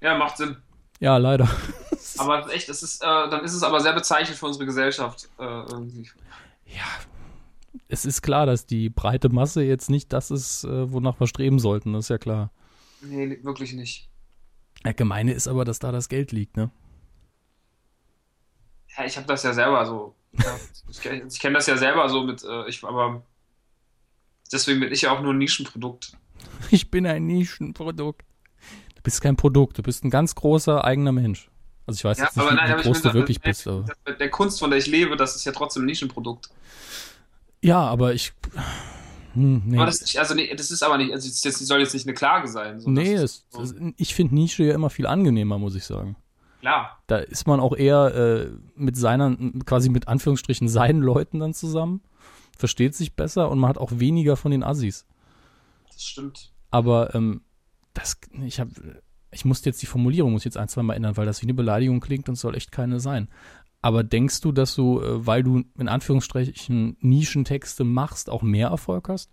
[0.01, 0.57] Ja, macht Sinn.
[0.99, 1.49] Ja, leider.
[2.17, 5.29] Aber ist echt, es ist, äh, dann ist es aber sehr bezeichnend für unsere Gesellschaft.
[5.39, 6.09] Äh, irgendwie.
[6.65, 6.85] Ja,
[7.87, 11.59] es ist klar, dass die breite Masse jetzt nicht das ist, äh, wonach wir streben
[11.59, 12.51] sollten, das ist ja klar.
[13.01, 14.09] Nee, wirklich nicht.
[14.85, 16.71] Ja, gemeine ist aber, dass da das Geld liegt, ne?
[18.97, 20.15] Ja, ich habe das ja selber so.
[20.33, 23.23] Ja, ich ich kenne das ja selber so mit, äh, ich, aber
[24.51, 26.17] deswegen bin ich ja auch nur ein Nischenprodukt.
[26.69, 28.23] Ich bin ein Nischenprodukt.
[28.95, 31.49] Du bist kein Produkt, du bist ein ganz großer eigener Mensch.
[31.87, 33.67] Also ich weiß Ja, jetzt nicht, aber wie, nein, aber groß du wirklich bist.
[33.67, 33.85] Aber.
[34.05, 36.49] das- der Kunst, von der ich lebe, das ist ja trotzdem ein Nischenprodukt.
[37.61, 38.33] Ja, aber ich.
[39.33, 41.93] Hm, nee, Aber das, ist, also, nee, das ist aber nicht, also das soll jetzt
[41.93, 42.79] nicht eine Klage sein.
[42.79, 43.63] So, nee es, so,
[43.97, 46.15] ich finde Nische ja immer viel angenehmer, muss ich sagen.
[46.59, 46.97] klar.
[47.07, 52.01] Da ist man auch eher äh, mit seinen, quasi mit Anführungsstrichen seinen Leuten dann zusammen,
[52.57, 55.05] versteht sich besser und man hat auch weniger von den Assis.
[55.93, 56.51] Das stimmt.
[56.71, 57.41] Aber ähm,
[57.93, 58.71] das, ich habe,
[59.31, 61.53] ich musste jetzt die Formulierung muss jetzt ein, zwei Mal ändern, weil das wie eine
[61.53, 63.27] Beleidigung klingt und soll echt keine sein.
[63.81, 69.09] Aber denkst du, dass du, äh, weil du in Anführungsstrichen Nischentexte machst, auch mehr Erfolg
[69.09, 69.31] hast?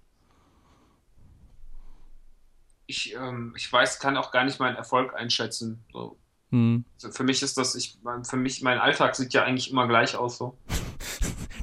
[2.87, 5.85] Ich, ähm, ich weiß, kann auch gar nicht meinen Erfolg einschätzen.
[5.93, 6.19] So.
[6.51, 6.85] Hm.
[6.97, 9.89] Also für mich ist das, ich, mein- für mich, mein Alltag sieht ja eigentlich immer
[9.89, 10.39] gleich aus.
[10.39, 10.59] So.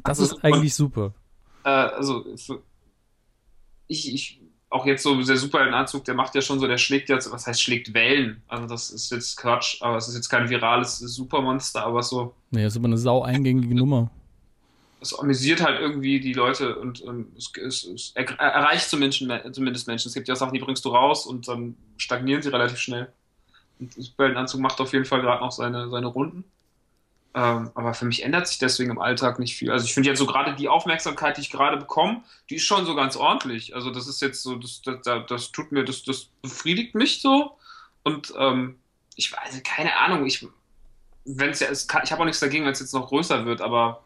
[0.04, 1.14] Das Also, ist eigentlich super.
[1.64, 2.64] Äh, also für,
[3.86, 4.41] ich, ich,
[4.72, 7.62] auch jetzt so der Superheldenanzug, der macht ja schon so, der schlägt jetzt, was heißt
[7.62, 8.42] schlägt Wellen?
[8.48, 12.64] Also das ist jetzt Quatsch, aber es ist jetzt kein virales Supermonster, aber so, Nee,
[12.64, 14.10] das ist aber eine sau eingängige Nummer.
[15.02, 19.88] es amüsiert halt irgendwie die Leute und, und es, es, es er, erreicht zumindest, zumindest
[19.88, 20.08] Menschen.
[20.08, 23.12] Es gibt ja Sachen, die bringst du raus und dann stagnieren sie relativ schnell.
[23.80, 26.46] Und der Superheldenanzug macht auf jeden Fall gerade noch seine, seine Runden.
[27.34, 29.72] Ähm, aber für mich ändert sich deswegen im Alltag nicht viel.
[29.72, 32.86] Also ich finde jetzt so gerade die Aufmerksamkeit, die ich gerade bekomme, die ist schon
[32.86, 33.74] so ganz ordentlich.
[33.74, 37.58] Also das ist jetzt so, das, das, das, tut mir, das, das befriedigt mich so.
[38.04, 38.80] Und ähm,
[39.16, 40.46] ich weiß, keine Ahnung, ich,
[41.24, 43.46] wenn es ja, es kann, ich habe auch nichts dagegen, wenn es jetzt noch größer
[43.46, 44.04] wird, aber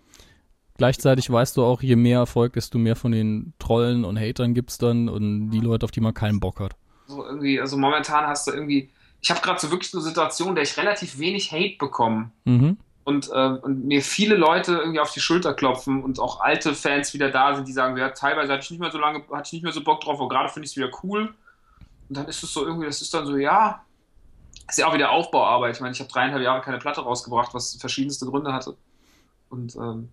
[0.78, 4.78] Gleichzeitig weißt du auch, je mehr Erfolg, desto mehr von den Trollen und Hatern gibt's
[4.78, 6.76] dann und die Leute, auf die man keinen Bock hat.
[7.08, 8.90] so irgendwie, also momentan hast du irgendwie,
[9.22, 12.32] ich habe gerade so wirklich eine Situation, in der ich relativ wenig Hate bekomme.
[12.44, 12.78] Mhm.
[13.06, 17.14] Und, ähm, und mir viele Leute irgendwie auf die Schulter klopfen und auch alte Fans
[17.14, 19.53] wieder da sind, die sagen, ja, teilweise hatte ich nicht mehr so lange, hatte ich
[19.53, 21.34] nicht mehr so Bock drauf, aber gerade finde ich es wieder cool.
[22.10, 23.86] Und dann ist es so irgendwie, das ist dann so, ja,
[24.68, 25.76] ist ja auch wieder Aufbauarbeit.
[25.76, 28.76] Ich meine, ich habe dreieinhalb Jahre keine Platte rausgebracht, was verschiedenste Gründe hatte.
[29.49, 30.10] Und ähm,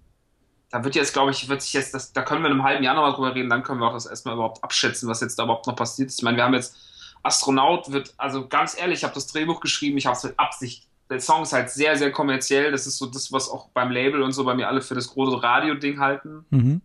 [0.71, 2.85] da wird jetzt, glaube ich, wird sich jetzt, das, da können wir in einem halben
[2.85, 5.45] Jahr nochmal drüber reden, dann können wir auch das erstmal überhaupt abschätzen, was jetzt da
[5.45, 6.19] überhaupt noch passiert ist.
[6.19, 6.77] Ich meine, wir haben jetzt
[7.23, 10.87] Astronaut wird, also ganz ehrlich, ich habe das Drehbuch geschrieben, ich habe es mit Absicht.
[11.13, 12.73] Der Song ist halt sehr, sehr kommerziell.
[12.73, 15.09] Das ist so das, was auch beim Label und so bei mir alle für das
[15.09, 16.47] große Radio-Ding halten.
[16.49, 16.81] Mhm.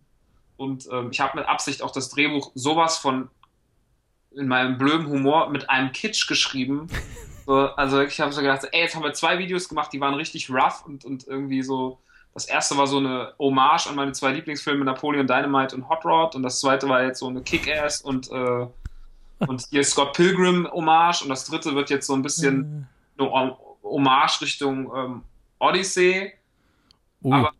[0.58, 3.30] Und ähm, ich habe mit Absicht auch das Drehbuch sowas von
[4.32, 6.88] in meinem blöden Humor mit einem Kitsch geschrieben.
[7.48, 10.12] So, also ich habe so gedacht, ey, jetzt haben wir zwei Videos gemacht, die waren
[10.12, 11.98] richtig rough und, und irgendwie so.
[12.34, 16.34] Das erste war so eine Hommage an meine zwei Lieblingsfilme Napoleon Dynamite und Hot Rod
[16.34, 18.66] und das zweite war jetzt so eine Kick-Ass und, äh,
[19.38, 23.30] und hier Scott Pilgrim Hommage und das dritte wird jetzt so ein bisschen eine
[23.90, 25.22] Hommage Richtung ähm,
[25.58, 26.32] Odyssey
[27.20, 27.52] Oh, aber,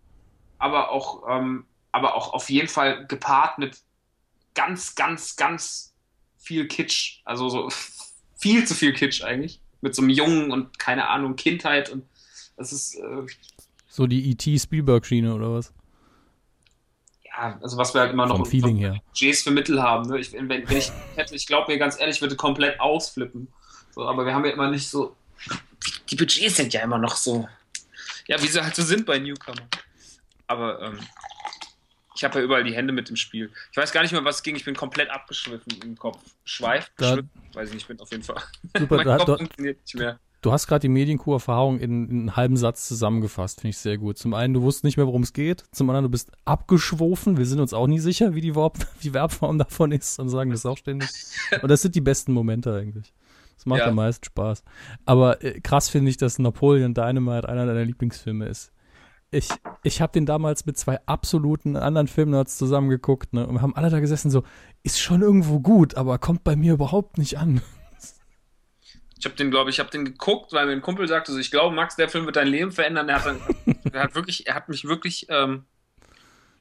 [0.58, 3.76] aber auch, ähm, aber auch auf jeden Fall gepaart mit
[4.54, 5.94] ganz, ganz, ganz
[6.36, 7.22] viel Kitsch.
[7.24, 7.68] Also so
[8.36, 9.60] viel zu viel Kitsch eigentlich.
[9.80, 12.04] Mit so einem Jungen und keine Ahnung, Kindheit und
[12.56, 13.26] das ist, äh,
[13.88, 14.58] so die E.T.
[14.58, 15.72] Spielberg-Schiene oder was?
[17.38, 19.00] ja, also was wir halt immer noch Vom Feeling her.
[19.06, 20.08] Budgets für Mittel haben.
[20.08, 20.18] Ne?
[20.18, 23.48] Ich, wenn, wenn ich hätte, ich glaube mir ganz ehrlich, ich würde komplett ausflippen.
[23.94, 25.16] So, aber wir haben ja immer nicht so.
[26.10, 27.48] Die Budgets sind ja immer noch so.
[28.26, 29.68] Ja, wie sie halt so sind bei Newcomer.
[30.46, 30.98] Aber ähm,
[32.18, 33.50] ich habe ja überall die Hände mit im Spiel.
[33.70, 34.56] Ich weiß gar nicht mehr, was es ging.
[34.56, 36.18] Ich bin komplett abgeschwiffen im Kopf.
[36.44, 38.42] Schweif, weiß ich nicht, ich bin auf jeden Fall.
[38.76, 40.18] Super, mein da, Kopf da, funktioniert nicht mehr.
[40.40, 44.18] Du hast gerade die Medienkuh-Erfahrung in, in einem halben Satz zusammengefasst, finde ich sehr gut.
[44.18, 45.64] Zum einen, du wusstest nicht mehr, worum es geht.
[45.72, 47.38] Zum anderen, du bist abgeschwofen.
[47.38, 50.50] Wir sind uns auch nie sicher, wie die, Verb die Verbform davon ist und sagen
[50.50, 51.08] das auch ständig.
[51.62, 53.12] Und das sind die besten Momente eigentlich.
[53.58, 53.86] Das macht Ja.
[53.88, 54.62] am meisten Spaß.
[55.04, 58.70] Aber äh, krass finde ich, dass Napoleon Dynamite einer deiner Lieblingsfilme ist.
[59.32, 59.48] Ich,
[59.82, 63.90] ich habe den damals mit zwei absoluten anderen Filmnerds zusammengeguckt ne, und wir haben alle
[63.90, 64.44] da gesessen so,
[64.84, 67.60] ist schon irgendwo gut, aber kommt bei mir überhaupt nicht an.
[69.18, 71.50] Ich habe den, glaube ich, habe den geguckt, weil mir ein Kumpel sagte, so, ich
[71.50, 73.08] glaube, Max, der Film wird dein Leben verändern.
[73.08, 73.40] Er hat, dann,
[73.92, 75.64] er hat wirklich, er hat mich wirklich, ähm,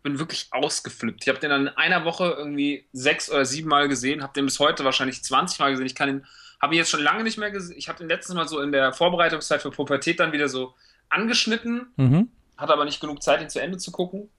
[0.01, 1.21] bin wirklich ausgeflippt.
[1.21, 4.45] Ich habe den dann in einer Woche irgendwie sechs oder sieben Mal gesehen, habe den
[4.45, 5.85] bis heute wahrscheinlich 20 Mal gesehen.
[5.85, 6.25] Ich kann ihn,
[6.61, 7.77] habe ihn jetzt schon lange nicht mehr gesehen.
[7.77, 10.73] Ich habe den letztes Mal so in der Vorbereitungszeit für Pubertät dann wieder so
[11.09, 12.31] angeschnitten, Mhm.
[12.57, 14.29] hatte aber nicht genug Zeit, ihn zu Ende zu gucken.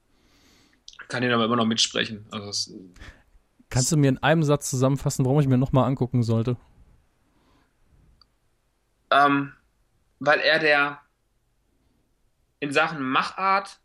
[1.07, 2.27] Kann ihn aber immer noch mitsprechen.
[2.31, 2.73] Also es,
[3.69, 6.57] Kannst du mir in einem Satz zusammenfassen, warum ich mir nochmal angucken sollte?
[9.11, 9.53] ähm,
[10.19, 10.99] weil er der
[12.59, 13.79] in Sachen Machart,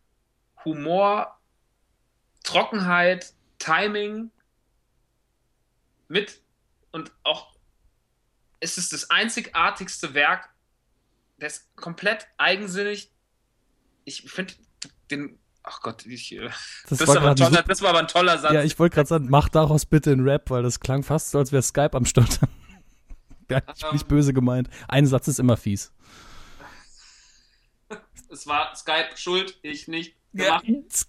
[0.64, 1.38] Humor,
[2.42, 4.30] Trockenheit, Timing
[6.08, 6.42] mit
[6.92, 7.53] und auch
[8.60, 10.48] es ist das einzigartigste Werk,
[11.38, 13.12] das ist komplett eigensinnig.
[14.04, 14.54] Ich finde
[15.10, 16.48] den, ach Gott, ich, äh,
[16.88, 18.52] Das, das, war ist aber toller, das war aber ein toller Satz.
[18.52, 21.38] Ja, ich wollte gerade sagen, mach daraus bitte einen Rap, weil das klang fast so,
[21.38, 22.40] als wäre Skype am Start.
[23.50, 24.68] ja, ich bin nicht böse gemeint.
[24.88, 25.92] Ein Satz ist immer fies.
[28.30, 30.64] es war Skype schuld, ich nicht gemacht.
[30.66, 31.06] Ich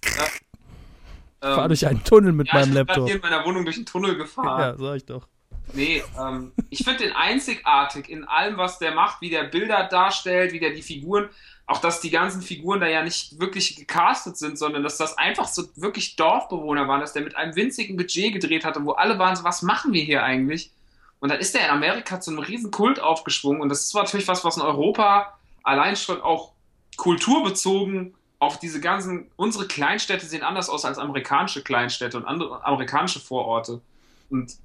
[1.54, 3.06] fahr Ähm, durch einen Tunnel mit ja, meinem ich bin grad Laptop.
[3.08, 4.60] hier in meiner Wohnung durch den Tunnel gefahren.
[4.60, 5.28] Ja, sag ich doch.
[5.74, 10.54] Nee, ähm, ich finde den einzigartig in allem, was der macht, wie der Bilder darstellt,
[10.54, 11.30] wie der die Figuren,
[11.68, 15.48] auch dass die ganzen Figuren da ja nicht wirklich gecastet sind, sondern dass das einfach
[15.48, 19.36] so wirklich Dorfbewohner waren, dass der mit einem winzigen Budget gedreht hatte, wo alle waren
[19.36, 20.72] so, was machen wir hier eigentlich?
[21.20, 24.28] Und dann ist der in Amerika zu einem riesen Kult aufgeschwungen und das ist natürlich
[24.28, 26.52] was, was in Europa allein schon auch
[26.98, 33.20] kulturbezogen auf diese ganzen, unsere Kleinstädte sehen anders aus als amerikanische Kleinstädte und andere amerikanische
[33.20, 33.82] Vororte.
[34.30, 34.56] Und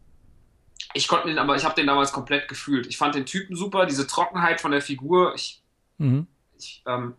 [0.95, 2.87] ich konnte den aber, ich habe den damals komplett gefühlt.
[2.87, 5.35] Ich fand den Typen super, diese Trockenheit von der Figur.
[5.35, 5.63] Ich,
[5.99, 6.27] Mhm.
[6.57, 7.15] ich ähm,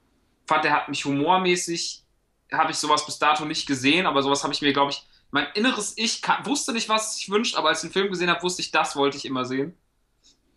[0.47, 2.03] fand, der hat mich humormäßig,
[2.51, 5.47] habe ich sowas bis dato nicht gesehen, aber sowas habe ich mir, glaube ich, mein
[5.53, 8.43] inneres Ich kann, wusste nicht, was ich wünscht, aber als ich den Film gesehen habe,
[8.43, 9.78] wusste ich, das wollte ich immer sehen.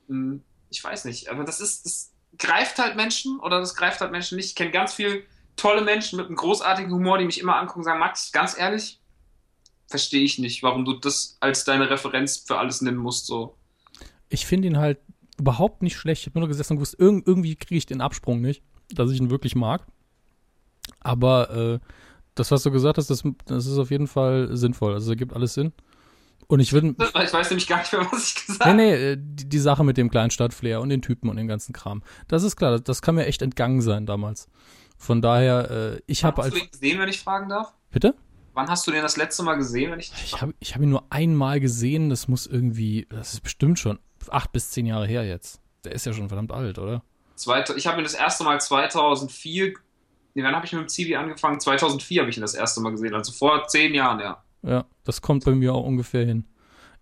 [0.08, 4.10] Hm, Ich weiß nicht, aber das ist, das greift halt Menschen oder das greift halt
[4.10, 4.46] Menschen nicht.
[4.46, 5.22] Ich kenne ganz viele
[5.56, 9.00] tolle Menschen mit einem großartigen Humor, die mich immer angucken und sagen, Max, ganz ehrlich,
[9.88, 13.56] verstehe ich nicht, warum du das als deine Referenz für alles nennen musst, so.
[14.28, 14.98] Ich finde ihn halt
[15.38, 16.22] überhaupt nicht schlecht.
[16.22, 19.20] Ich habe nur gesessen und gewusst, irg irgendwie kriege ich den Absprung nicht, dass ich
[19.20, 19.86] ihn wirklich mag.
[21.00, 21.78] Aber äh,
[22.34, 24.94] das, was du gesagt hast, das, das ist auf jeden Fall sinnvoll.
[24.94, 25.72] Also, ergibt alles Sinn.
[26.46, 26.94] Und ich würde.
[27.24, 28.76] Ich weiß nämlich gar nicht mehr, was ich gesagt Nee, habe.
[28.76, 32.02] nee, äh, die, die Sache mit dem Kleinstadtflair und den Typen und den ganzen Kram.
[32.28, 34.48] Das ist klar, das, das kann mir echt entgangen sein damals.
[34.98, 36.62] Von daher, äh, ich habe Hast du als.
[36.62, 37.72] den gesehen, wenn ich fragen darf?
[37.90, 38.14] Bitte?
[38.54, 40.90] Wann hast du den das letzte Mal gesehen, wenn ich Ich habe ich hab ihn
[40.90, 43.98] nur einmal gesehen, das muss irgendwie, das ist bestimmt schon
[44.30, 45.60] acht bis zehn Jahre her jetzt.
[45.84, 47.02] Der ist ja schon verdammt alt, oder?
[47.34, 49.74] Zweite, ich habe ihn das erste Mal 2004,
[50.34, 51.58] nee, wann habe ich mit dem Zivi angefangen?
[51.58, 54.42] 2004 habe ich ihn das erste Mal gesehen, also vor zehn Jahren, ja.
[54.62, 56.46] Ja, das kommt bei mir auch ungefähr hin.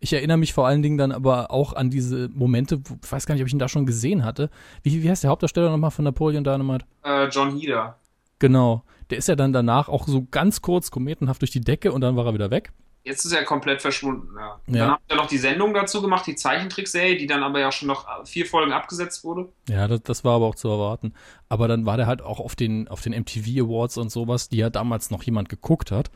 [0.01, 3.35] Ich erinnere mich vor allen Dingen dann aber auch an diese Momente, ich weiß gar
[3.35, 4.51] nicht, ob ich ihn da schon gesehen hatte.
[4.83, 6.87] Wie, wie heißt der Hauptdarsteller nochmal von Napoleon Dynamite?
[7.05, 7.99] Äh, John Heder.
[8.41, 8.83] Genau.
[9.13, 12.17] Der ist ja dann danach auch so ganz kurz kometenhaft durch die Decke und dann
[12.17, 12.73] war er wieder weg.
[13.05, 14.61] Jetzt ist er komplett verschwunden, ja.
[14.69, 14.79] Ja.
[14.79, 17.89] Dann hat er noch die Sendung dazu gemacht, die Zeichentrickserie, die dann aber ja schon
[17.89, 19.51] noch vier Folgen abgesetzt wurde.
[19.69, 21.13] Ja, das, das war aber auch zu erwarten.
[21.51, 24.57] Aber dann war der halt auch auf den, auf den MTV Awards und sowas, die
[24.57, 26.11] ja damals noch jemand geguckt hat.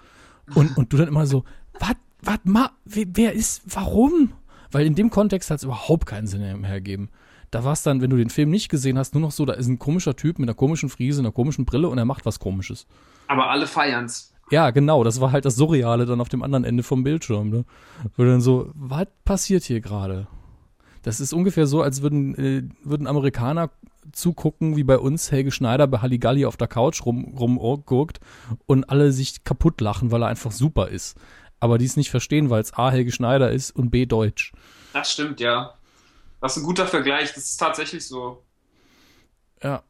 [0.54, 1.44] Und, und du dann immer so,
[1.78, 4.32] was, was, ma, wer, wer ist, warum?
[4.70, 7.10] Weil in dem Kontext hat es überhaupt keinen Sinn mehr ergeben.
[7.50, 9.54] Da war es dann, wenn du den Film nicht gesehen hast, nur noch so, da
[9.54, 12.38] ist ein komischer Typ mit einer komischen Friese, einer komischen Brille und er macht was
[12.38, 12.86] komisches.
[13.28, 14.32] Aber alle feiern's.
[14.50, 17.64] Ja, genau, das war halt das Surreale dann auf dem anderen Ende vom Bildschirm, ne?
[18.16, 20.28] Wo dann so, was passiert hier gerade?
[21.02, 23.70] Das ist ungefähr so, als würden, äh, würden Amerikaner
[24.12, 28.20] zugucken, wie bei uns Helge Schneider bei Halligalli auf der Couch rum, rumguckt
[28.66, 31.16] und alle sich kaputt lachen, weil er einfach super ist.
[31.58, 32.90] Aber die es nicht verstehen, weil es A.
[32.90, 34.06] Helge Schneider ist und B.
[34.06, 34.52] Deutsch.
[34.92, 35.74] Das stimmt, ja.
[36.40, 38.42] Das ist ein guter Vergleich, das ist tatsächlich so.
[39.62, 39.82] Ja.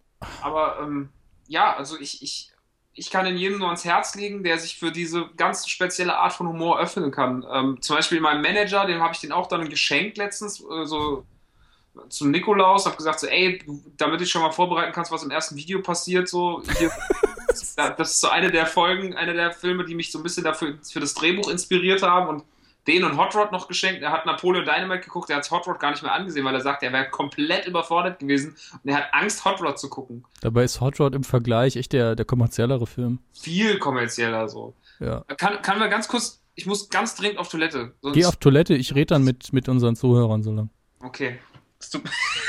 [0.43, 1.11] Aber ähm,
[1.49, 2.53] ja, also ich, ich,
[2.93, 6.33] ich kann ihn jedem nur ans Herz legen, der sich für diese ganz spezielle Art
[6.33, 7.45] von Humor öffnen kann.
[7.51, 11.25] Ähm, zum Beispiel meinem Manager, dem habe ich den auch dann geschenkt letztens, äh, so
[12.09, 13.63] zum Nikolaus, habe gesagt so, ey,
[13.97, 16.91] damit ich schon mal vorbereiten kannst, was im ersten Video passiert, so hier,
[17.77, 20.79] das ist so eine der Folgen, eine der Filme, die mich so ein bisschen dafür
[20.83, 22.45] für das Drehbuch inspiriert haben und
[22.87, 24.03] den und Hot Rod noch geschenkt.
[24.03, 26.61] Er hat Napoleon Dynamite geguckt, er hat Hot Rod gar nicht mehr angesehen, weil er
[26.61, 30.25] sagt, er wäre komplett überfordert gewesen und er hat Angst, Hot Rod zu gucken.
[30.41, 33.19] Dabei ist Hot Rod im Vergleich echt der, der kommerziellere Film.
[33.33, 34.75] Viel kommerzieller so.
[35.01, 35.25] Ja.
[35.37, 37.95] Kann, kann wir ganz kurz, ich muss ganz dringend auf Toilette.
[38.13, 40.71] Geh auf Toilette, ich rede dann mit, mit unseren Zuhörern so lang.
[41.01, 41.39] Okay.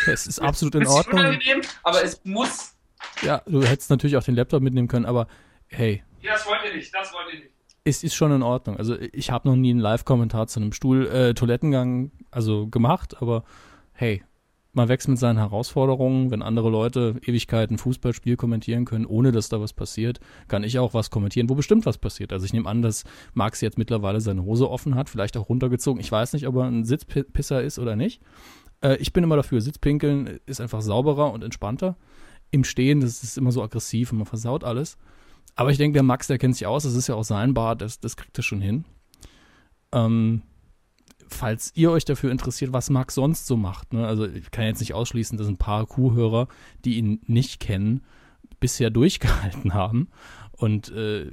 [0.08, 1.38] Es ist absolut in Ordnung.
[1.84, 2.74] aber es muss.
[3.22, 5.28] Ja, du hättest natürlich auch den Laptop mitnehmen können, aber
[5.68, 7.52] hey, Ja, das wollt ihr nicht, das wollt ihr nicht.
[7.88, 8.78] Es ist schon in Ordnung.
[8.78, 13.44] Also ich habe noch nie einen Live-Kommentar zu einem Stuhl, äh, Toilettengang also gemacht, aber
[13.94, 14.24] hey,
[14.74, 16.30] man wächst mit seinen Herausforderungen.
[16.30, 20.94] Wenn andere Leute Ewigkeiten Fußballspiel kommentieren können, ohne dass da was passiert, kann ich auch
[20.94, 22.32] was kommentieren, wo bestimmt was passiert.
[22.32, 26.00] Also ich nehme an, dass Max jetzt mittlerweile seine Hose offen hat, vielleicht auch runtergezogen.
[26.00, 28.22] Ich weiß nicht, ob er ein Sitzpisser ist oder nicht.
[28.82, 31.96] Äh, ich bin immer dafür, Sitzpinkeln ist einfach sauberer und entspannter.
[32.52, 34.98] Im Stehen, das ist immer so aggressiv und man versaut alles.
[35.56, 37.82] Aber ich denke, der Max, der kennt sich aus, das ist ja auch sein Bad,
[37.82, 38.86] das, das kriegt er schon hin.
[39.92, 40.44] Ähm,
[41.28, 44.06] falls ihr euch dafür interessiert, was Max sonst so macht, ne?
[44.06, 46.48] also ich kann jetzt nicht ausschließen, dass ein paar Kuhhörer,
[46.86, 48.02] die ihn nicht kennen,
[48.60, 50.10] bisher durchgehalten haben
[50.52, 51.32] und äh,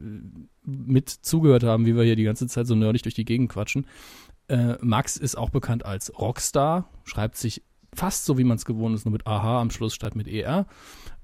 [0.62, 3.86] mit zugehört haben, wie wir hier die ganze Zeit so nerdig durch die Gegend quatschen.
[4.48, 7.62] Äh, Max ist auch bekannt als Rockstar, schreibt sich
[7.94, 10.66] fast so, wie man es gewohnt ist, nur mit AH am Schluss statt mit ER.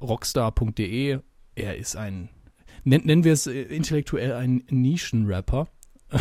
[0.01, 1.19] Rockstar.de.
[1.57, 2.31] Er ist ein,
[2.85, 5.69] nennen, wir es äh, intellektuell ein Nischenrapper.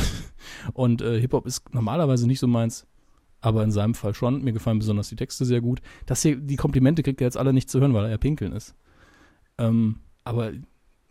[0.73, 2.87] Und äh, Hip-Hop ist normalerweise nicht so meins,
[3.41, 4.43] aber in seinem Fall schon.
[4.43, 5.81] Mir gefallen besonders die Texte sehr gut.
[6.05, 8.51] Das hier, die Komplimente kriegt er jetzt alle nicht zu hören, weil er ja pinkeln
[8.51, 8.75] ist.
[9.57, 10.51] Ähm, aber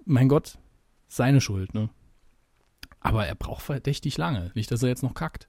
[0.04, 0.58] mein Gott,
[1.08, 1.90] seine Schuld, ne?
[3.00, 4.50] Aber er braucht verdächtig lange.
[4.54, 5.48] Nicht, dass er jetzt noch kackt.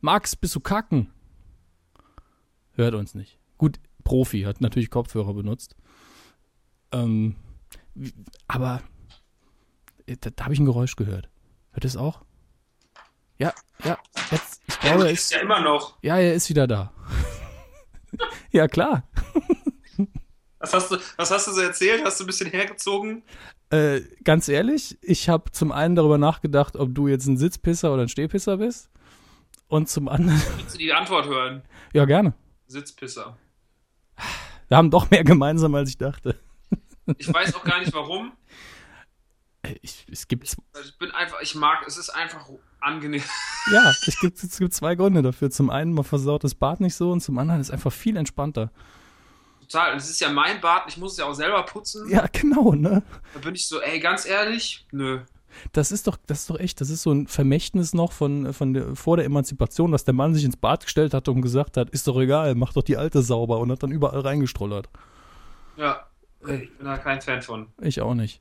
[0.00, 1.10] Max, bist du kacken?
[2.72, 3.38] Hört uns nicht.
[3.56, 5.74] Gut, Profi, hat natürlich Kopfhörer benutzt.
[6.92, 7.36] Ähm,
[8.46, 8.82] aber
[10.06, 11.28] äh, da, da habe ich ein Geräusch gehört.
[11.72, 12.22] Hört ihr es auch?
[13.38, 13.52] Ja,
[13.84, 13.96] ja,
[14.32, 15.96] jetzt, ich glaube, er ist ist, ja immer noch.
[16.02, 16.92] ja, er ist wieder da.
[18.50, 19.08] ja, klar.
[20.58, 22.04] Was hast, du, was hast du so erzählt?
[22.04, 23.22] Hast du ein bisschen hergezogen?
[23.70, 28.02] Äh, ganz ehrlich, ich habe zum einen darüber nachgedacht, ob du jetzt ein Sitzpisser oder
[28.02, 28.90] ein Stehpisser bist.
[29.68, 31.62] Und zum anderen, Willst du die Antwort hören?
[31.92, 32.34] ja, gerne.
[32.66, 33.36] Sitzpisser.
[34.66, 36.34] Wir haben doch mehr gemeinsam, als ich dachte.
[37.16, 38.32] Ich weiß auch gar nicht warum.
[39.82, 42.48] Ich, es gibt, Also Ich bin einfach, ich mag, es ist einfach
[42.80, 43.22] angenehm.
[43.72, 45.50] ja, es gibt, es gibt zwei Gründe dafür.
[45.50, 48.70] Zum einen, man versaut das Bad nicht so und zum anderen ist einfach viel entspannter.
[49.60, 49.92] Total.
[49.92, 52.08] Und es ist ja mein Bad, ich muss es ja auch selber putzen.
[52.08, 53.02] Ja, genau, ne?
[53.34, 55.20] Da bin ich so, ey, ganz ehrlich, nö.
[55.72, 58.74] Das ist doch, das ist doch echt, das ist so ein Vermächtnis noch von, von
[58.74, 61.90] der, vor der Emanzipation, dass der Mann sich ins Bad gestellt hat und gesagt hat,
[61.90, 64.88] ist doch egal, mach doch die alte sauber und hat dann überall reingestrollert.
[65.76, 66.06] Ja,
[66.54, 67.66] ich bin da kein Fan von.
[67.80, 68.40] Ich auch nicht.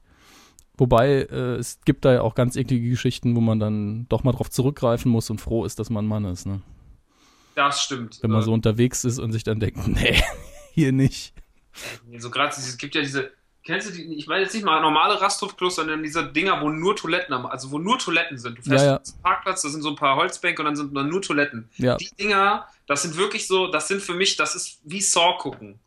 [0.77, 4.31] Wobei, äh, es gibt da ja auch ganz eklige Geschichten, wo man dann doch mal
[4.31, 6.61] drauf zurückgreifen muss und froh ist, dass man ein Mann ist, ne?
[7.55, 8.19] Das stimmt.
[8.21, 10.21] Wenn man Äh, so unterwegs ist und sich dann denkt, nee,
[10.73, 11.33] hier nicht.
[12.19, 13.31] So gerade, es gibt ja diese,
[13.63, 16.95] kennst du die, ich meine jetzt nicht mal normale Rasthofklos, sondern diese Dinger, wo nur
[16.95, 18.59] Toiletten haben, also wo nur Toiletten sind.
[18.59, 19.03] Du fährst Ja, ja.
[19.03, 21.69] zum Parkplatz, da sind so ein paar Holzbänke und dann sind da nur Toiletten.
[21.77, 25.37] Ja, Die Dinger, das sind wirklich so, das sind für mich, das ist wie Saw
[25.39, 25.79] gucken.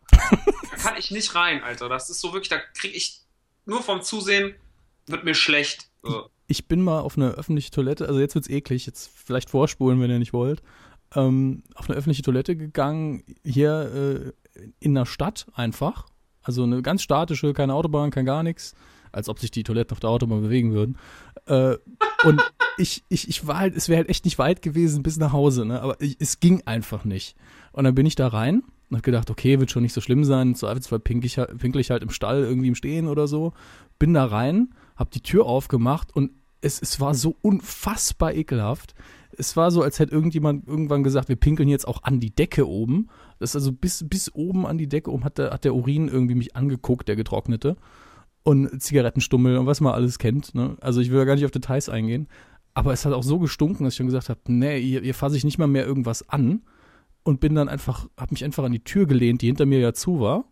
[0.70, 1.88] Da kann ich nicht rein, Alter.
[1.88, 3.20] Das ist so wirklich, da krieg ich
[3.66, 4.54] nur vom Zusehen,
[5.06, 5.88] wird mir schlecht.
[6.02, 6.30] So.
[6.46, 10.10] ich bin mal auf eine öffentliche Toilette, also jetzt wird's eklig, jetzt vielleicht vorspulen, wenn
[10.10, 10.62] ihr nicht wollt,
[11.14, 16.06] ähm, auf eine öffentliche Toilette gegangen, hier äh, in der Stadt einfach.
[16.42, 18.74] Also eine ganz statische, keine Autobahn, kein gar nichts.
[19.12, 20.96] Als ob sich die Toiletten auf der Autobahn bewegen würden.
[21.46, 21.76] Äh,
[22.24, 22.40] und
[22.78, 25.64] ich, ich, ich war halt, es wäre halt echt nicht weit gewesen bis nach Hause,
[25.64, 25.82] ne?
[25.82, 27.36] Aber ich, es ging einfach nicht.
[27.72, 30.24] Und dann bin ich da rein und hab gedacht, okay, wird schon nicht so schlimm
[30.24, 30.48] sein.
[30.48, 33.52] Im Zweifelsfall pinkel ich, pinkel ich halt im Stall irgendwie im Stehen oder so.
[33.98, 38.94] Bin da rein, hab die Tür aufgemacht und es, es war so unfassbar ekelhaft.
[39.36, 42.68] Es war so, als hätte irgendjemand irgendwann gesagt, wir pinkeln jetzt auch an die Decke
[42.68, 43.08] oben.
[43.38, 46.08] Das ist also bis, bis oben an die Decke oben hat der, hat der Urin
[46.08, 47.76] irgendwie mich angeguckt, der getrocknete.
[48.42, 50.54] Und Zigarettenstummel und was man alles kennt.
[50.54, 50.76] Ne?
[50.80, 52.26] Also ich will da gar nicht auf Details eingehen.
[52.74, 55.36] Aber es hat auch so gestunken, dass ich schon gesagt habe, nee, hier, hier fasse
[55.36, 56.62] ich nicht mal mehr irgendwas an.
[57.22, 59.92] Und bin dann einfach, habe mich einfach an die Tür gelehnt, die hinter mir ja
[59.92, 60.44] zu war.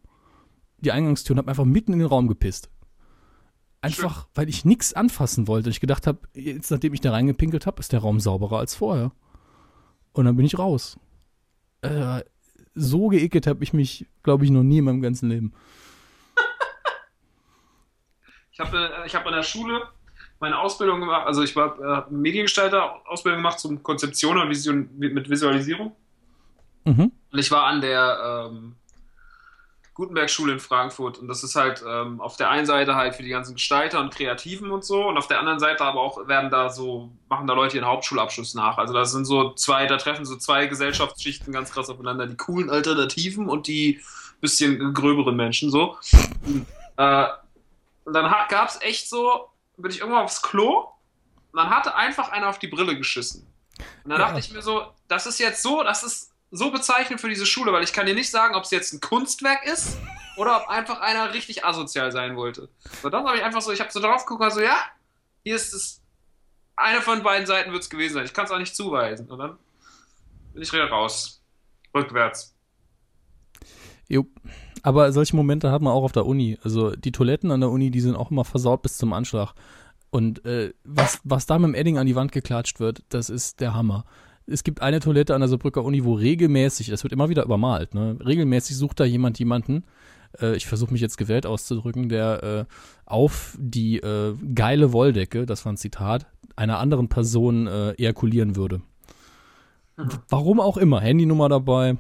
[0.78, 2.70] Die Eingangstür und habe einfach mitten in den Raum gepisst.
[3.80, 5.70] Einfach, weil ich nichts anfassen wollte.
[5.70, 9.12] Ich gedacht habe, jetzt nachdem ich da reingepinkelt habe, ist der Raum sauberer als vorher.
[10.12, 10.98] Und dann bin ich raus.
[11.80, 12.22] Äh,
[12.74, 15.52] so geekelt habe ich mich, glaube ich, noch nie in meinem ganzen Leben.
[18.52, 19.82] Ich habe ich hab an der Schule
[20.40, 25.28] meine Ausbildung gemacht, also ich war äh, Mediengestalter, Ausbildung gemacht zum Konzeption und Vision mit
[25.28, 25.94] Visualisierung.
[26.84, 27.12] Mhm.
[27.30, 28.76] Und ich war an der ähm,
[29.94, 31.18] Gutenberg-Schule in Frankfurt.
[31.18, 34.14] Und das ist halt ähm, auf der einen Seite halt für die ganzen Gestalter und
[34.14, 35.08] Kreativen und so.
[35.08, 38.54] Und auf der anderen Seite aber auch werden da so, machen da Leute ihren Hauptschulabschluss
[38.54, 38.78] nach.
[38.78, 42.26] Also da sind so zwei, da treffen so zwei Gesellschaftsschichten ganz krass aufeinander.
[42.26, 44.00] Die coolen Alternativen und die
[44.40, 45.96] bisschen gröberen Menschen so.
[46.96, 47.26] äh,
[48.04, 50.88] und dann gab es echt so, bin ich irgendwann aufs Klo
[51.52, 53.46] und dann hatte einfach einer auf die Brille geschissen.
[54.04, 54.26] Und dann ja.
[54.26, 57.72] dachte ich mir so, das ist jetzt so, das ist so bezeichnend für diese Schule,
[57.72, 59.98] weil ich kann dir nicht sagen, ob es jetzt ein Kunstwerk ist
[60.36, 62.68] oder ob einfach einer richtig asozial sein wollte.
[63.02, 64.76] Und dann habe ich einfach so, ich habe so drauf geguckt, also ja,
[65.44, 66.00] hier ist es,
[66.76, 68.24] eine von beiden Seiten wird es gewesen sein.
[68.24, 69.26] Ich kann es auch nicht zuweisen.
[69.28, 69.58] Und dann
[70.54, 71.42] bin ich raus.
[71.94, 72.54] Rückwärts.
[74.08, 74.26] Jo.
[74.82, 76.56] Aber solche Momente hat man auch auf der Uni.
[76.62, 79.54] Also die Toiletten an der Uni, die sind auch immer versaut bis zum Anschlag.
[80.10, 83.60] Und äh, was, was da mit dem Edding an die Wand geklatscht wird, das ist
[83.60, 84.04] der Hammer
[84.50, 87.94] es gibt eine Toilette an der Saarbrücker Uni, wo regelmäßig, das wird immer wieder übermalt,
[87.94, 88.16] ne?
[88.24, 89.84] regelmäßig sucht da jemand jemanden,
[90.40, 92.64] äh, ich versuche mich jetzt gewählt auszudrücken, der äh,
[93.04, 96.26] auf die äh, geile Wolldecke, das war ein Zitat,
[96.56, 98.80] einer anderen Person äh, ejakulieren würde.
[99.96, 100.08] Mhm.
[100.28, 101.96] Warum auch immer, Handynummer dabei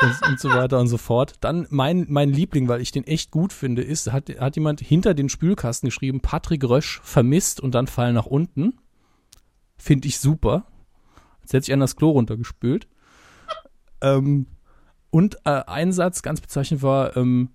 [0.00, 1.34] und, und, so weiter und so fort.
[1.40, 5.14] Dann mein, mein Liebling, weil ich den echt gut finde, ist, hat, hat jemand hinter
[5.14, 8.78] den Spülkasten geschrieben, Patrick Rösch vermisst und dann Fall nach unten.
[9.76, 10.66] Finde ich super.
[11.52, 12.88] Jetzt hätte ich an das Klo runtergespült.
[14.00, 14.46] ähm,
[15.10, 17.50] und äh, ein Satz, ganz bezeichnend war, ähm,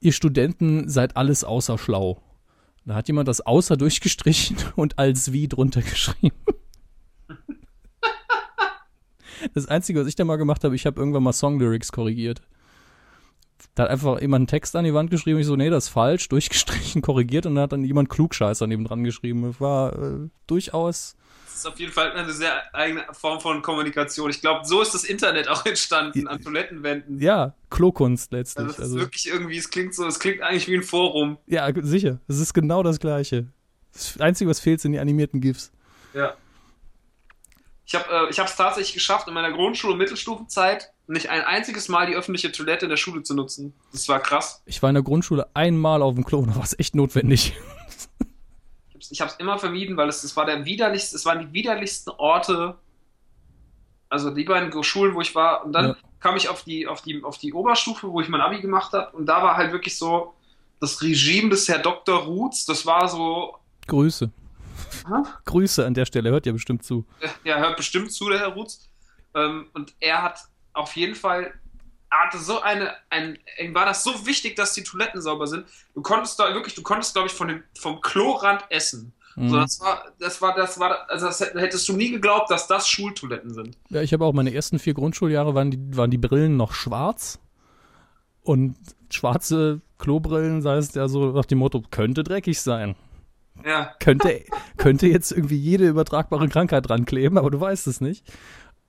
[0.00, 2.22] ihr Studenten seid alles außer schlau.
[2.86, 6.34] Da hat jemand das außer durchgestrichen und als wie drunter geschrieben.
[9.54, 12.40] das Einzige, was ich da mal gemacht habe, ich habe irgendwann mal Songlyrics korrigiert.
[13.74, 15.90] Da hat einfach jemand einen Text an die Wand geschrieben, ich so, nee, das ist
[15.90, 19.42] falsch, durchgestrichen, korrigiert und dann hat dann jemand Klugscheißer neben dran geschrieben.
[19.42, 21.16] Das war äh, durchaus
[21.60, 24.30] ist auf jeden Fall eine sehr eigene Form von Kommunikation.
[24.30, 27.20] Ich glaube, so ist das Internet auch entstanden, an Toilettenwänden.
[27.20, 28.66] Ja, Klokunst letztlich.
[28.66, 28.98] Also das ist also.
[28.98, 31.38] wirklich irgendwie, es klingt so, es klingt eigentlich wie ein Forum.
[31.46, 32.20] Ja, sicher.
[32.28, 33.48] Es ist genau das Gleiche.
[33.92, 35.72] Das Einzige, was fehlt, sind die animierten GIFs.
[36.14, 36.34] Ja.
[37.84, 42.06] Ich habe äh, es tatsächlich geschafft, in meiner Grundschule- und Mittelstufenzeit nicht ein einziges Mal
[42.06, 43.74] die öffentliche Toilette in der Schule zu nutzen.
[43.92, 44.62] Das war krass.
[44.66, 47.54] Ich war in der Grundschule einmal auf dem Klo, da war es echt notwendig
[49.10, 52.10] ich habe es immer vermieden, weil es, es war der widerlichste, es waren die widerlichsten
[52.10, 52.76] Orte,
[54.08, 55.64] also die beiden Schulen, wo ich war.
[55.64, 55.96] Und dann ja.
[56.20, 59.16] kam ich auf die, auf, die, auf die Oberstufe, wo ich mein Abi gemacht habe.
[59.16, 60.34] Und da war halt wirklich so
[60.80, 62.20] das Regime des Herr Dr.
[62.20, 63.56] Ruths, das war so.
[63.86, 64.30] Grüße.
[65.08, 65.40] Ha?
[65.44, 67.04] Grüße an der Stelle, hört ja bestimmt zu.
[67.44, 68.88] Ja, hört bestimmt zu, der Herr Ruths.
[69.34, 70.40] Ähm, und er hat
[70.80, 71.52] auf jeden Fall
[72.10, 75.66] hatte so eine, ein, ihm war das so wichtig, dass die Toiletten sauber sind.
[75.94, 79.12] Du konntest da wirklich, du konntest, glaube ich, von dem, vom Klorand essen.
[79.36, 79.48] Mhm.
[79.48, 82.88] So, das war, das war, das war, also das hättest du nie geglaubt, dass das
[82.88, 83.78] Schultoiletten sind.
[83.88, 87.38] Ja, ich habe auch meine ersten vier Grundschuljahre waren die, waren die Brillen noch schwarz.
[88.42, 88.76] Und
[89.10, 92.96] schwarze Klobrillen, sei es ja so nach dem Motto, könnte dreckig sein.
[93.64, 93.94] Ja.
[94.00, 94.44] Könnte,
[94.78, 98.24] könnte jetzt irgendwie jede übertragbare Krankheit dran kleben, aber du weißt es nicht.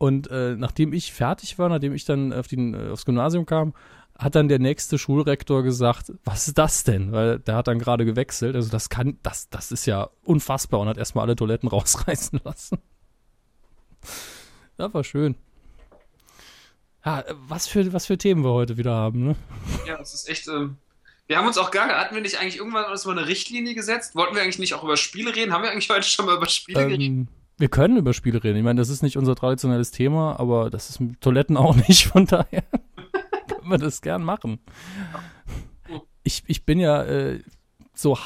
[0.01, 3.75] Und äh, nachdem ich fertig war, nachdem ich dann auf den, äh, aufs Gymnasium kam,
[4.17, 7.11] hat dann der nächste Schulrektor gesagt, was ist das denn?
[7.11, 8.55] Weil der hat dann gerade gewechselt.
[8.55, 12.79] Also das kann, das, das ist ja unfassbar und hat erstmal alle Toiletten rausreißen lassen.
[14.75, 15.35] Das war schön.
[17.05, 19.35] Ja, was für, was für Themen wir heute wieder haben, ne?
[19.85, 20.47] Ja, das ist echt.
[20.47, 20.77] Ähm,
[21.27, 24.15] wir haben uns auch gar, hatten wir nicht eigentlich irgendwann uns mal eine Richtlinie gesetzt?
[24.15, 25.53] Wollten wir eigentlich nicht auch über Spiele reden?
[25.53, 27.27] Haben wir eigentlich heute schon mal über Spiele ähm, geredet?
[27.61, 28.57] Wir können über Spiele reden.
[28.57, 32.07] Ich meine, das ist nicht unser traditionelles Thema, aber das ist mit Toiletten auch nicht.
[32.07, 32.63] Von daher
[33.47, 34.57] können wir das gern machen.
[36.23, 37.39] Ich, ich bin ja äh,
[37.93, 38.17] so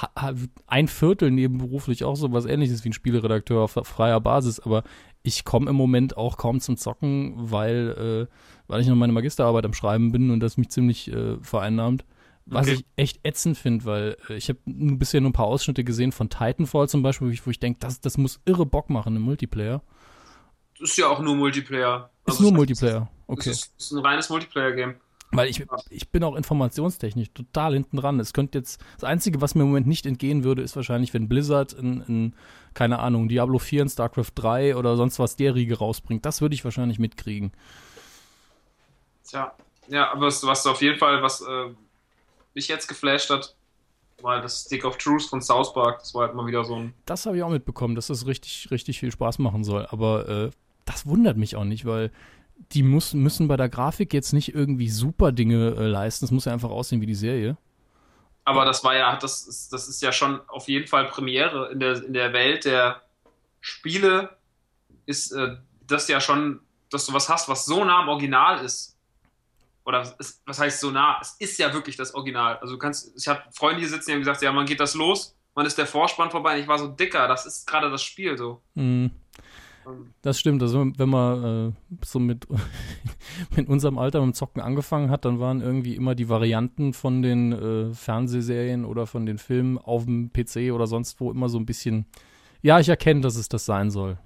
[0.67, 4.83] ein Viertel nebenberuflich auch so was ähnliches wie ein Spieleredakteur auf freier Basis, aber
[5.21, 8.35] ich komme im Moment auch kaum zum Zocken, weil, äh,
[8.67, 12.05] weil ich noch meine Magisterarbeit am Schreiben bin und das mich ziemlich äh, vereinnahmt.
[12.47, 12.75] Was okay.
[12.75, 16.29] ich echt ätzend finde, weil äh, ich habe bisher nur ein paar Ausschnitte gesehen von
[16.29, 19.81] Titanfall zum Beispiel, wo ich, ich denke, das, das muss irre Bock machen im Multiplayer.
[20.79, 22.11] Das ist ja auch nur Multiplayer.
[22.25, 23.49] Ist also nur Multiplayer, okay.
[23.49, 24.95] Das ist, ist ein reines Multiplayer-Game.
[25.31, 28.19] Weil ich, ich bin auch informationstechnisch total hinten dran.
[28.19, 31.27] Es könnte jetzt, das Einzige, was mir im Moment nicht entgehen würde, ist wahrscheinlich, wenn
[31.27, 32.35] Blizzard in, in
[32.73, 36.25] keine Ahnung, Diablo 4 in StarCraft 3 oder sonst was der Riege rausbringt.
[36.25, 37.51] Das würde ich wahrscheinlich mitkriegen.
[39.27, 39.53] Tja,
[39.87, 41.73] ja, aber was, was auf jeden Fall, was äh,
[42.55, 43.55] mich jetzt geflasht hat,
[44.21, 45.99] war das Stick of Truth von South Park.
[45.99, 46.93] Das war halt mal wieder so ein.
[47.05, 49.85] Das habe ich auch mitbekommen, dass das richtig, richtig viel Spaß machen soll.
[49.91, 50.49] Aber äh,
[50.85, 52.11] das wundert mich auch nicht, weil
[52.71, 56.25] die muss, müssen bei der Grafik jetzt nicht irgendwie super Dinge äh, leisten.
[56.25, 57.57] Es muss ja einfach aussehen wie die Serie.
[58.45, 61.79] Aber das war ja, das ist, das ist ja schon auf jeden Fall Premiere in
[61.79, 63.01] der, in der Welt der
[63.59, 64.37] Spiele.
[65.05, 68.94] Ist äh, das ja schon, dass du was hast, was so nah am Original ist
[69.85, 71.17] oder es, was heißt so nah?
[71.21, 72.57] Es ist ja wirklich das Original.
[72.57, 74.95] Also du kannst, ich habe Freunde hier sitzen, die haben gesagt, ja, man geht das
[74.95, 76.55] los, man ist der Vorspann vorbei.
[76.55, 78.61] Und ich war so dicker, das ist gerade das Spiel so.
[78.73, 79.11] Mhm.
[80.23, 80.63] Das stimmt.
[80.63, 82.47] Also wenn man äh, so mit,
[83.55, 87.21] mit unserem Alter mit dem Zocken angefangen hat, dann waren irgendwie immer die Varianten von
[87.21, 91.59] den äh, Fernsehserien oder von den Filmen auf dem PC oder sonst wo immer so
[91.59, 92.05] ein bisschen.
[92.63, 94.17] Ja, ich erkenne, dass es das sein soll.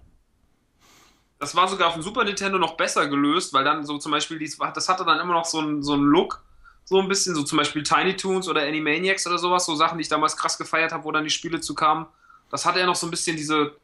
[1.39, 4.37] Das war sogar auf dem Super Nintendo noch besser gelöst, weil dann so zum Beispiel,
[4.37, 6.43] dies, das hatte dann immer noch so einen so Look,
[6.83, 10.01] so ein bisschen, so zum Beispiel Tiny Toons oder Animaniacs oder sowas, so Sachen, die
[10.01, 12.07] ich damals krass gefeiert habe, wo dann die Spiele zu kamen.
[12.51, 13.75] Das hatte ja noch so ein bisschen diese,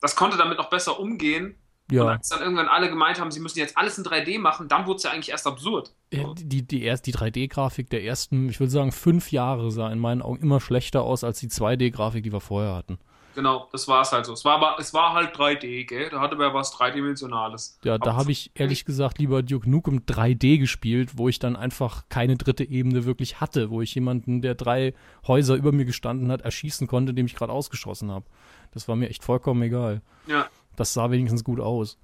[0.00, 1.54] das konnte damit noch besser umgehen.
[1.90, 2.02] Ja.
[2.02, 4.86] Und als dann irgendwann alle gemeint haben, sie müssen jetzt alles in 3D machen, dann
[4.86, 5.94] wurde es ja eigentlich erst absurd.
[6.12, 9.98] Ja, die, die, erst, die 3D-Grafik der ersten, ich würde sagen, fünf Jahre sah in
[9.98, 12.98] meinen Augen immer schlechter aus als die 2D-Grafik, die wir vorher hatten.
[13.38, 14.32] Genau, das war es halt so.
[14.32, 16.10] Es war aber, es war halt 3D, gell?
[16.10, 17.78] Da hatte man was Dreidimensionales.
[17.84, 22.02] Ja, da habe ich ehrlich gesagt lieber Duke Nukem 3D gespielt, wo ich dann einfach
[22.08, 24.92] keine dritte Ebene wirklich hatte, wo ich jemanden, der drei
[25.24, 28.26] Häuser über mir gestanden hat, erschießen konnte, dem ich gerade ausgeschossen habe.
[28.72, 30.02] Das war mir echt vollkommen egal.
[30.26, 30.48] Ja.
[30.74, 31.96] Das sah wenigstens gut aus.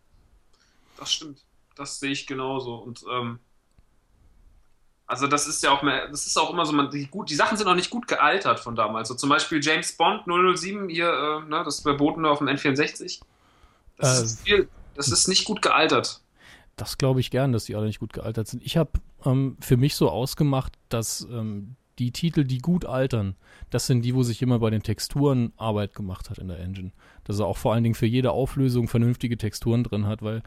[0.98, 1.44] Das stimmt.
[1.74, 2.76] Das sehe ich genauso.
[2.76, 3.40] Und ähm,
[5.14, 7.36] also das ist ja auch mehr, das ist auch immer so, man, die, gut, die
[7.36, 9.06] Sachen sind auch nicht gut gealtert von damals.
[9.06, 13.20] So zum Beispiel James Bond 007 hier, äh, ne, das verbotene auf dem N64.
[13.96, 16.20] Das, äh, ist viel, das ist nicht gut gealtert.
[16.74, 18.64] Das glaube ich gern, dass die alle nicht gut gealtert sind.
[18.64, 18.90] Ich habe
[19.24, 23.36] ähm, für mich so ausgemacht, dass ähm, die Titel, die gut altern,
[23.70, 26.90] das sind die, wo sich immer bei den Texturen Arbeit gemacht hat in der Engine.
[27.22, 30.42] Dass er auch vor allen Dingen für jede Auflösung vernünftige Texturen drin hat, weil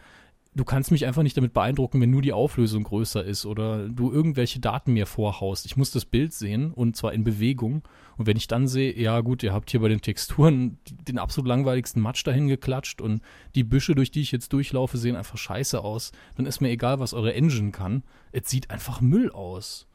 [0.57, 4.11] du kannst mich einfach nicht damit beeindrucken, wenn nur die Auflösung größer ist oder du
[4.11, 5.65] irgendwelche Daten mir vorhaust.
[5.65, 7.83] Ich muss das Bild sehen und zwar in Bewegung.
[8.17, 11.47] Und wenn ich dann sehe, ja gut, ihr habt hier bei den Texturen den absolut
[11.47, 13.21] langweiligsten Matsch dahin geklatscht und
[13.53, 16.99] die Büsche, durch die ich jetzt durchlaufe, sehen einfach scheiße aus, dann ist mir egal,
[16.99, 18.03] was eure Engine kann.
[18.31, 19.87] Es sieht einfach Müll aus.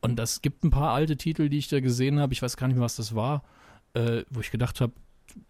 [0.00, 2.32] Und das gibt ein paar alte Titel, die ich da gesehen habe.
[2.32, 3.44] Ich weiß gar nicht mehr, was das war,
[3.94, 4.92] äh, wo ich gedacht habe,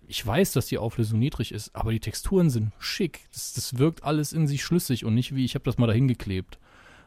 [0.06, 3.26] ich weiß, dass die Auflösung niedrig ist, aber die Texturen sind schick.
[3.32, 6.08] Das, das wirkt alles in sich schlüssig und nicht wie ich habe das mal dahin
[6.08, 6.58] geklebt.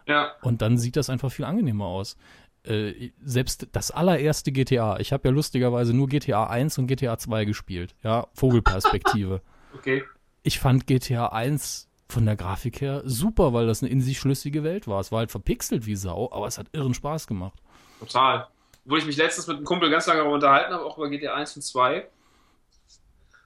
[0.05, 0.33] Ja.
[0.41, 2.17] Und dann sieht das einfach viel angenehmer aus.
[2.63, 7.45] Äh, selbst das allererste GTA, ich habe ja lustigerweise nur GTA 1 und GTA 2
[7.45, 9.41] gespielt, ja, Vogelperspektive.
[9.75, 10.03] okay.
[10.43, 14.63] Ich fand GTA 1 von der Grafik her super, weil das eine in sich schlüssige
[14.63, 14.99] Welt war.
[14.99, 17.59] Es war halt verpixelt wie Sau, aber es hat irren Spaß gemacht.
[17.99, 18.47] Total.
[18.83, 21.35] Wo ich mich letztens mit einem Kumpel ganz lange darüber unterhalten habe, auch über GTA
[21.35, 22.07] 1 und 2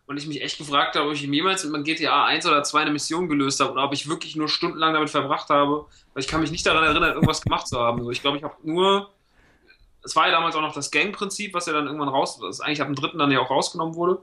[0.06, 2.92] und ich mich echt gefragt habe, ob ich jemals mit GTA 1 oder 2 eine
[2.92, 6.42] Mission gelöst habe oder ob ich wirklich nur stundenlang damit verbracht habe, weil ich kann
[6.42, 8.00] mich nicht daran erinnern, irgendwas gemacht zu haben.
[8.00, 9.10] Also ich glaube, ich habe nur,
[10.04, 12.82] es war ja damals auch noch das Gang-Prinzip, was ja dann irgendwann raus, das eigentlich
[12.82, 14.20] ab dem dritten dann ja auch rausgenommen wurde,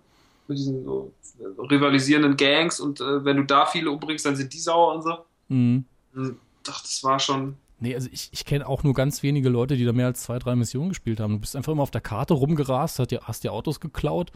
[0.49, 4.59] mit diesen so rivalisierenden Gangs und äh, wenn du da viele umbringst, dann sind die
[4.59, 5.17] sauer und so.
[5.49, 5.85] Mhm.
[6.15, 9.75] Und dachte, das war schon, Nee, also ich, ich kenne auch nur ganz wenige Leute,
[9.75, 11.33] die da mehr als zwei, drei Missionen gespielt haben.
[11.33, 14.33] Du bist einfach immer auf der Karte rumgerast, hast dir, hast dir Autos geklaut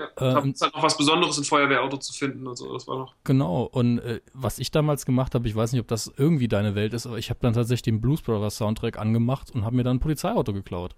[0.00, 2.72] ja, ähm, ist halt noch was Besonderes, ein Feuerwehrauto zu finden und so.
[2.72, 3.14] Das war noch.
[3.24, 3.64] Genau.
[3.64, 6.94] Und äh, was ich damals gemacht habe, ich weiß nicht, ob das irgendwie deine Welt
[6.94, 9.96] ist, aber ich habe dann tatsächlich den Blues Brothers Soundtrack angemacht und habe mir dann
[9.96, 10.94] ein Polizeiauto geklaut.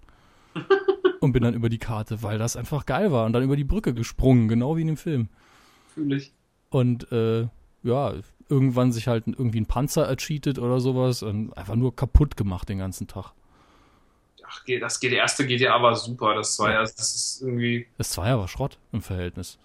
[1.19, 3.63] und bin dann über die Karte, weil das einfach geil war und dann über die
[3.63, 5.29] Brücke gesprungen, genau wie in dem Film.
[5.93, 6.33] Fühle ich.
[6.69, 7.47] Und äh,
[7.83, 8.13] ja,
[8.49, 12.77] irgendwann sich halt irgendwie ein Panzer ercheatet oder sowas und einfach nur kaputt gemacht den
[12.77, 13.33] ganzen Tag
[14.53, 17.87] ach, das geht, der erste GTA war super, das ja, das ist irgendwie.
[17.97, 19.57] Das Zweier war Schrott im Verhältnis.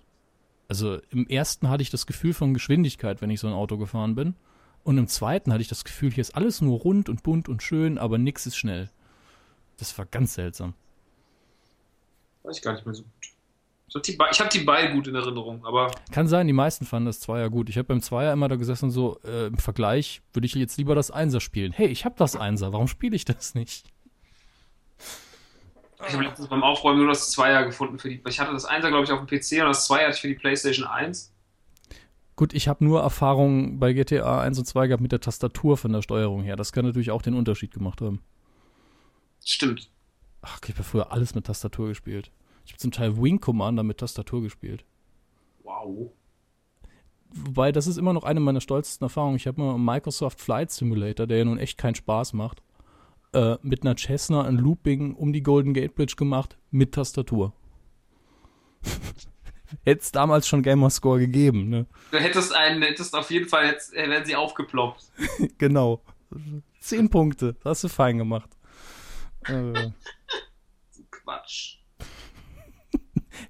[0.69, 4.15] Also im ersten hatte ich das Gefühl von Geschwindigkeit, wenn ich so ein Auto gefahren
[4.15, 4.35] bin.
[4.85, 7.63] Und im zweiten hatte ich das Gefühl, hier ist alles nur rund und bunt und
[7.63, 8.91] schön, aber nix ist schnell.
[9.79, 10.75] Das war ganz seltsam.
[12.43, 13.13] Weiß ich gar nicht mehr so gut.
[13.95, 15.91] Ich habe die beide gut in Erinnerung, aber.
[16.13, 17.71] Kann sein, die meisten fanden das Zweier gut.
[17.71, 20.95] Ich habe beim Zweier immer da gesessen, so äh, im Vergleich würde ich jetzt lieber
[20.95, 21.73] das Einser spielen.
[21.73, 23.87] Hey, ich habe das Einser, warum spiele ich das nicht?
[26.07, 28.23] Ich habe letztens beim Aufräumen nur das Zweier gefunden für die.
[28.29, 30.29] Ich hatte das Einser, glaube ich, auf dem PC und das Zweier hatte ich für
[30.29, 31.35] die PlayStation 1.
[32.37, 35.93] Gut, ich habe nur Erfahrung bei GTA 1 und 2 gehabt mit der Tastatur von
[35.93, 36.55] der Steuerung her.
[36.55, 38.23] Das kann natürlich auch den Unterschied gemacht haben.
[39.45, 39.91] Stimmt.
[40.43, 42.31] Ach, ich habe früher alles mit Tastatur gespielt.
[42.65, 44.85] Ich habe zum Teil Wing Commander mit Tastatur gespielt.
[45.65, 46.13] Wow.
[47.31, 49.37] Wobei, das ist immer noch eine meiner stolzesten Erfahrungen.
[49.37, 52.63] Ich habe mal Microsoft Flight Simulator, der ja nun echt keinen Spaß macht
[53.39, 57.53] äh, mit einer Cessna ein Looping um die Golden Gate Bridge gemacht mit Tastatur.
[59.85, 61.87] Hätte es damals schon Gamerscore gegeben, ne?
[62.11, 65.05] Du hättest einen, hättest auf jeden Fall, jetzt äh, wären sie aufgeploppt.
[65.59, 66.03] genau.
[66.81, 67.55] Zehn Punkte.
[67.63, 68.49] Das hast du fein gemacht.
[69.45, 69.91] Äh.
[71.11, 71.81] Quatsch.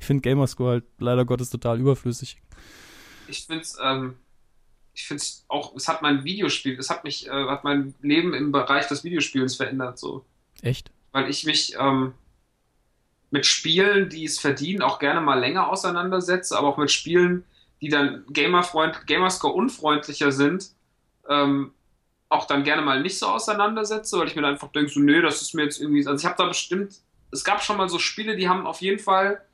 [0.01, 2.43] ich finde Gamerscore halt leider Gottes total überflüssig.
[3.29, 4.17] Ich finde es, ähm,
[4.99, 8.35] ich finde es auch, es hat mein Videospiel, es hat mich, äh, hat mein Leben
[8.35, 10.25] im Bereich des Videospiels verändert, so.
[10.61, 10.91] Echt?
[11.13, 12.15] Weil ich mich ähm,
[13.31, 17.45] mit Spielen, die es verdienen, auch gerne mal länger auseinandersetze, aber auch mit Spielen,
[17.81, 20.71] die dann Gamerfreund, Gamerscore unfreundlicher sind,
[21.29, 21.71] ähm,
[22.29, 25.23] auch dann gerne mal nicht so auseinandersetze, weil ich mir dann einfach denke, so, nee,
[25.23, 26.97] das ist mir jetzt irgendwie, also ich habe da bestimmt,
[27.31, 29.47] es gab schon mal so Spiele, die haben auf jeden Fall,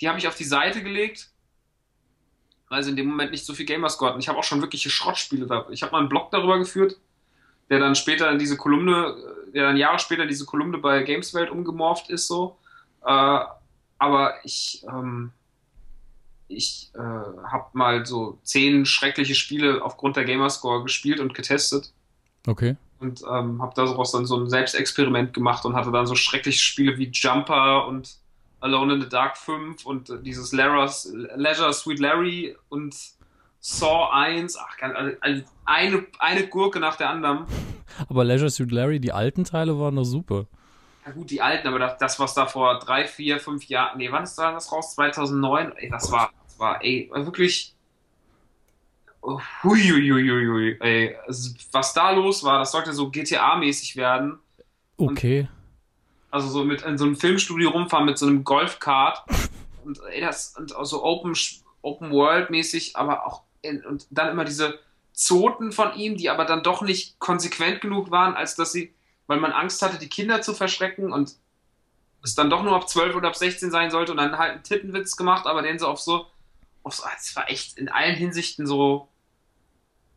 [0.00, 1.30] die habe ich auf die Seite gelegt,
[2.68, 4.20] weil sie in dem Moment nicht so viel Gamerscore hatten.
[4.20, 5.66] Ich habe auch schon wirkliche Schrottspiele da.
[5.70, 6.98] Ich habe mal einen Blog darüber geführt,
[7.70, 9.16] der dann später in diese Kolumne,
[9.54, 12.56] der dann Jahre später in diese Kolumne bei Gameswelt umgemorpht ist, so.
[13.04, 13.40] Äh,
[13.98, 15.32] aber ich, ähm,
[16.48, 21.92] ich äh, habe mal so zehn schreckliche Spiele aufgrund der Gamerscore gespielt und getestet.
[22.46, 22.76] Okay.
[22.98, 26.98] Und ähm, habe daraus dann so ein Selbstexperiment gemacht und hatte dann so schreckliche Spiele
[26.98, 28.16] wie Jumper und
[28.66, 32.94] Alone in the Dark 5 und äh, dieses Lara's, Leisure Sweet Larry und
[33.60, 34.56] Saw 1.
[34.58, 34.76] Ach,
[35.20, 37.46] also eine, eine Gurke nach der anderen.
[38.08, 40.46] Aber Leisure Suit Larry, die alten Teile waren doch super.
[41.04, 44.10] Ja gut, die alten, aber das, das was da vor drei, vier, fünf Jahren, nee,
[44.10, 44.94] wann ist da das raus?
[44.94, 45.72] 2009?
[45.76, 47.74] Ey, das war, das war, ey, wirklich,
[49.62, 54.38] huiuiuiui, ey, also, was da los war, das sollte so GTA-mäßig werden.
[54.96, 55.48] Okay.
[56.30, 59.24] Also so mit in so einem Filmstudio rumfahren mit so einem Golfkart.
[59.84, 61.34] Und ey, das und auch so Open,
[61.82, 64.78] Open World mäßig, aber auch in, und dann immer diese
[65.12, 68.94] Zoten von ihm, die aber dann doch nicht konsequent genug waren, als dass sie,
[69.26, 71.36] weil man Angst hatte, die Kinder zu verschrecken und
[72.22, 74.62] es dann doch nur ab 12 oder ab 16 sein sollte und dann halt einen
[74.62, 76.26] Tittenwitz gemacht, aber den so auf so,
[76.82, 79.08] auf so, es war echt in allen Hinsichten so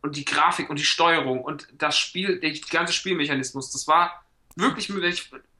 [0.02, 4.24] und die Grafik und die Steuerung und das Spiel, der ganze Spielmechanismus, das war
[4.56, 4.92] wirklich,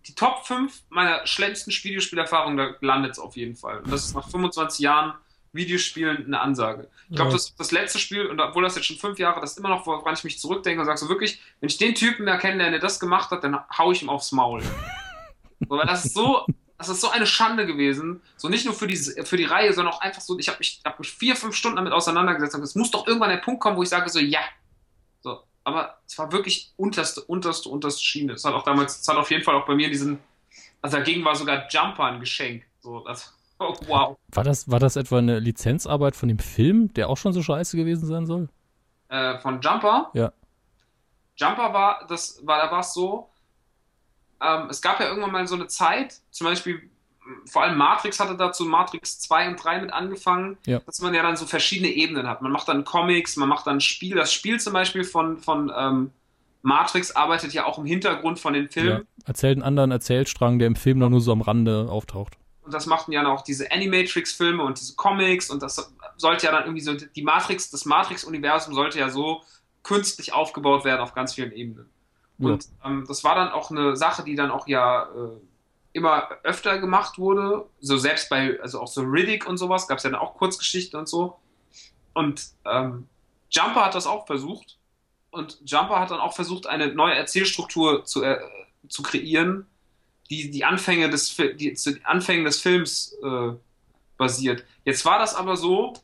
[0.06, 3.78] die Top 5 meiner schlimmsten Videospielerfahrungen, da landet es auf jeden Fall.
[3.80, 5.14] Und das ist nach 25 Jahren
[5.52, 6.88] Videospielen eine Ansage.
[7.08, 7.36] Ich glaube, Ja.
[7.36, 9.84] das, das letzte Spiel, und obwohl das jetzt schon fünf Jahre, das ist immer noch,
[9.86, 13.00] woran ich mich zurückdenke und sage so wirklich, wenn ich den Typen kennenlerne, der das
[13.00, 14.62] gemacht hat, dann hau ich ihm aufs Maul.
[15.60, 16.46] so, weil das ist so,
[16.78, 18.22] das ist so eine Schande gewesen.
[18.36, 20.80] So nicht nur für die, für die Reihe, sondern auch einfach so, ich habe mich,
[20.84, 23.76] hab mich vier, fünf Stunden damit auseinandergesetzt und es muss doch irgendwann der Punkt kommen,
[23.76, 24.40] wo ich sage so, ja.
[25.64, 28.32] Aber es war wirklich unterste, unterste, unterste Schiene.
[28.32, 30.18] Es hat auch damals, es hat auf jeden Fall auch bei mir diesen,
[30.82, 32.64] also dagegen war sogar Jumper ein Geschenk.
[32.80, 34.16] So, das, oh, wow.
[34.32, 37.76] War das, war das etwa eine Lizenzarbeit von dem Film, der auch schon so scheiße
[37.76, 38.48] gewesen sein soll?
[39.08, 40.10] Äh, von Jumper.
[40.14, 40.32] Ja.
[41.36, 43.30] Jumper war, das war, da war es so,
[44.40, 46.90] ähm, es gab ja irgendwann mal so eine Zeit, zum Beispiel,
[47.46, 50.80] vor allem Matrix hatte dazu Matrix 2 und 3 mit angefangen, Ja.
[50.80, 52.42] dass man ja dann so verschiedene Ebenen hat.
[52.42, 54.16] Man macht dann Comics, man macht dann Spiel.
[54.16, 56.10] Das Spiel zum Beispiel von, von ähm,
[56.62, 58.90] Matrix arbeitet ja auch im Hintergrund von den Filmen.
[58.90, 59.24] Ja.
[59.26, 62.34] Erzählt einen anderen Erzählstrang, der im Film noch nur so am Rande auftaucht.
[62.62, 66.64] Und das machten ja auch diese Animatrix-Filme und diese Comics und das sollte ja dann
[66.64, 69.42] irgendwie so, die Matrix, das Matrix-Universum sollte ja so
[69.82, 71.88] künstlich aufgebaut werden auf ganz vielen Ebenen.
[72.38, 72.48] Ja.
[72.48, 75.40] Und ähm, das war dann auch eine Sache, die dann auch ja äh,
[75.92, 77.66] immer öfter gemacht wurde.
[77.80, 80.98] So selbst bei, also auch so Riddick und sowas, gab es ja dann auch Kurzgeschichten
[80.98, 81.38] und so.
[82.14, 83.08] Und ähm,
[83.50, 84.78] Jumper hat das auch versucht.
[85.30, 88.38] Und Jumper hat dann auch versucht, eine neue Erzählstruktur zu, äh,
[88.88, 89.66] zu kreieren,
[90.28, 93.52] die die Anfänge des, die, zu den Anfängen des Films äh,
[94.16, 94.64] basiert.
[94.84, 95.94] Jetzt war das aber so,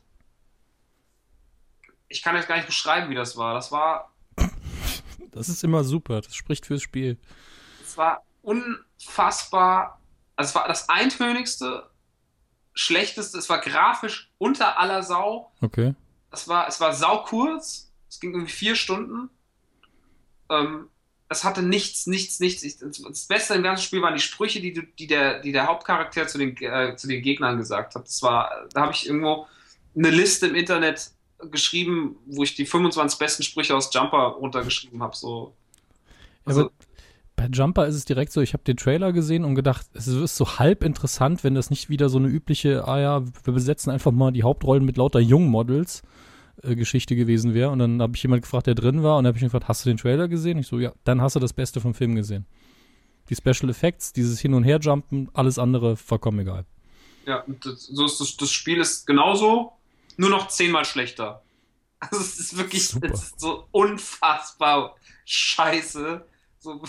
[2.09, 3.53] ich kann jetzt gar nicht beschreiben, wie das war.
[3.53, 4.13] Das war
[5.31, 7.17] Das ist immer super, das spricht fürs Spiel.
[7.83, 10.01] es war unfassbar,
[10.35, 11.89] also es war das eintönigste,
[12.73, 15.51] schlechteste, es war grafisch unter aller Sau.
[15.61, 15.93] Okay.
[16.31, 19.29] Es war, es war saukurz, es ging irgendwie vier Stunden.
[20.49, 20.89] Ähm,
[21.29, 22.63] es hatte nichts, nichts, nichts.
[22.63, 26.27] Ich, das Beste im ganzen Spiel waren die Sprüche, die, die, der, die der Hauptcharakter
[26.27, 28.05] zu den, äh, zu den Gegnern gesagt hat.
[28.05, 29.47] Das war, da habe ich irgendwo
[29.95, 31.11] eine Liste im Internet
[31.51, 35.15] geschrieben, wo ich die 25 besten Sprüche aus Jumper runtergeschrieben habe.
[35.15, 35.55] So.
[36.05, 36.13] Ja,
[36.45, 36.71] Also- aber
[37.37, 40.35] bei Jumper ist es direkt so, ich habe den Trailer gesehen und gedacht, es ist
[40.35, 44.11] so halb interessant, wenn das nicht wieder so eine übliche, ah ja, wir besetzen einfach
[44.11, 46.01] mal die Hauptrollen mit lauter Jungmodels
[46.63, 47.69] äh, Geschichte gewesen wäre.
[47.69, 49.85] Und dann habe ich jemand gefragt, der drin war, und habe ich ihn gefragt, hast
[49.85, 50.57] du den Trailer gesehen?
[50.57, 52.47] Ich so, ja, dann hast du das Beste vom Film gesehen.
[53.29, 56.65] Die Special Effects, dieses Hin- und Herjumpen, alles andere vollkommen egal.
[57.27, 59.73] Ja, das, so ist das, das Spiel ist genauso,
[60.17, 61.43] nur noch zehnmal schlechter.
[61.99, 64.95] Also es ist wirklich es ist so unfassbar
[65.25, 66.23] scheiße.
[66.59, 66.79] So,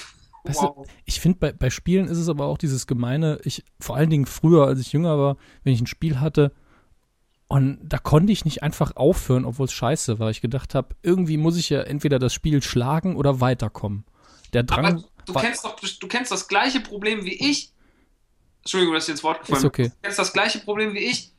[0.45, 0.89] Weißt du, wow.
[1.05, 4.27] Ich finde, bei, bei Spielen ist es aber auch dieses Gemeine, ich, vor allen Dingen
[4.27, 6.53] früher, als ich jünger war, wenn ich ein Spiel hatte,
[7.49, 10.31] und da konnte ich nicht einfach aufhören, obwohl es scheiße war.
[10.31, 14.05] Ich gedacht habe, irgendwie muss ich ja entweder das Spiel schlagen oder weiterkommen.
[14.53, 17.73] Der Drang Aber du kennst doch, du kennst das gleiche Problem wie ich.
[18.61, 19.89] Entschuldigung, dass ich ins Wort gefallen Ist okay.
[19.89, 21.33] Du kennst das gleiche Problem wie ich.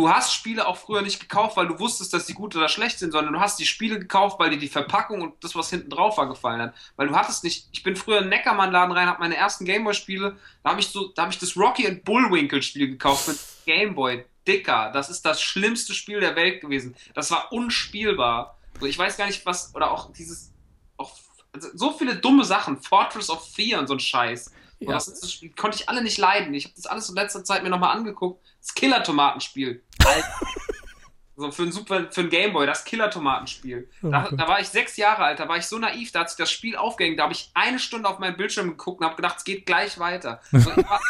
[0.00, 2.98] Du hast Spiele auch früher nicht gekauft, weil du wusstest, dass sie gut oder schlecht
[2.98, 5.90] sind, sondern du hast die Spiele gekauft, weil dir die Verpackung und das, was hinten
[5.90, 6.74] drauf war, gefallen hat.
[6.96, 10.36] Weil du hattest nicht, ich bin früher in den Neckermann-Laden rein, habe meine ersten Gameboy-Spiele,
[10.64, 14.24] da habe ich so, da habe ich das Rocky and Bullwinkle-Spiel gekauft mit Gameboy.
[14.48, 16.96] Dicker, das ist das schlimmste Spiel der Welt gewesen.
[17.14, 18.58] Das war unspielbar.
[18.80, 20.50] Ich weiß gar nicht, was, oder auch dieses,
[20.96, 21.12] auch,
[21.52, 24.50] also so viele dumme Sachen, Fortress of Fear und so ein Scheiß.
[24.80, 24.92] Ja.
[24.92, 26.52] Das, das, konnte ich alle nicht leiden.
[26.54, 28.44] Ich habe das alles in letzter Zeit mir nochmal angeguckt.
[28.60, 29.82] Das Killer-Tomatenspiel.
[31.36, 33.90] so für ein Super, für ein Gameboy, das Killer-Tomatenspiel.
[34.02, 36.30] Da, oh da, war ich sechs Jahre alt, da war ich so naiv, da hat
[36.30, 39.16] sich das Spiel aufgehängt, da habe ich eine Stunde auf meinen Bildschirm geguckt und habe
[39.16, 40.40] gedacht, es geht gleich weiter.
[40.52, 41.00] So, ich, war,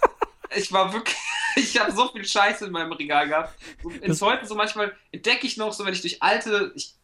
[0.56, 1.16] ich war wirklich
[1.56, 3.54] ich habe so viel Scheiße in meinem Regal gehabt.
[4.00, 6.94] In heute so manchmal entdecke ich noch so, wenn ich durch alte, ich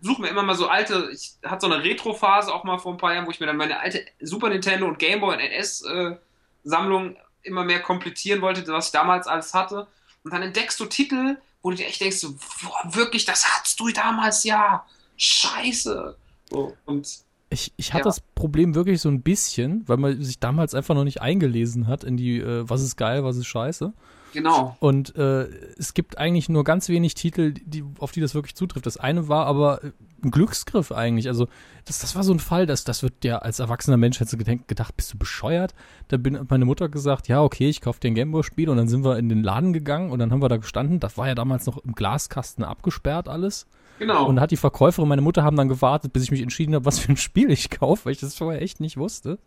[0.00, 2.98] suche mir immer mal so alte, ich hatte so eine Retro-Phase auch mal vor ein
[2.98, 7.16] paar Jahren, wo ich mir dann meine alte Super Nintendo und Game Boy und NS-Sammlung
[7.16, 9.86] äh, immer mehr komplettieren wollte, was ich damals alles hatte.
[10.24, 13.78] Und dann entdeckst du Titel, wo du dir echt denkst, so, boah, wirklich, das hattest
[13.80, 14.86] du damals ja.
[15.16, 16.16] Scheiße.
[16.50, 17.08] So, und
[17.52, 18.04] ich, ich hatte ja.
[18.06, 22.04] das Problem wirklich so ein bisschen, weil man sich damals einfach noch nicht eingelesen hat
[22.04, 23.92] in die, äh, was ist geil, was ist scheiße.
[24.32, 24.76] Genau.
[24.80, 25.42] Und äh,
[25.76, 28.86] es gibt eigentlich nur ganz wenig Titel, die, auf die das wirklich zutrifft.
[28.86, 29.80] Das eine war aber
[30.24, 31.28] ein Glücksgriff eigentlich.
[31.28, 31.48] Also,
[31.84, 34.68] das, das war so ein Fall, dass das wird ja als erwachsener Mensch hätte gedacht,
[34.68, 35.74] gedacht, bist du bescheuert?
[36.08, 39.04] Da bin meine Mutter gesagt, ja, okay, ich kaufe dir ein Gameboy-Spiel und dann sind
[39.04, 40.98] wir in den Laden gegangen und dann haben wir da gestanden.
[40.98, 43.66] Das war ja damals noch im Glaskasten abgesperrt alles.
[44.02, 44.26] Genau.
[44.26, 46.98] Und hat die Verkäuferin meine Mutter haben dann gewartet, bis ich mich entschieden habe, was
[46.98, 49.38] für ein Spiel ich kaufe, weil ich das vorher echt nicht wusste.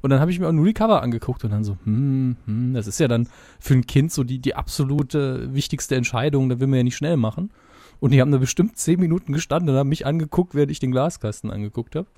[0.00, 2.72] Und dann habe ich mir auch nur die Cover angeguckt und dann so, hm, hm,
[2.72, 3.28] das ist ja dann
[3.60, 7.18] für ein Kind so die, die absolute wichtigste Entscheidung, da will man ja nicht schnell
[7.18, 7.50] machen.
[8.00, 10.90] Und die haben da bestimmt zehn Minuten gestanden und haben mich angeguckt, während ich den
[10.90, 12.08] Glaskasten angeguckt habe.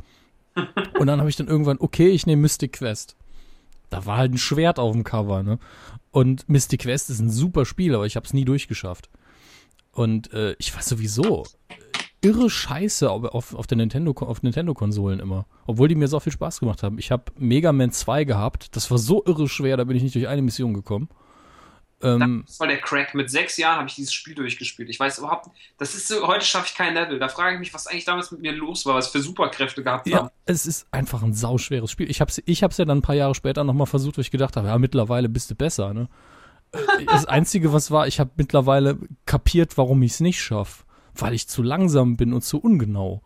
[0.97, 3.17] und dann habe ich dann irgendwann, okay, ich nehme Mystic Quest.
[3.89, 5.59] Da war halt ein Schwert auf dem Cover, ne?
[6.13, 9.11] Und Mystic Quest ist ein super Spiel, aber ich habe es nie durchgeschafft.
[9.93, 11.45] Und äh, ich war sowieso
[12.23, 15.47] irre Scheiße auf, auf, der Nintendo, auf Nintendo-Konsolen immer.
[15.67, 16.99] Obwohl die mir so viel Spaß gemacht haben.
[16.99, 18.77] Ich habe Mega Man 2 gehabt.
[18.77, 21.09] Das war so irre schwer, da bin ich nicht durch eine Mission gekommen.
[22.03, 23.15] Ähm, das war der Crack.
[23.15, 24.89] Mit sechs Jahren habe ich dieses Spiel durchgespielt.
[24.89, 27.19] Ich weiß überhaupt, das ist so, heute schaffe ich kein Level.
[27.19, 30.07] Da frage ich mich, was eigentlich damals mit mir los war, was für Superkräfte gehabt
[30.07, 30.31] ja, haben.
[30.47, 32.11] Es ist einfach ein sauschweres Spiel.
[32.11, 34.31] Ich habe es ich hab's ja dann ein paar Jahre später nochmal versucht, weil ich
[34.31, 36.09] gedacht habe, ja, mittlerweile bist du besser, ne?
[37.07, 40.85] das Einzige, was war, ich habe mittlerweile kapiert, warum ich es nicht schaffe.
[41.21, 43.23] Weil ich zu langsam bin und zu ungenau.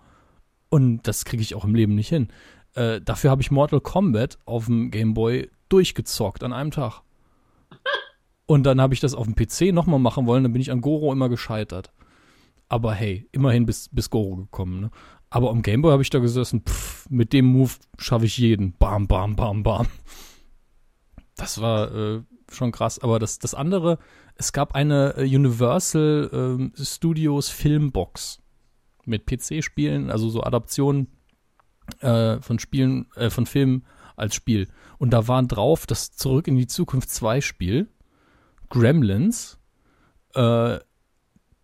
[0.69, 2.29] Und das kriege ich auch im Leben nicht hin.
[2.75, 7.03] Äh, dafür habe ich Mortal Kombat auf dem Game Boy durchgezockt an einem Tag.
[8.47, 10.83] Und dann habe ich das auf dem PC nochmal machen wollen, dann bin ich an
[10.83, 11.93] Goro immer gescheitert.
[12.69, 14.81] Aber hey, immerhin bis, bis Goro gekommen.
[14.81, 14.91] Ne?
[15.31, 18.75] Aber am Gameboy habe ich da gesessen, pff, mit dem Move schaffe ich jeden.
[18.79, 19.87] Bam, bam, bam, bam.
[21.37, 22.99] Das war äh, schon krass.
[22.99, 23.99] Aber das, das andere,
[24.37, 28.43] es gab eine äh, Universal äh, Studios Filmbox
[29.05, 31.09] mit PC-Spielen, also so Adaptionen
[32.01, 33.85] äh, von Spielen, äh, von Filmen
[34.17, 34.69] als Spiel.
[34.99, 37.89] Und da waren drauf das Zurück in die Zukunft 2 Spiel,
[38.71, 39.59] Gremlins,
[40.35, 40.79] äh,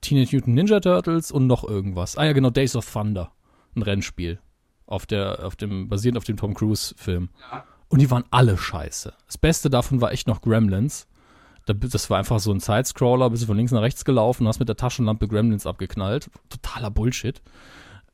[0.00, 2.16] Teenage Mutant Ninja Turtles und noch irgendwas.
[2.16, 3.32] Ah ja, genau, Days of Thunder,
[3.74, 4.38] ein Rennspiel.
[4.86, 7.30] Auf der, auf dem, basierend auf dem Tom Cruise-Film.
[7.52, 7.64] Ja.
[7.88, 9.12] Und die waren alle scheiße.
[9.26, 11.06] Das Beste davon war echt noch Gremlins.
[11.74, 14.68] Das war einfach so ein Sidescroller, bist du von links nach rechts gelaufen, hast mit
[14.68, 16.30] der Taschenlampe Gremlins abgeknallt.
[16.48, 17.42] Totaler Bullshit.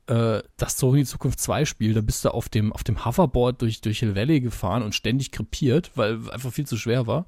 [0.07, 3.05] Äh, das Zurück in die Zukunft 2 Spiel, da bist du auf dem, auf dem
[3.05, 7.25] Hoverboard durch, durch Hill Valley gefahren und ständig krepiert, weil einfach viel zu schwer war.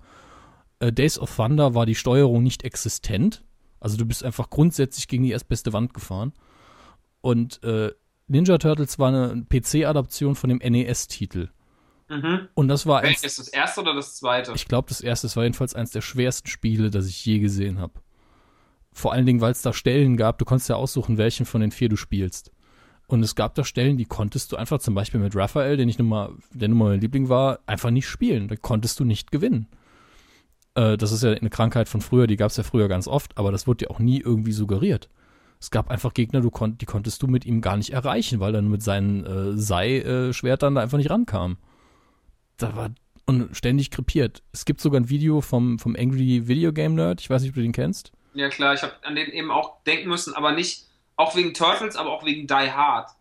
[0.79, 3.43] Äh, Days of Thunder war die Steuerung nicht existent.
[3.79, 6.33] Also du bist einfach grundsätzlich gegen die erstbeste Wand gefahren.
[7.21, 7.91] Und äh,
[8.27, 11.49] Ninja Turtles war eine PC-Adaption von dem NES-Titel.
[12.09, 12.47] Mhm.
[12.55, 13.23] Und das war eins.
[13.23, 14.51] Ist das erste oder das zweite?
[14.55, 15.27] Ich glaube, das erste.
[15.27, 17.93] Das war jedenfalls eines der schwersten Spiele, das ich je gesehen habe.
[18.91, 20.39] Vor allen Dingen, weil es da Stellen gab.
[20.39, 22.51] Du konntest ja aussuchen, welchen von den vier du spielst.
[23.07, 25.97] Und es gab da Stellen, die konntest du einfach zum Beispiel mit Raphael, den ich
[25.97, 28.47] nun mal, der nun mal mein Liebling war, einfach nicht spielen.
[28.47, 29.67] Da konntest du nicht gewinnen.
[30.75, 33.37] Äh, das ist ja eine Krankheit von früher, die gab es ja früher ganz oft,
[33.37, 35.09] aber das wurde ja auch nie irgendwie suggeriert.
[35.59, 38.55] Es gab einfach Gegner, du kon die konntest du mit ihm gar nicht erreichen, weil
[38.55, 41.57] er mit seinen äh, Sei-Schwertern da einfach nicht rankam
[42.61, 42.89] da war
[43.29, 44.41] und ständig krepiert.
[44.51, 47.21] Es gibt sogar ein Video vom, vom Angry Video Game Nerd.
[47.21, 48.11] Ich weiß nicht, ob du den kennst.
[48.33, 51.95] Ja, klar, ich habe an den eben auch denken müssen, aber nicht, auch wegen Turtles,
[51.95, 53.11] aber auch wegen Die Hard.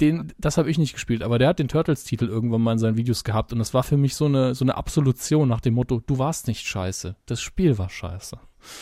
[0.00, 2.96] Den, das habe ich nicht gespielt, aber der hat den Turtles-Titel irgendwann mal in seinen
[2.96, 6.00] Videos gehabt und das war für mich so eine, so eine Absolution nach dem Motto,
[6.06, 8.38] du warst nicht scheiße, das Spiel war scheiße.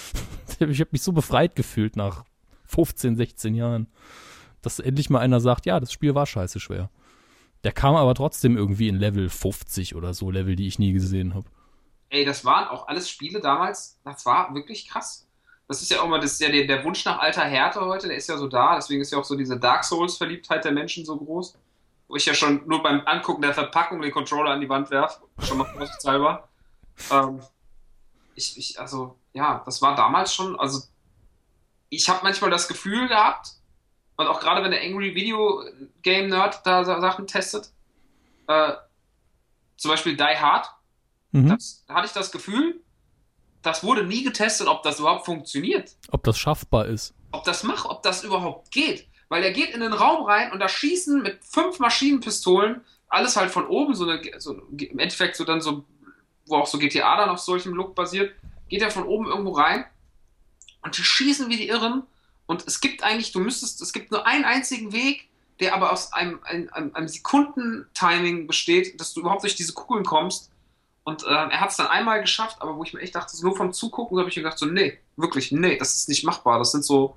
[0.61, 2.25] ich habe mich so befreit gefühlt nach
[2.67, 3.87] 15, 16 Jahren,
[4.61, 6.91] dass endlich mal einer sagt, ja, das Spiel war scheiße schwer.
[7.65, 11.35] Der kam aber trotzdem irgendwie in Level 50 oder so, Level, die ich nie gesehen
[11.35, 11.47] habe.
[12.11, 15.27] Ey, das waren auch alles Spiele damals, das war wirklich krass.
[15.67, 18.07] das ist ja auch mal das ist ja der, der Wunsch nach alter Härte heute,
[18.07, 21.05] der ist ja so da, deswegen ist ja auch so diese Dark Souls-Verliebtheit der Menschen
[21.05, 21.59] so groß.
[22.07, 25.23] Wo ich ja schon nur beim Angucken der Verpackung den Controller an die Wand werfe,
[25.39, 26.47] schon mal vorsichtshalber.
[27.11, 27.41] Ähm,
[28.35, 30.83] ich, ich, also, ja, das war damals schon, also
[31.89, 33.53] ich habe manchmal das Gefühl gehabt,
[34.17, 35.65] und auch gerade wenn der Angry Video
[36.03, 37.71] Game Nerd da Sachen testet,
[38.47, 38.73] äh,
[39.77, 40.69] zum Beispiel Die Hard,
[41.33, 41.49] mhm.
[41.49, 42.81] das, da hatte ich das Gefühl,
[43.63, 45.97] das wurde nie getestet, ob das überhaupt funktioniert.
[46.11, 47.15] Ob das schaffbar ist.
[47.33, 49.09] Ob das macht, ob das überhaupt geht.
[49.29, 53.51] Weil er geht in den Raum rein und da schießen mit fünf Maschinenpistolen, alles halt
[53.51, 55.85] von oben, so, eine, so im Endeffekt so dann so,
[56.47, 58.35] wo auch so GTA dann auf solchem Look basiert,
[58.69, 59.87] geht er von oben irgendwo rein
[60.83, 62.03] und die schießen wie die Irren.
[62.47, 65.29] Und es gibt eigentlich, du müsstest, es gibt nur einen einzigen Weg,
[65.61, 70.51] der aber aus einem, einem, einem Sekundentiming besteht, dass du überhaupt durch diese Kugeln kommst.
[71.05, 73.57] Und äh, er hat es dann einmal geschafft, aber wo ich mir echt dachte, nur
[73.57, 76.59] vom Zugucken habe ich mir gedacht, so, nee, wirklich, nee, das ist nicht machbar.
[76.59, 77.17] Das sind so.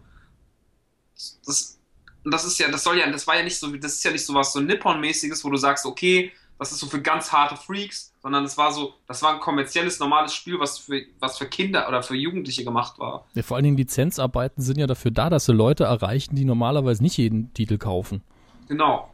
[1.46, 1.80] Das,
[2.24, 4.26] das ist ja, das soll ja, das war ja nicht so, das ist ja nicht
[4.26, 8.14] so was so Nippon-mäßiges, wo du sagst, okay, das ist so für ganz harte Freaks,
[8.22, 11.88] sondern es war so, das war ein kommerzielles, normales Spiel, was für, was für Kinder
[11.88, 13.28] oder für Jugendliche gemacht war.
[13.36, 17.04] Ja, vor allen Dingen Lizenzarbeiten sind ja dafür da, dass sie Leute erreichen, die normalerweise
[17.04, 18.24] nicht jeden Titel kaufen.
[18.68, 19.14] Genau.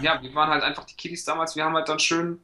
[0.00, 2.38] Ja, wir waren halt einfach die Kiddies damals, wir haben halt dann schön.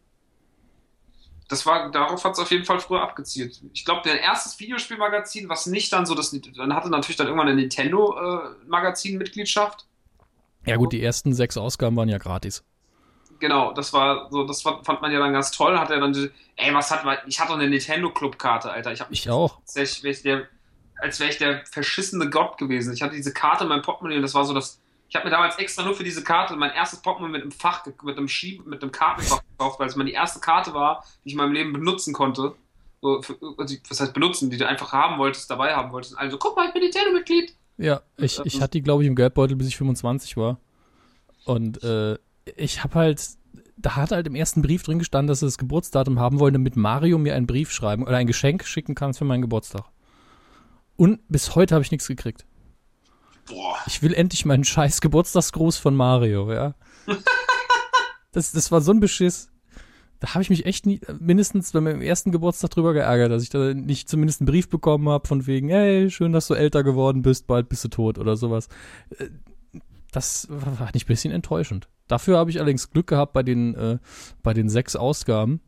[1.49, 3.61] Das war, darauf hat es auf jeden Fall früher abgezielt.
[3.73, 7.49] Ich glaube, der erstes Videospielmagazin, was nicht dann so das, dann hatte natürlich dann irgendwann
[7.49, 9.87] eine Nintendo-Magazin-Mitgliedschaft.
[10.65, 12.65] Äh, ja gut, die ersten sechs Ausgaben waren ja gratis
[13.39, 15.79] genau, das war so, das fand man ja dann ganz toll.
[15.79, 18.93] Hat er dann, ey, was hat man, ich hatte eine Nintendo Club-Karte, Alter.
[18.93, 19.59] Ich, hab, ich auch.
[19.61, 20.49] Als wäre ich, der,
[21.01, 22.93] als wäre ich der verschissene Gott gewesen.
[22.93, 24.81] Ich hatte diese Karte in meinem Portemonnaie und das war so das.
[25.09, 27.85] Ich habe mir damals extra nur für diese Karte mein erstes Portemonnaie mit einem Fach,
[28.03, 31.33] mit einem Schieb, mit einem Kartenfach gekauft, weil es meine erste Karte war, die ich
[31.33, 32.55] in meinem Leben benutzen konnte.
[33.01, 36.19] So, für, also, was heißt benutzen, die du einfach haben wolltest, dabei haben wolltest.
[36.19, 37.55] Also, guck mal, ich bin Nintendo-Mitglied.
[37.79, 40.59] Ja, ich, ich hatte die, glaube ich, im Geldbeutel, bis ich 25 war.
[41.45, 42.19] Und äh,
[42.57, 43.23] ich habe halt,
[43.77, 46.77] da hat halt im ersten Brief drin gestanden, dass sie das Geburtsdatum haben wollen, damit
[46.77, 49.85] Mario mir einen Brief schreiben oder ein Geschenk schicken kann für meinen Geburtstag.
[50.97, 52.45] Und bis heute habe ich nichts gekriegt.
[53.47, 53.77] Boah.
[53.87, 56.75] Ich will endlich meinen scheiß Geburtstagsgruß von Mario, ja.
[58.33, 59.51] das, das war so ein Beschiss.
[60.21, 63.51] Da habe ich mich echt nie, mindestens bei meinem ersten Geburtstag drüber geärgert, dass ich
[63.51, 67.23] da nicht zumindest einen Brief bekommen habe von wegen, hey, schön, dass du älter geworden
[67.23, 68.69] bist, bald bist du tot oder sowas.
[69.17, 69.29] Äh,
[70.11, 71.89] das war nicht ein bisschen enttäuschend.
[72.09, 73.99] Dafür habe ich allerdings Glück gehabt bei den, äh,
[74.43, 75.61] bei den sechs Ausgaben.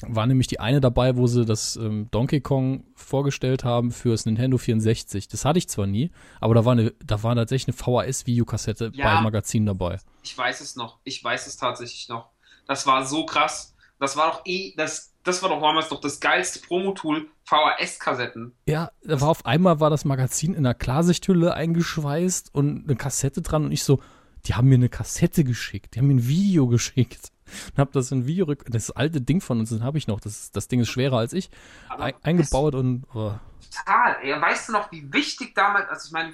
[0.00, 4.58] War nämlich die eine dabei, wo sie das ähm, Donkey Kong vorgestellt haben fürs Nintendo
[4.58, 5.28] 64.
[5.28, 6.10] Das hatte ich zwar nie,
[6.40, 9.98] aber da war, eine, da war tatsächlich eine VHS-Videokassette ja, bei Magazin dabei.
[10.22, 10.98] Ich weiß es noch.
[11.04, 12.30] Ich weiß es tatsächlich noch.
[12.66, 13.74] Das war so krass.
[14.00, 18.52] Das war doch eh, das, das war doch damals doch das geilste Promo-Tool, VHS-Kassetten.
[18.66, 23.42] Ja, da war auf einmal war das Magazin in einer Klarsichthülle eingeschweißt und eine Kassette
[23.42, 24.00] dran und ich so,
[24.46, 27.30] die haben mir eine Kassette geschickt, die haben mir ein Video geschickt.
[27.70, 30.50] Und hab das in Video, das alte Ding von uns, den habe ich noch, das,
[30.50, 31.50] das Ding ist schwerer als ich,
[31.88, 33.04] ein, eingebaut und.
[33.14, 33.34] Oh.
[33.70, 34.26] Total.
[34.26, 36.32] Ja, weißt du noch, wie wichtig damals, also ich meine,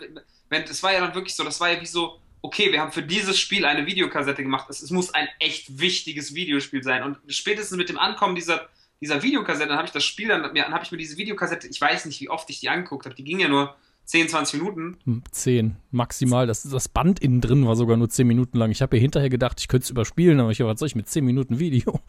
[0.49, 2.93] wenn, das war ja dann wirklich so, das war ja wie so, okay, wir haben
[2.93, 7.03] für dieses Spiel eine Videokassette gemacht, es, es muss ein echt wichtiges Videospiel sein.
[7.03, 8.69] Und spätestens mit dem Ankommen dieser,
[9.01, 11.81] dieser Videokassette, dann habe ich das Spiel, dann, dann habe ich mir diese Videokassette, ich
[11.81, 13.77] weiß nicht, wie oft ich die angeguckt habe, die ging ja nur
[14.11, 15.23] 10, 20 Minuten.
[15.31, 16.49] 10, hm, maximal.
[16.49, 18.73] Das, das Band innen drin war sogar nur 10 Minuten lang.
[18.73, 21.09] Ich habe ja hinterher gedacht, ich könnte es überspielen, aber ich was soll ich mit
[21.09, 22.01] 10 Minuten Video?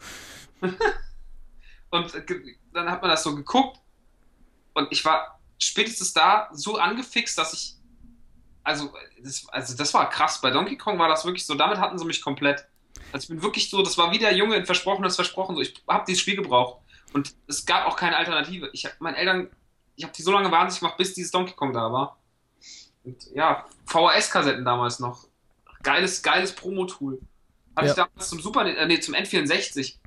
[1.90, 2.24] und äh,
[2.72, 3.78] dann hat man das so geguckt
[4.74, 7.76] und ich war spätestens da so angefixt, dass ich
[8.64, 8.92] also
[9.22, 10.40] das, also das war krass.
[10.40, 12.66] Bei Donkey Kong war das wirklich so, damit hatten sie mich komplett.
[13.12, 15.72] Also ich bin wirklich so, das war wie der Junge in Versprochenes Versprochen, so ich
[15.88, 18.70] habe dieses Spiel gebraucht und es gab auch keine Alternative.
[18.72, 19.50] Ich habe meinen Eltern
[20.02, 22.18] ich habe die so lange wahnsinnig gemacht, bis dieses Donkey Kong da war.
[23.04, 25.28] Und ja, VHS-Kassetten damals noch.
[25.84, 27.20] Geiles, geiles Promo-Tool.
[27.76, 27.92] Hatte ja.
[27.92, 29.98] ich damals zum Super, äh, nee, zum N64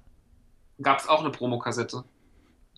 [0.81, 2.03] gab es auch eine Promokassette.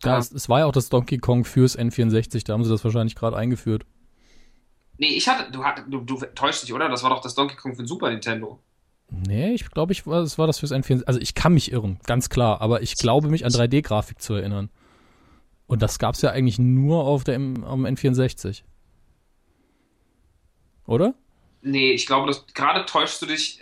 [0.04, 2.84] Ja, es, es, war ja auch das Donkey Kong fürs N64, da haben sie das
[2.84, 3.84] wahrscheinlich gerade eingeführt.
[5.00, 6.88] Nee, ich hatte, du, du, du täuschst dich, oder?
[6.88, 8.60] Das war doch das Donkey Kong für den Super Nintendo.
[9.10, 11.06] Nee, ich glaube, ich, es war das fürs N64.
[11.06, 14.70] Also ich kann mich irren, ganz klar, aber ich glaube mich an 3D-Grafik zu erinnern.
[15.68, 18.64] Und das gab es ja eigentlich nur auf der am N64.
[20.86, 21.14] Oder?
[21.62, 23.60] Nee, ich glaube, gerade täuschst du dich.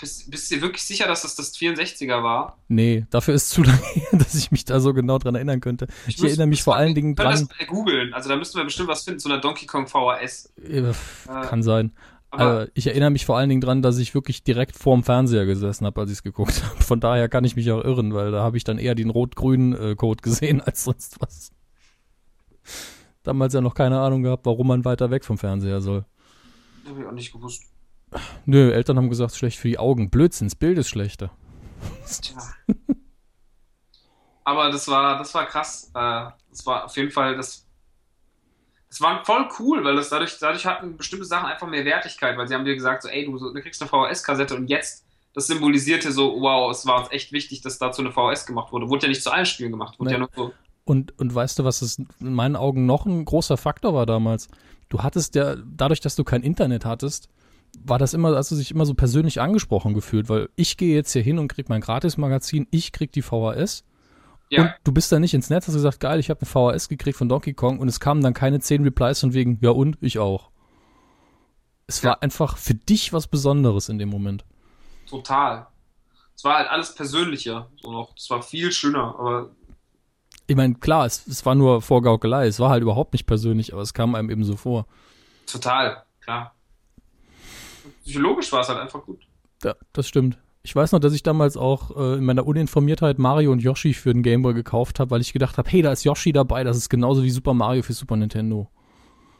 [0.00, 2.56] Bist, bist du dir wirklich sicher, dass das das 64er war?
[2.68, 5.88] Nee, dafür ist zu lange her, dass ich mich da so genau dran erinnern könnte.
[6.06, 7.48] Ich, ich erinnere mich vor allen Dingen dran.
[7.48, 10.52] das googeln, also da müssten wir bestimmt was finden, so einer Donkey Kong VHS.
[10.62, 10.92] Äh,
[11.26, 11.92] kann sein.
[12.30, 15.46] Aber äh, ich erinnere mich vor allen Dingen dran, dass ich wirklich direkt vorm Fernseher
[15.46, 16.82] gesessen habe, als ich es geguckt habe.
[16.82, 19.72] Von daher kann ich mich auch irren, weil da habe ich dann eher den rot-grünen
[19.74, 21.52] äh, Code gesehen als sonst was.
[23.22, 26.04] damals ja noch keine Ahnung gehabt, warum man weiter weg vom Fernseher soll.
[26.86, 27.62] Hab ich auch nicht gewusst.
[28.46, 30.08] Nö, Eltern haben gesagt, schlecht für die Augen.
[30.10, 31.30] Blödsinn, das Bild ist schlechter.
[32.22, 32.38] Tja.
[34.44, 35.90] Aber das war, das war krass.
[35.94, 37.67] Äh, Das war auf jeden Fall, das,
[38.88, 42.48] das war voll cool, weil das dadurch, dadurch hatten bestimmte Sachen einfach mehr Wertigkeit, weil
[42.48, 45.04] sie haben dir gesagt, so, ey, du, du kriegst eine VHS-Kassette und jetzt,
[45.34, 48.88] das symbolisierte so, wow, es war uns echt wichtig, dass dazu eine VHS gemacht wurde.
[48.88, 50.14] Wurde ja nicht zu allen Spielen gemacht, wurde Nee.
[50.14, 50.52] ja nur so.
[50.84, 54.48] Und, und weißt du, was es in meinen Augen noch ein großer Faktor war damals?
[54.88, 57.28] Du hattest ja, dadurch, dass du kein Internet hattest,
[57.84, 61.12] war das immer, hast du sich immer so persönlich angesprochen gefühlt, weil ich gehe jetzt
[61.12, 63.84] hier hin und krieg mein Gratis-Magazin, ich krieg die VHS
[64.50, 66.88] Ja, und du bist da nicht ins Netz, hast gesagt, geil, ich habe eine VHS
[66.88, 69.98] gekriegt von Donkey Kong und es kamen dann keine zehn Replies von wegen, ja und,
[70.00, 70.50] ich auch.
[71.86, 74.44] Es war einfach für dich was Besonderes in dem Moment.
[75.08, 75.66] total.
[76.36, 78.14] Es war halt alles persönlicher, so noch.
[78.16, 79.50] Es war viel schöner, aber
[80.46, 83.82] Ich meine, klar, es, es war nur Vorgaukelei, es war halt überhaupt nicht persönlich, aber
[83.82, 84.86] es kam einem eben so vor.
[85.46, 86.54] total, klar.
[88.04, 89.26] Psychologisch war es halt einfach gut.
[89.64, 90.38] Ja, das stimmt.
[90.68, 94.12] Ich weiß noch, dass ich damals auch äh, in meiner Uninformiertheit Mario und Yoshi für
[94.12, 96.90] den Gameboy gekauft habe, weil ich gedacht habe, hey, da ist Yoshi dabei, das ist
[96.90, 98.68] genauso wie Super Mario für Super Nintendo.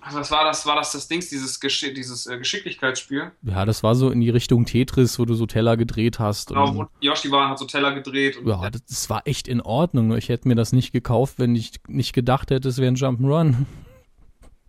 [0.00, 0.64] Also was war das?
[0.64, 3.32] War das das Dings, dieses, Gesch dieses äh, Geschicklichkeitsspiel?
[3.42, 6.48] Ja, das war so in die Richtung Tetris, wo du so Teller gedreht hast.
[6.48, 8.38] Genau, und, wo Yoshi war und hat so Teller gedreht.
[8.38, 10.16] Und ja, das, das war echt in Ordnung.
[10.16, 13.66] Ich hätte mir das nicht gekauft, wenn ich nicht gedacht hätte, es wäre ein Jump'n'Run.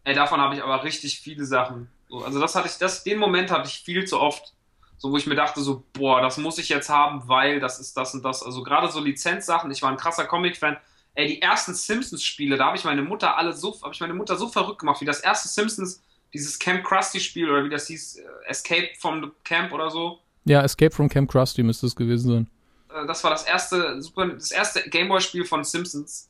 [0.04, 1.88] Ey, davon habe ich aber richtig viele Sachen.
[2.10, 4.54] So, also das hatte ich, das, den Moment hatte ich viel zu oft.
[5.00, 7.96] So, wo ich mir dachte, so, boah, das muss ich jetzt haben, weil das ist
[7.96, 8.44] das und das.
[8.44, 10.78] Also gerade so Lizenzsachen, ich war ein krasser Comic-Fan.
[11.16, 14.36] Ey, die ersten Simpsons-Spiele, da habe ich meine Mutter alle so, habe ich meine Mutter
[14.36, 16.04] so verrückt gemacht, wie das erste Simpsons,
[16.34, 20.20] dieses Camp Krusty-Spiel oder wie das hieß, äh, Escape from the Camp oder so.
[20.44, 22.50] Ja, Escape from Camp Krusty müsste es gewesen sein.
[22.94, 26.28] Äh, Das war das erste, Super, das erste Gameboy-Spiel von Simpsons.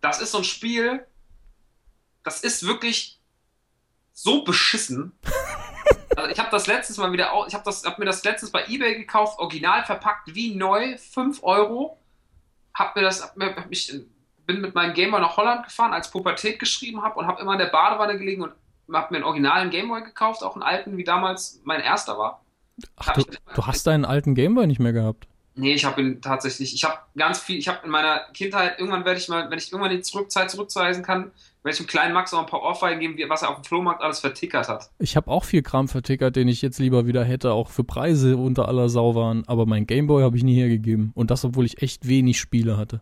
[0.00, 1.04] Das ist so ein Spiel,
[2.22, 3.18] das ist wirklich
[4.12, 5.12] so beschissen.
[6.18, 8.96] Also ich habe das letztens mal wieder, ich habe hab mir das letztens bei eBay
[8.96, 11.96] gekauft, original verpackt wie neu, 5 Euro.
[12.74, 13.94] Hab mir das, hab mir, hab mich,
[14.44, 17.60] bin mit meinem Gameboy nach Holland gefahren, als Pubertät geschrieben habe und habe immer in
[17.60, 18.52] der Badewanne gelegen und
[18.92, 22.44] habe mir einen originalen Gameboy gekauft, auch einen alten, wie damals mein erster war.
[22.96, 23.22] Ach, du,
[23.54, 25.28] du hast deinen alten Gameboy nicht mehr gehabt.
[25.54, 29.04] Nee, ich habe ihn tatsächlich, ich habe ganz viel, ich habe in meiner Kindheit, irgendwann
[29.04, 31.30] werde ich mal, wenn ich irgendwann die Zurückzeit zurückzureisen kann,
[31.62, 34.02] werde ich dem kleinen Max noch ein paar Ohrfeigen geben, was er auf dem Flohmarkt
[34.02, 34.90] alles vertickert hat.
[34.98, 38.36] Ich habe auch viel Kram vertickert, den ich jetzt lieber wieder hätte, auch für Preise
[38.36, 39.46] unter aller Sau waren.
[39.46, 41.12] Aber mein Gameboy habe ich nie hergegeben.
[41.14, 43.00] Und das, obwohl ich echt wenig Spiele hatte.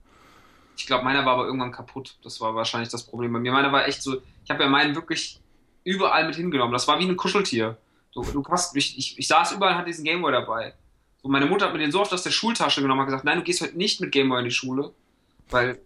[0.77, 2.19] Ich glaube, meiner war aber irgendwann kaputt.
[2.23, 3.53] Das war wahrscheinlich das Problem bei mir.
[3.53, 5.41] Meiner war echt so, ich habe ja meinen wirklich
[5.85, 6.73] überall mit hingenommen.
[6.73, 7.77] Das war wie ein Kuscheltier.
[8.13, 10.75] Du, du hast, ich, ich, ich saß überall und hatte diesen Gameboy dabei.
[11.23, 13.39] So, meine Mutter hat mir den so oft aus der Schultasche genommen und gesagt, nein,
[13.39, 14.93] du gehst heute nicht mit Gameboy in die Schule.
[15.51, 15.79] Weil,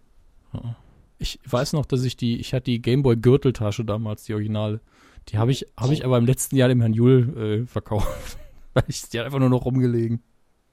[1.21, 4.81] Ich weiß noch, dass ich die, ich hatte die Gameboy Gürteltasche damals, die Originale.
[5.29, 8.39] Die habe ich, habe ich aber im letzten Jahr dem Herrn Jul äh, verkauft.
[8.73, 10.23] Weil ich die hat einfach nur noch rumgelegen.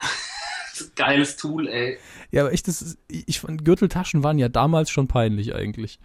[0.96, 1.98] geiles Tool, ey.
[2.30, 6.00] Ja, aber echt, das ist, ich fand, Gürteltaschen waren ja damals schon peinlich eigentlich.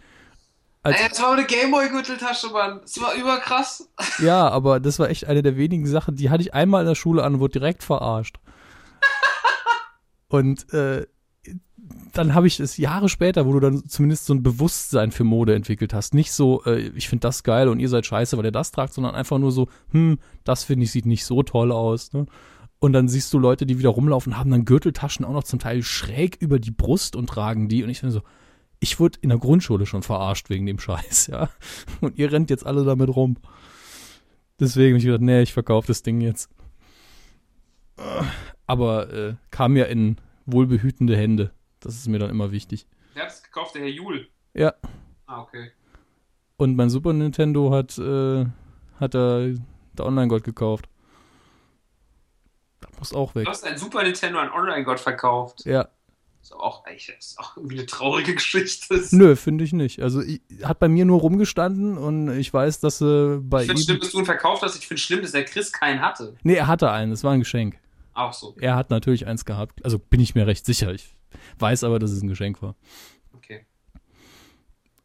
[0.81, 2.81] Als, Ey, das war eine Gameboy-Gürteltasche, Mann.
[2.81, 3.89] Das war überkrass.
[4.19, 6.95] ja, aber das war echt eine der wenigen Sachen, die hatte ich einmal in der
[6.95, 8.39] Schule an und wurde direkt verarscht.
[10.27, 11.05] Und äh,
[12.13, 15.55] dann habe ich es Jahre später, wo du dann zumindest so ein Bewusstsein für Mode
[15.55, 16.13] entwickelt hast.
[16.13, 18.93] Nicht so, äh, ich finde das geil und ihr seid scheiße, weil ihr das tragt,
[18.93, 22.13] sondern einfach nur so, hm, das finde ich sieht nicht so toll aus.
[22.13, 22.27] Ne?
[22.79, 25.81] Und dann siehst du Leute, die wieder rumlaufen, haben dann Gürteltaschen auch noch zum Teil
[25.83, 27.83] schräg über die Brust und tragen die.
[27.83, 28.21] Und ich finde so,
[28.79, 31.49] ich wurde in der Grundschule schon verarscht wegen dem Scheiß, ja.
[32.01, 33.37] Und ihr rennt jetzt alle damit rum.
[34.59, 36.49] Deswegen habe ich gedacht, nee, ich verkaufe das Ding jetzt.
[38.67, 41.51] Aber äh, kam ja in wohlbehütende Hände.
[41.83, 42.87] Das ist mir dann immer wichtig.
[43.13, 44.27] Der hat es gekauft, der Herr Jul.
[44.53, 44.73] Ja.
[45.25, 45.71] Ah, okay.
[46.57, 48.45] Und mein Super Nintendo hat, äh,
[48.99, 49.55] hat er
[49.93, 50.87] der Online-Gott gekauft.
[52.79, 53.45] Das muss auch weg.
[53.45, 55.65] Du hast ein Super Nintendo an Online-Gott verkauft.
[55.65, 55.89] Ja.
[56.39, 59.01] Das ist auch, ey, das ist auch irgendwie eine traurige Geschichte.
[59.11, 60.01] Nö, finde ich nicht.
[60.01, 63.81] Also ich, hat bei mir nur rumgestanden und ich weiß, dass äh, bei ich finde
[63.81, 64.77] schlimm, dass du ihn verkauft hast.
[64.77, 66.35] Ich finde schlimm, dass der Chris keinen hatte.
[66.43, 67.77] Nee, er hatte einen, es war ein Geschenk.
[68.13, 68.55] Auch so.
[68.59, 69.83] Er hat natürlich eins gehabt.
[69.83, 70.93] Also bin ich mir recht sicher.
[70.93, 71.15] Ich
[71.59, 72.75] weiß aber, dass es ein Geschenk war.
[73.35, 73.65] Okay.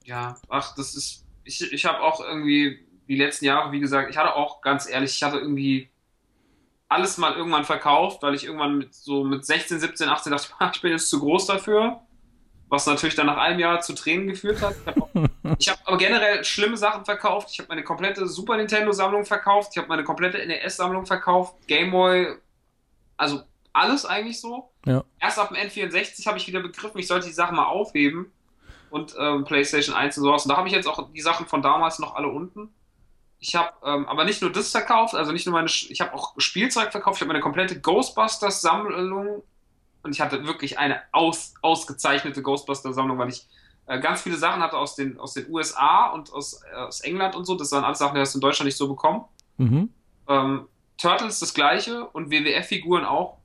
[0.04, 1.24] Ja, ach, das ist.
[1.44, 5.14] Ich, ich habe auch irgendwie die letzten Jahre, wie gesagt, ich hatte auch ganz ehrlich,
[5.14, 5.88] ich hatte irgendwie
[6.88, 10.80] alles mal irgendwann verkauft, weil ich irgendwann mit so mit 16, 17, 18 dachte, ich
[10.80, 12.00] bin jetzt zu groß dafür.
[12.70, 14.74] Was natürlich dann nach einem Jahr zu Tränen geführt hat.
[15.58, 17.48] Ich habe habe aber generell schlimme Sachen verkauft.
[17.50, 19.70] Ich habe meine komplette Super Nintendo-Sammlung verkauft.
[19.72, 21.54] Ich habe meine komplette NES-Sammlung verkauft.
[21.66, 22.36] Gameboy,
[23.16, 23.42] also
[23.72, 24.70] alles eigentlich so.
[24.88, 25.04] Ja.
[25.20, 28.32] Erst ab dem N64 habe ich wieder begriffen, ich sollte die Sachen mal aufheben.
[28.90, 30.44] und ähm, PlayStation 1 und sowas.
[30.44, 32.70] Und da habe ich jetzt auch die Sachen von damals noch alle unten.
[33.38, 36.34] Ich habe ähm, aber nicht nur das verkauft, also nicht nur meine, ich habe auch
[36.38, 37.18] Spielzeug verkauft.
[37.18, 39.42] Ich habe meine komplette Ghostbusters-Sammlung
[40.02, 43.46] und ich hatte wirklich eine aus, ausgezeichnete Ghostbusters-Sammlung, weil ich
[43.86, 47.36] äh, ganz viele Sachen hatte aus den, aus den USA und aus, äh, aus England
[47.36, 47.54] und so.
[47.56, 49.24] Das waren alles Sachen, die hast du in Deutschland nicht so bekommen.
[49.56, 49.90] Mhm.
[50.28, 53.37] Ähm, Turtles das gleiche und WWF-Figuren auch.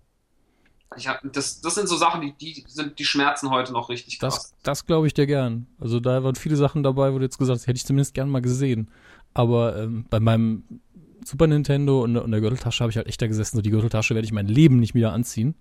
[0.98, 4.20] Ich hab, das, das sind so Sachen, die, die sind die Schmerzen heute noch richtig
[4.20, 4.36] krass.
[4.36, 5.68] Das, das glaube ich dir gern.
[5.80, 8.30] Also da waren viele Sachen dabei, wo du jetzt gesagt hast, hätte ich zumindest gern
[8.30, 8.90] mal gesehen.
[9.34, 10.64] Aber ähm, bei meinem
[11.26, 13.58] Super Nintendo und, und der Gürteltasche habe ich halt echt da gesessen.
[13.58, 15.56] So die Gürteltasche werde ich mein Leben nicht wieder anziehen.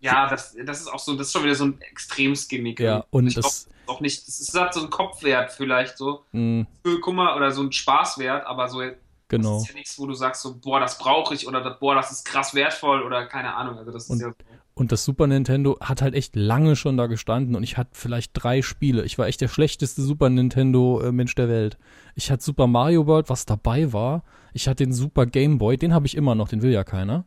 [0.00, 2.78] Ja, das, das ist auch so, das ist schon wieder so ein extremes Gimmick.
[2.78, 6.24] Ja, und ich das glaub, auch nicht, das ist halt so ein Kopfwert vielleicht so.
[6.32, 6.66] mh,
[7.00, 8.80] Guck mal, oder so ein Spaßwert, aber so
[9.28, 9.54] genau.
[9.54, 12.10] Das ist ja nichts, wo du sagst so, boah, das brauche ich oder boah, das
[12.10, 13.78] ist krass wertvoll oder keine Ahnung.
[13.78, 14.32] Also das ist Und- ja
[14.74, 18.30] Und das Super Nintendo hat halt echt lange schon da gestanden und ich hatte vielleicht
[18.34, 19.04] drei Spiele.
[19.04, 21.78] Ich war echt der schlechteste Super Nintendo-Mensch der Welt.
[22.14, 24.22] Ich hatte Super Mario World, was dabei war.
[24.52, 27.24] Ich hatte den Super Game Boy, den habe ich immer noch, den will ja keiner.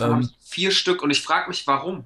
[0.00, 2.04] ähm, vier Stück und ich frage mich, warum.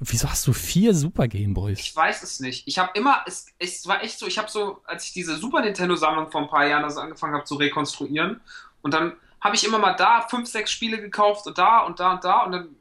[0.00, 1.80] Wieso hast du vier Super Game Boys?
[1.80, 2.68] Ich weiß es nicht.
[2.68, 5.60] Ich habe immer, es, es war echt so, ich habe so, als ich diese Super
[5.60, 8.40] Nintendo-Sammlung vor ein paar Jahren also angefangen habe zu rekonstruieren
[8.82, 12.12] und dann habe ich immer mal da fünf, sechs Spiele gekauft und da und da
[12.12, 12.76] und da und dann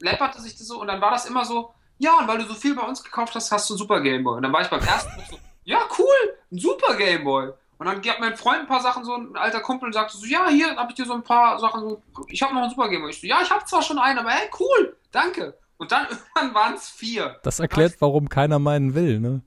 [0.00, 2.54] läpperte sich das so und dann war das immer so, ja, und weil du so
[2.54, 4.36] viel bei uns gekauft hast, hast du einen Super Game Boy.
[4.36, 7.52] Und dann war ich beim ersten Mal so, ja, cool, ein Super Game Boy.
[7.78, 10.26] Und dann hat mein Freund ein paar Sachen, so ein alter Kumpel, und sagte so,
[10.26, 12.88] ja, hier habe ich dir so ein paar Sachen, so, ich habe noch einen Super
[12.88, 13.10] Game Boy.
[13.10, 15.56] Ich so, ja, ich habe zwar schon einen, aber hey, cool, danke.
[15.76, 17.38] Und dann irgendwann waren es vier.
[17.42, 19.42] Das erklärt, warum keiner meinen will, ne?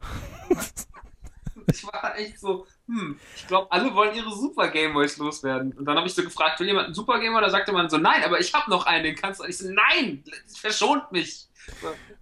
[1.71, 5.73] Ich war echt so, hm, ich glaube, alle wollen ihre Super Gameboys loswerden.
[5.73, 7.41] Und dann habe ich so gefragt, will jemand einen Super Gameboy?
[7.41, 9.43] Da sagte man so, nein, aber ich habe noch einen, den kannst du.
[9.43, 11.48] Und ich so, nein, verschont mich.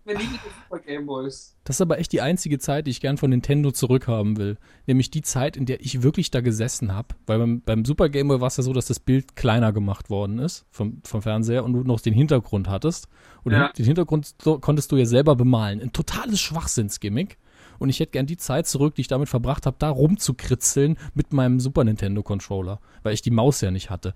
[0.05, 1.57] Nie wieder Super Gameboys.
[1.65, 4.57] Das ist aber echt die einzige Zeit, die ich gern von Nintendo zurückhaben will.
[4.85, 7.09] Nämlich die Zeit, in der ich wirklich da gesessen habe.
[7.25, 10.09] Weil beim, beim Super Game Boy war es ja so, dass das Bild kleiner gemacht
[10.09, 13.09] worden ist vom, vom Fernseher und du noch den Hintergrund hattest.
[13.43, 13.67] Und Ja.
[13.73, 15.81] den Hintergrund konntest du ja selber bemalen.
[15.81, 17.37] Ein totales Schwachsinnsgimmick.
[17.79, 21.33] Und ich hätte gern die Zeit zurück, die ich damit verbracht habe, da rumzukritzeln mit
[21.33, 22.79] meinem Super Nintendo Controller.
[23.03, 24.13] Weil ich die Maus ja nicht hatte.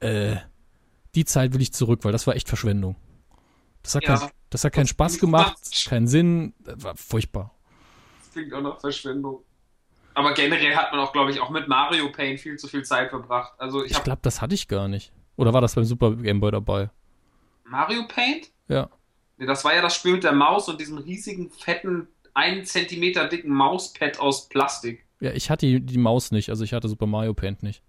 [0.00, 0.36] Äh,
[1.14, 2.96] die Zeit will ich zurück, weil das war echt Verschwendung.
[3.82, 4.16] Das hat, Ja.
[4.16, 5.56] kein, das hat keinen Spaß gemacht,
[5.88, 6.54] keinen Sinn.
[6.60, 7.54] Das war furchtbar.
[8.20, 9.42] Das klingt auch nach Verschwendung.
[10.14, 13.10] Aber generell hat man auch, glaube ich, auch mit Mario Paint viel zu viel Zeit
[13.10, 13.52] verbracht.
[13.58, 15.12] Also ich Ich glaube, das hatte ich gar nicht.
[15.36, 16.90] Oder war das beim Super Game Boy dabei?
[17.64, 18.50] Mario Paint?
[18.68, 18.90] Ja.
[19.38, 23.28] Nee, das war ja das Spiel mit der Maus und diesem riesigen, fetten, einen Zentimeter
[23.28, 25.06] dicken Mauspad aus Plastik.
[25.20, 27.82] Ja, ich hatte die, die Maus nicht, also ich hatte Super Mario Paint nicht.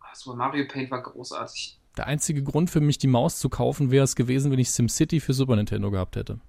[0.00, 1.78] Ah, Super Mario Paint war großartig.
[1.96, 5.20] Der einzige Grund für mich, die Maus zu kaufen, wäre es gewesen, wenn ich SimCity
[5.20, 6.40] für Super Nintendo gehabt hätte.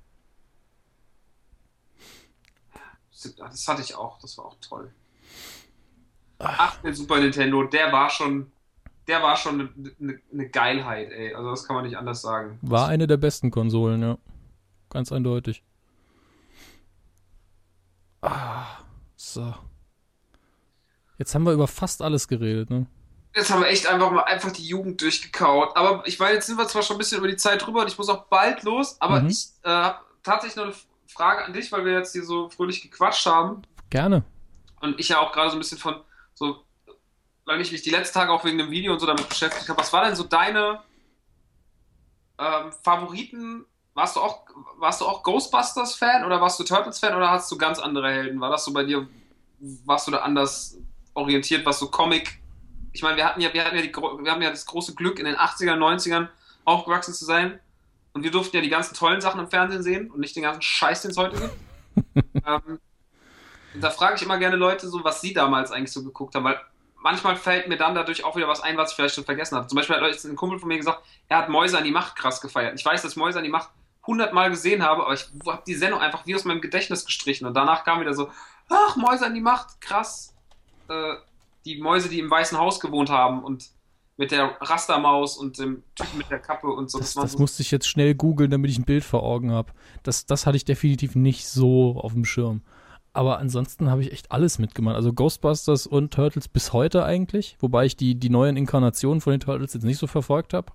[3.38, 4.92] Das hatte ich auch, das war auch toll.
[6.40, 8.52] Ach, der Super Nintendo, der war schon,
[9.08, 9.70] der war schon
[10.00, 11.34] eine, eine Geilheit, ey.
[11.34, 12.60] Also das kann man nicht anders sagen.
[12.62, 14.18] War eine der besten Konsolen, ja.
[14.90, 15.64] Ganz eindeutig.
[18.22, 18.66] Ah,
[19.16, 19.54] so.
[21.18, 22.88] Jetzt haben wir über fast alles geredet, ne?
[23.36, 25.76] Jetzt haben wir echt einfach mal einfach die Jugend durchgekaut.
[25.76, 27.88] Aber ich meine, jetzt sind wir zwar schon ein bisschen über die Zeit drüber und
[27.88, 29.28] ich muss auch bald los, aber Mhm.
[29.28, 30.76] ich äh, habe tatsächlich noch eine
[31.08, 33.62] Frage an dich, weil wir jetzt hier so fröhlich gequatscht haben.
[33.90, 34.24] Gerne.
[34.80, 36.02] Und ich ja auch gerade so ein bisschen von
[36.34, 36.64] so,
[37.46, 39.80] weil ich mich die letzten Tage auch wegen dem Video und so damit beschäftigt habe.
[39.80, 40.82] Was war denn so deine
[42.40, 43.66] ähm, Favoriten?
[43.94, 44.46] Warst du auch,
[44.78, 48.42] warst du auch Ghostbusters-Fan oder warst du Turtles-Fan oder hast du ganz andere Helden?
[48.42, 49.08] War das so bei dir,
[49.86, 50.78] warst du da anders
[51.14, 52.40] orientiert, was so Comic?
[52.96, 55.20] Ich meine, wir hatten ja, wir hatten ja, die, wir haben ja das große Glück,
[55.20, 56.30] in den 80ern, 90ern
[56.64, 57.60] aufgewachsen zu sein.
[58.14, 60.62] Und wir durften ja die ganzen tollen Sachen im Fernsehen sehen und nicht den ganzen
[60.62, 62.26] Scheiß, den es heute gibt.
[62.48, 62.80] ähm,
[63.74, 66.46] und da frage ich immer gerne Leute so, was sie damals eigentlich so geguckt haben,
[66.46, 66.58] weil
[66.96, 69.68] manchmal fällt mir dann dadurch auch wieder was ein, was ich vielleicht schon vergessen habe.
[69.68, 72.16] Zum Beispiel hat jetzt ein Kumpel von mir gesagt, er hat Mäuse an die Macht
[72.16, 72.80] krass gefeiert.
[72.80, 73.72] Ich weiß, dass ich Mäuse an die Macht
[74.08, 77.46] hundertmal gesehen habe, aber ich habe die Sendung einfach wie aus meinem Gedächtnis gestrichen.
[77.46, 78.32] Und danach kam wieder so,
[78.70, 80.34] ach, Mäuse an die Macht, krass.
[80.88, 81.16] Äh,
[81.66, 83.70] die Mäuse, die im Weißen Haus gewohnt haben und
[84.18, 87.00] mit der Rastermaus und dem Typen mit der Kappe und so.
[87.00, 89.74] Das, das so musste ich jetzt schnell googeln, damit ich ein Bild vor Augen habe.
[90.04, 92.62] Das, das hatte ich definitiv nicht so auf dem Schirm.
[93.12, 94.96] Aber ansonsten habe ich echt alles mitgemacht.
[94.96, 97.56] Also Ghostbusters und Turtles bis heute eigentlich.
[97.60, 100.72] Wobei ich die, die neuen Inkarnationen von den Turtles jetzt nicht so verfolgt habe.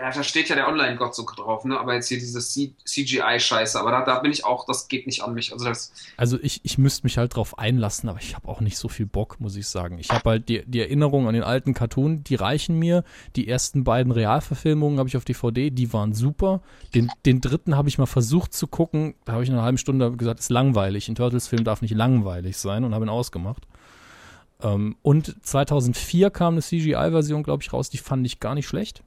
[0.00, 1.78] Ja, da steht ja der Online-Gott so drauf, ne?
[1.78, 5.34] Aber jetzt hier diese CGI-Scheiße, aber da, da bin ich auch, das geht nicht an
[5.34, 5.52] mich.
[5.52, 8.78] Also, das Also ich, ich müsste mich halt drauf einlassen, aber ich habe auch nicht
[8.78, 9.98] so viel Bock, muss ich sagen.
[9.98, 13.02] Ich habe halt die, die Erinnerungen an den alten Cartoon, die reichen mir.
[13.34, 16.60] Die ersten beiden Realverfilmungen habe ich auf DVD, die waren super.
[16.94, 19.78] Den, den dritten habe ich mal versucht zu gucken, da habe ich in einer halben
[19.78, 21.08] Stunde gesagt, ist langweilig.
[21.08, 23.66] Ein Turtles-Film darf nicht langweilig sein und habe ihn ausgemacht.
[24.62, 29.02] Ähm, und 2004 kam eine CGI-Version, glaube ich, raus, die fand ich gar nicht schlecht.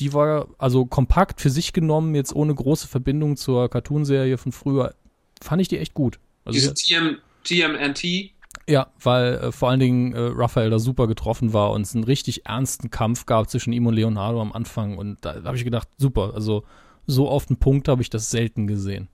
[0.00, 4.94] Die war also kompakt für sich genommen, jetzt ohne große Verbindung zur Cartoonserie von früher,
[5.42, 6.18] fand ich die echt gut.
[6.44, 8.30] Also diese die- TM, TMNT,
[8.66, 12.04] ja, weil äh, vor allen Dingen äh, Raphael da super getroffen war und es einen
[12.04, 14.96] richtig ernsten Kampf gab zwischen ihm und Leonardo am Anfang.
[14.96, 16.64] Und da, da habe ich gedacht, super, also
[17.06, 19.08] so auf den Punkt habe ich das selten gesehen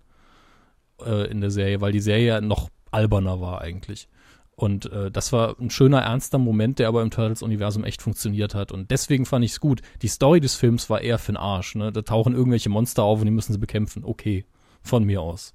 [1.04, 4.08] äh, in der Serie, weil die Serie ja noch alberner war eigentlich.
[4.56, 8.72] Und äh, das war ein schöner, ernster Moment, der aber im Turtles-Universum echt funktioniert hat.
[8.72, 9.82] Und deswegen fand ich es gut.
[10.00, 11.74] Die Story des Films war eher für den Arsch.
[11.74, 11.92] Ne?
[11.92, 14.02] Da tauchen irgendwelche Monster auf und die müssen sie bekämpfen.
[14.02, 14.46] Okay,
[14.82, 15.52] von mir aus.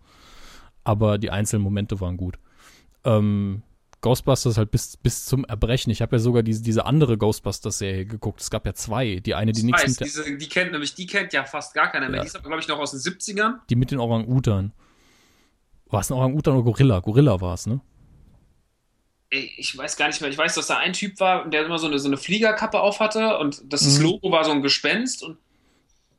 [0.83, 2.37] Aber die einzelnen Momente waren gut.
[3.03, 3.63] Ähm,
[4.01, 5.89] Ghostbusters halt bis, bis zum Erbrechen.
[5.91, 8.41] Ich habe ja sogar diese, diese andere Ghostbusters-Serie geguckt.
[8.41, 9.15] Es gab ja zwei.
[9.15, 11.91] Die eine, die ich nichts mit diese, die kennt nämlich, die kennt ja fast gar
[11.91, 12.17] keiner mehr.
[12.17, 12.21] Ja.
[12.21, 13.55] Die ist aber, glaube ich, noch aus den 70ern.
[13.67, 14.73] die mit den Orang-Utan.
[15.89, 16.99] War es ein Orang-Utan oder Gorilla?
[16.99, 17.81] Gorilla war es, ne?
[19.31, 20.29] Ey, Ich weiß gar nicht mehr.
[20.29, 22.99] Ich weiß, dass da ein Typ war, der immer so eine, so eine Fliegerkappe auf
[22.99, 24.03] hatte und das, das Mhm.
[24.03, 25.37] Logo war so ein Gespenst und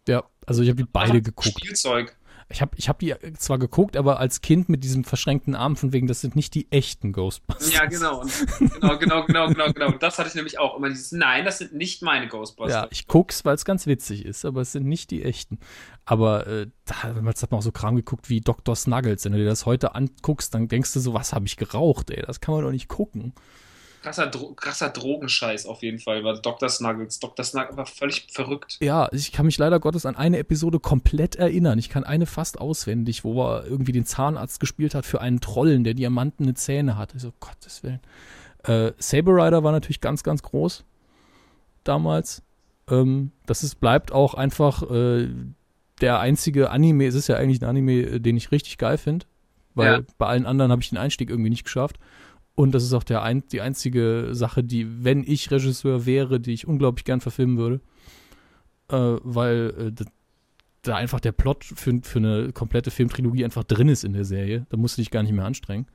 [0.08, 1.56] Ja, also ich habe die beide geguckt.
[1.60, 2.16] Spielzeug.
[2.52, 5.92] Ich habe ich hab die zwar geguckt, aber als Kind mit diesem verschränkten Arm, von
[5.92, 7.72] wegen, das sind nicht die echten Ghostbusters.
[7.72, 8.24] Ja, genau.
[8.58, 9.90] Genau, genau, genau, genau, genau.
[9.92, 12.84] Das hatte ich nämlich auch immer dieses, nein, das sind nicht meine Ghostbusters.
[12.84, 15.58] Ja, ich guck's, weil es ganz witzig ist, aber es sind nicht die echten.
[16.04, 18.76] Aber äh, da hat man auch so Kram geguckt wie Dr.
[18.76, 19.24] Snuggles.
[19.24, 22.22] Wenn du dir das heute anguckst, dann denkst du so, was habe ich geraucht, ey?
[22.26, 23.32] Das kann man doch nicht gucken.
[24.02, 26.68] Krasser, Dro krasser Drogenscheiß auf jeden Fall, war Dr.
[26.68, 27.20] Snuggles.
[27.20, 27.44] Dr.
[27.44, 28.78] Snuggles war völlig verrückt.
[28.80, 31.78] Ja, ich kann mich leider Gottes an eine Episode komplett erinnern.
[31.78, 35.84] Ich kann eine fast auswendig, wo er irgendwie den Zahnarzt gespielt hat für einen Trollen,
[35.84, 37.14] der diamantene Zähne hat.
[37.14, 38.00] Ich so, Gottes Willen.
[38.64, 40.84] Äh, Saber Rider war natürlich ganz, ganz groß
[41.84, 42.42] damals.
[42.90, 45.28] Ähm, das ist, bleibt auch einfach äh,
[46.00, 49.26] der einzige Anime, es ist ja eigentlich ein Anime, äh, den ich richtig geil finde.
[49.74, 50.00] Weil Ja.
[50.18, 51.96] bei allen anderen habe ich den Einstieg irgendwie nicht geschafft.
[52.54, 56.52] Und das ist auch der ein, die einzige Sache, die, wenn ich Regisseur wäre, die
[56.52, 57.80] ich unglaublich gern verfilmen würde.
[58.88, 60.04] Äh, weil äh,
[60.82, 64.66] da einfach der Plot für, für eine komplette Filmtrilogie einfach drin ist in der Serie.
[64.68, 65.86] Da musst du dich gar nicht mehr anstrengen.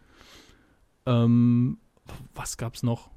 [1.05, 1.77] Ähm,
[2.34, 3.11] was gab's noch,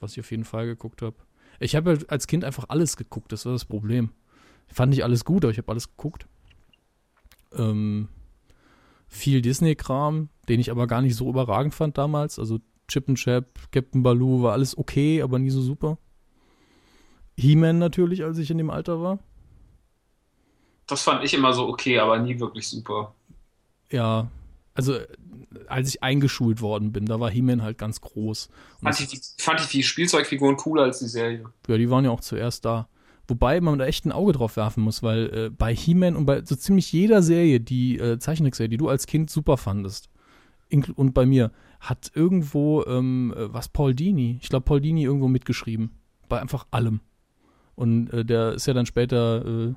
[0.00, 1.16] was ich auf jeden Fall geguckt habe?
[1.58, 4.10] Ich habe halt als Kind einfach alles geguckt, das war das Problem.
[4.68, 6.26] Ich fand nicht alles gut, aber ich habe alles geguckt.
[7.52, 8.08] Ähm,
[9.08, 12.38] viel Disney-Kram, den ich aber gar nicht so überragend fand damals.
[12.38, 15.98] Also Chip and Chap, Captain Baloo war alles okay, aber nie so super.
[17.36, 19.18] He-Man natürlich, als ich in dem Alter war.
[20.86, 23.14] Das fand ich immer so okay, aber nie wirklich super.
[23.90, 24.30] Ja,
[24.74, 25.06] also äh,
[25.66, 28.48] als ich eingeschult worden bin, da war He-Man halt ganz groß.
[28.80, 31.44] Und Fand ich, die, fand ich die Spielzeugfiguren cooler als die Serie.
[31.66, 32.88] Ja, die waren ja auch zuerst da.
[33.28, 36.44] Wobei man da echt ein Auge drauf werfen muss, weil äh, bei He-Man und bei
[36.44, 40.08] so ziemlich jeder Serie, die äh, Zeichentrickserie, die du als Kind super fandest,
[40.96, 41.50] und bei mir,
[41.88, 45.90] hat irgendwo ähm, äh, was Paul Dini, ich glaube Paul Dini irgendwo mitgeschrieben.
[46.28, 47.00] Bei einfach allem.
[47.76, 49.74] Und äh, der ist ja dann später äh,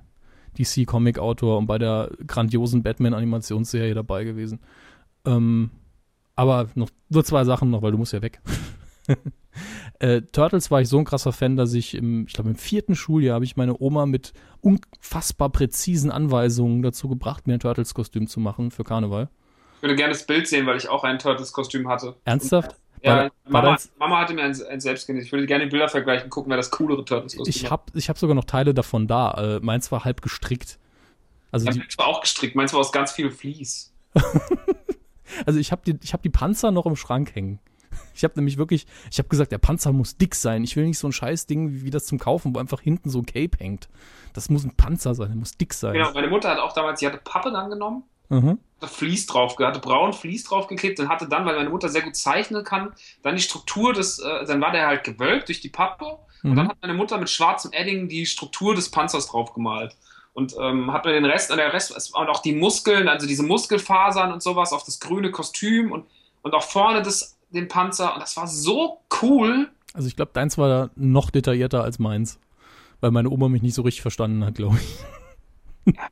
[0.57, 4.59] DC-Comic-Autor und bei der grandiosen Batman-Animationsserie dabei gewesen.
[5.25, 5.69] Ähm,
[6.35, 8.41] aber noch nur zwei Sachen noch, weil du musst ja weg.
[9.97, 12.95] Äh, Turtles war ich so ein krasser Fan, dass ich im, ich glaube im vierten
[12.95, 14.31] Schuljahr habe ich meine Oma mit
[14.61, 19.29] unfassbar präzisen Anweisungen dazu gebracht, mir ein Turtles-Kostüm zu machen für Karneval.
[19.79, 22.17] Ich würde gerne das Bild sehen, weil ich auch ein Turtles-Kostüm hatte.
[22.25, 22.75] Ernsthaft?
[23.01, 25.23] Ja, War- war Mama, das- Mama hatte mir ein, ein selbst genäht.
[25.23, 28.17] Ich würde gerne die Bilder vergleichen, gucken, wer das coolere Turtles-Kostüm Ich habe ich hab
[28.17, 29.31] sogar noch Teile davon da.
[29.57, 30.77] Äh, meins war halb gestrickt.
[31.51, 31.75] Also, hat.
[31.75, 32.55] die, Meins war auch gestrickt.
[32.55, 33.93] Meins war aus ganz viel Vlies.
[35.45, 37.59] also ich habe die, ich hab die Panzer noch im Schrank hängen.
[38.13, 40.63] Ich habe nämlich wirklich, ich habe gesagt, der Panzer muss dick sein.
[40.65, 43.19] Ich will nicht so ein Scheißding wie, wie das zum Kaufen, wo einfach hinten so
[43.19, 43.87] ein Cape hängt.
[44.33, 45.93] Das muss ein Panzer sein, der muss dick sein.
[45.93, 48.59] Genau, meine Mutter hat auch damals, sie hatte Pappe dann genommen, Mhm.
[48.81, 52.63] Vlies drauf, hatte braun Vlies draufgeklebt und hatte dann, weil meine Mutter sehr gut zeichnen
[52.63, 52.93] kann,
[53.23, 56.55] dann die Struktur des, äh, dann war der halt gewölbt durch die Pappe und Mhm.
[56.55, 59.97] dann hat meine Mutter mit schwarzem Edding die Struktur des Panzers drauf gemalt.
[60.33, 63.43] Und ähm, hat mir den Rest, und der Rest und auch die Muskeln, also diese
[63.43, 66.05] Muskelfasern und sowas auf das grüne Kostüm und,
[66.43, 68.13] und auch vorne das, den Panzer.
[68.13, 69.69] Und das war so cool.
[69.93, 72.39] Also ich glaube, deins war da noch detaillierter als meins.
[73.01, 75.18] Weil meine Oma mich nicht so richtig verstanden hat, glaube ich.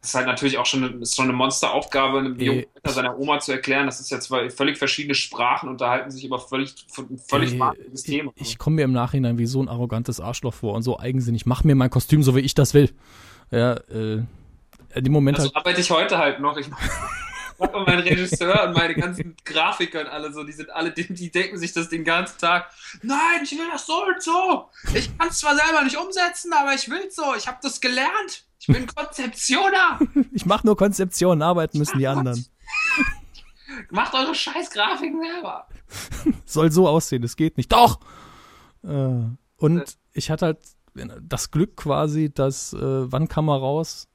[0.02, 2.96] Das ist halt natürlich auch schon eine, ist schon eine Monsteraufgabe, einem Äh, jungen Alter
[2.96, 3.86] seiner Oma zu erklären.
[3.86, 8.16] Das ist ja zwei völlig verschiedene Sprachen, unterhalten sich über völlig, ein völlig wahnsinniges ich,
[8.16, 8.32] Thema.
[8.36, 11.46] ich komme mir im Nachhinein wie so ein arrogantes Arschloch vor und so eigensinnig.
[11.46, 12.92] Mach mir mein Kostüm so, wie ich das will.
[13.52, 14.24] Ja, äh,
[14.96, 16.58] dem Moment Also halt, arbeite ich heute halt noch.
[16.58, 16.68] Ich
[17.60, 21.32] mal meinen Regisseur und meine ganzen Grafiker und alle so, die sind alle, die, die
[21.32, 22.70] denken sich das den ganzen Tag.
[23.02, 24.70] Nein, ich will das so und so.
[24.94, 27.36] Ich kann es zwar selber nicht umsetzen, aber ich will so.
[27.36, 28.44] Ich habe das gelernt.
[28.60, 30.00] Ich bin Konzeptioner.
[30.32, 32.46] ich mache nur Konzeptionen, arbeiten müssen die anderen.
[33.92, 35.68] Macht eure scheiß Grafiken selber.
[36.46, 37.72] Soll so aussehen, es geht nicht.
[37.72, 38.00] Doch!
[38.84, 39.20] Äh,
[39.58, 40.60] und ich hatte halt
[41.22, 42.80] das Glück quasi, dass, äh,
[43.12, 44.08] wann kam er raus?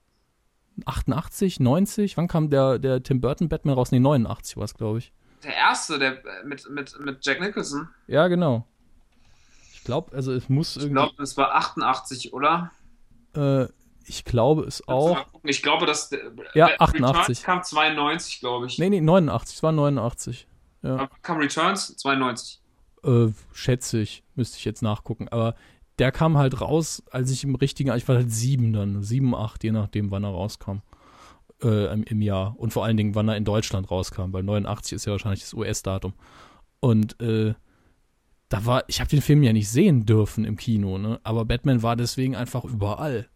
[0.86, 2.16] 88, 90?
[2.16, 3.92] Wann kam der, der Tim Burton Batman raus?
[3.92, 5.12] Nee, 89 war es, glaube ich.
[5.44, 7.88] Der erste, der äh, mit, mit, mit Jack Nicholson.
[8.08, 8.66] Ja, genau.
[9.74, 10.94] Ich glaube, also es muss Ich irgendwie.
[10.94, 12.70] glaube, das war 88, oder?
[13.34, 13.66] Äh,
[14.06, 15.26] ich glaube es auch.
[15.44, 16.20] Ich glaube, dass der-
[16.54, 17.42] Ja, Returns 88.
[17.42, 18.78] kam 92, glaube ich.
[18.78, 19.56] Nee, nee, 89.
[19.56, 20.46] Es war 89.
[20.82, 21.08] Ja.
[21.22, 22.60] Kam Returns 92.
[23.04, 24.22] Äh, schätze ich.
[24.34, 25.28] Müsste ich jetzt nachgucken.
[25.28, 25.54] Aber
[25.98, 29.02] der kam halt raus, als ich im richtigen, ich war halt sieben dann.
[29.02, 30.78] Sieben, acht, je nachdem, wann er rauskam.
[31.62, 32.54] Äh, im, im Jahr.
[32.58, 35.54] Und vor allen Dingen, wann er in Deutschland rauskam, weil 89 ist ja wahrscheinlich das
[35.54, 36.14] US-Datum.
[36.80, 37.54] Und äh,
[38.48, 41.20] da war, ich habe den Film ja nicht sehen dürfen im Kino, ne?
[41.22, 43.28] Aber Batman war deswegen einfach überall.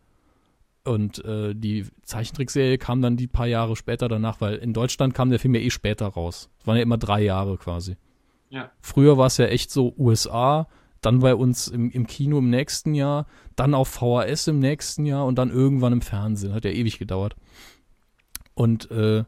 [0.86, 5.30] Und äh, die Zeichentrickserie kam dann die paar Jahre später danach, weil in Deutschland kam
[5.30, 6.48] der Film ja eh später raus.
[6.60, 7.96] Es waren ja immer drei Jahre quasi.
[8.50, 8.70] Ja.
[8.80, 10.68] Früher war es ja echt so USA,
[11.00, 13.26] dann bei uns im, im Kino im nächsten Jahr,
[13.56, 16.54] dann auf VHS im nächsten Jahr und dann irgendwann im Fernsehen.
[16.54, 17.34] Hat ja ewig gedauert.
[18.54, 19.24] Und äh,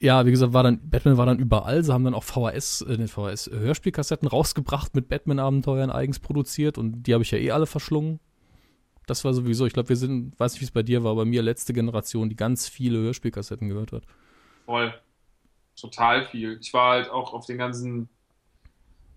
[0.00, 1.82] ja, wie gesagt, war dann, Batman war dann überall.
[1.82, 6.78] Sie haben dann auch VHS, äh, nicht VHS, äh, Hörspielkassetten rausgebracht mit Batman-Abenteuern eigens produziert
[6.78, 8.20] und die habe ich ja eh alle verschlungen.
[9.10, 11.24] Das war sowieso, ich glaube, wir sind, weiß nicht, wie es bei dir war, bei
[11.24, 14.04] mir letzte Generation, die ganz viele Hörspielkassetten gehört hat.
[14.66, 14.94] Voll.
[15.74, 16.58] Total viel.
[16.60, 18.08] Ich war halt auch auf den ganzen.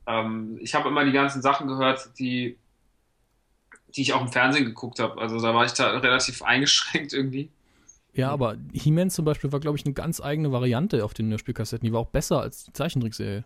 [0.08, 2.58] Ähm, ich habe immer die ganzen Sachen gehört, die,
[3.96, 5.22] die ich auch im Fernsehen geguckt habe.
[5.22, 7.52] Also da war ich da relativ eingeschränkt irgendwie.
[8.14, 11.86] Ja, aber He-Man zum Beispiel war, glaube ich, eine ganz eigene Variante auf den Hörspielkassetten.
[11.86, 13.44] Die war auch besser als die Zeichentrickserie.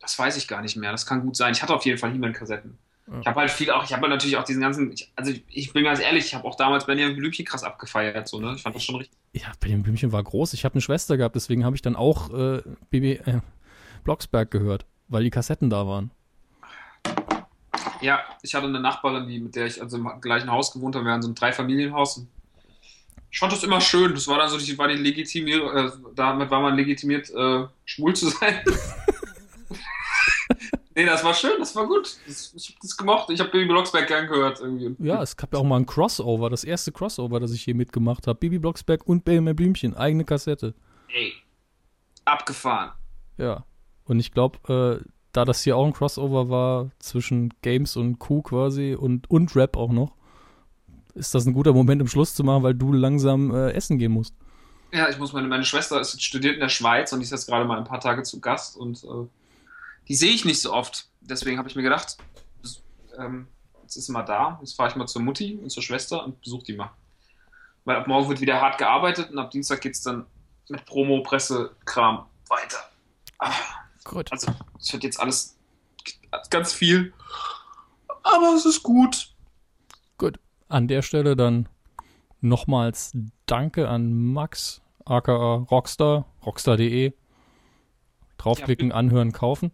[0.00, 0.90] Das weiß ich gar nicht mehr.
[0.90, 1.52] Das kann gut sein.
[1.52, 2.76] Ich hatte auf jeden Fall He-Man-Kassetten.
[3.08, 3.20] Ja.
[3.20, 5.44] Ich habe halt viel auch, ich habe halt natürlich auch diesen ganzen, ich, also ich,
[5.48, 8.54] ich bin ganz ehrlich, ich habe auch damals Benjamin Blümchen krass abgefeiert, so, ne?
[8.56, 9.16] Ich fand das schon richtig.
[9.32, 10.54] Ja, Benjamin Blümchen war groß.
[10.54, 13.40] Ich habe eine Schwester gehabt, deswegen habe ich dann auch äh, BB äh,
[14.02, 16.10] Blocksberg gehört, weil die Kassetten da waren.
[18.00, 21.04] Ja, ich hatte eine Nachbarin, die, mit der ich also im gleichen Haus gewohnt habe.
[21.04, 22.26] Wir hatten so ein Dreifamilienhaus.
[23.30, 24.14] Ich fand das immer schön.
[24.14, 28.14] Das war dann so, die war die legitimiert, äh, damit war man legitimiert, äh, schwul
[28.14, 28.60] zu sein.
[30.96, 32.16] nee, das war schön, das war gut.
[32.26, 33.30] Das, ich habe das gemocht.
[33.30, 34.96] Ich habe Baby Blocksberg gern gehört irgendwie.
[34.98, 38.26] Ja, es gab ja auch mal ein Crossover, das erste Crossover, das ich hier mitgemacht
[38.26, 38.38] habe.
[38.38, 40.74] Bibi Blocksberg und Benjamin Blümchen, eigene Kassette.
[41.08, 41.34] Ey,
[42.24, 42.92] abgefahren.
[43.36, 43.64] Ja.
[44.04, 48.42] Und ich glaube, äh, da das hier auch ein Crossover war zwischen Games und Q
[48.42, 50.16] quasi und, und Rap auch noch,
[51.14, 54.12] ist das ein guter Moment, um Schluss zu machen, weil du langsam äh, essen gehen
[54.12, 54.34] musst.
[54.92, 57.48] Ja, ich muss meine, meine Schwester ist, studiert in der Schweiz und die ist jetzt
[57.48, 59.26] gerade mal ein paar Tage zu Gast und äh,
[60.08, 61.08] die sehe ich nicht so oft.
[61.20, 62.16] Deswegen habe ich mir gedacht,
[63.18, 63.48] ähm,
[63.82, 66.40] jetzt ist sie mal da, jetzt fahre ich mal zur Mutti und zur Schwester und
[66.40, 66.90] besuche die mal.
[67.84, 70.26] Weil ab morgen wird wieder hart gearbeitet und ab Dienstag geht es dann
[70.68, 72.78] mit Promo, Presse, Kram weiter.
[73.38, 73.52] Ah,
[74.04, 74.30] Gut.
[74.32, 75.56] also, es wird jetzt alles
[76.50, 77.12] ganz viel,
[78.22, 79.32] aber es ist gut.
[80.18, 80.38] Gut.
[80.68, 81.68] An der Stelle dann
[82.40, 83.12] nochmals
[83.46, 87.12] Danke an Max, aka Rockstar, rockstar.de.
[88.46, 89.72] Draufklicken, anhören, kaufen.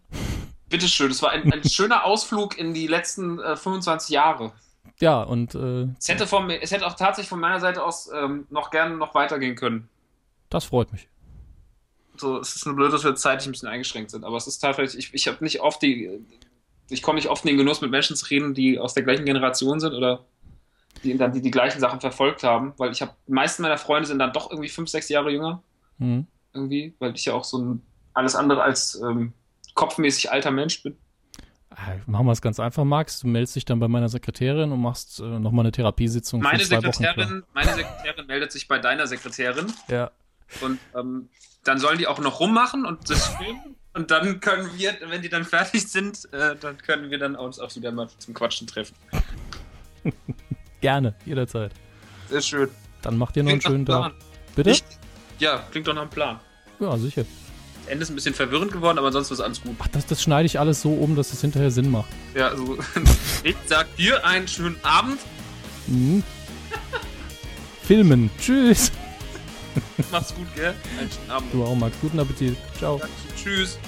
[0.69, 4.53] Bitteschön, es war ein, ein schöner Ausflug in die letzten äh, 25 Jahre.
[5.01, 8.11] Ja, und äh, Es hätte, von, mir- es hätte auch tatsächlich von meiner Seite aus
[8.15, 9.89] ähm, noch gerne noch weitergehen können.
[10.49, 11.09] das freut mich.
[12.17, 14.59] So, es ist nur blöd, dass wir zeitlich ein bisschen eingeschränkt sind, aber es ist
[14.59, 16.21] tatsächlich, ich, ich habe nicht oft die,
[16.91, 19.25] ich komme nicht oft in den Genuss, mit Menschen zu reden, die aus der gleichen
[19.25, 20.25] Generation sind oder
[21.03, 24.07] die dann die, die gleichen Sachen verfolgt haben, weil ich habe, die meisten meiner Freunde
[24.07, 25.63] sind dann doch irgendwie fünf, sechs Jahre jünger,
[25.99, 26.27] Mhm.
[26.53, 27.83] irgendwie, weil ich ja auch so ein
[28.15, 29.33] alles andere als ähm,
[29.75, 30.97] kopfmäßig alter Mensch bin.
[31.71, 33.21] Ah, Machen wir es ganz einfach, Max.
[33.21, 36.67] Du meldest dich dann bei meiner Sekretärin und machst äh, nochmal eine Therapiesitzung Meine für
[36.67, 36.93] zwei Wochen.
[36.93, 39.73] Sekretärin, meine Sekretärin meldet sich bei deiner Sekretärin.
[39.89, 40.11] Ja.
[40.61, 41.29] Und ähm,
[41.65, 43.77] dann sollen die auch noch rummachen und das filmen.
[43.95, 47.59] Und dann können wir, wenn die dann fertig sind, äh, dann können wir dann uns
[47.59, 48.95] auch wieder mal zum Quatschen treffen.
[50.81, 51.73] Gerne, jederzeit.
[52.29, 52.69] Sehr schön.
[53.03, 54.15] Dann macht ihr noch einen Klingt schönen nach Tag.
[54.57, 54.71] Bitte?
[54.71, 54.85] Ich,
[55.39, 56.41] ja, klingt doch nach einem Plan.
[56.81, 57.25] Ja, sicher.
[57.83, 59.75] Das Ende ist ein bisschen verwirrend geworden, aber sonst ist alles gut.
[59.79, 62.09] Ach, das, das schneide ich alles so um, dass es hinterher Sinn macht.
[62.35, 62.79] Ja, also
[63.45, 65.19] ich sag dir einen schönen Abend.
[65.89, 66.23] Mhm.
[67.83, 68.31] Filmen.
[68.41, 68.93] Tschüss.
[70.11, 70.75] Mach's gut, gell?
[71.01, 71.53] Einen schönen Abend.
[71.53, 71.97] Du auch, Max.
[72.01, 72.57] Guten Appetit.
[72.79, 73.01] Ciao.
[73.37, 73.79] Tschüss.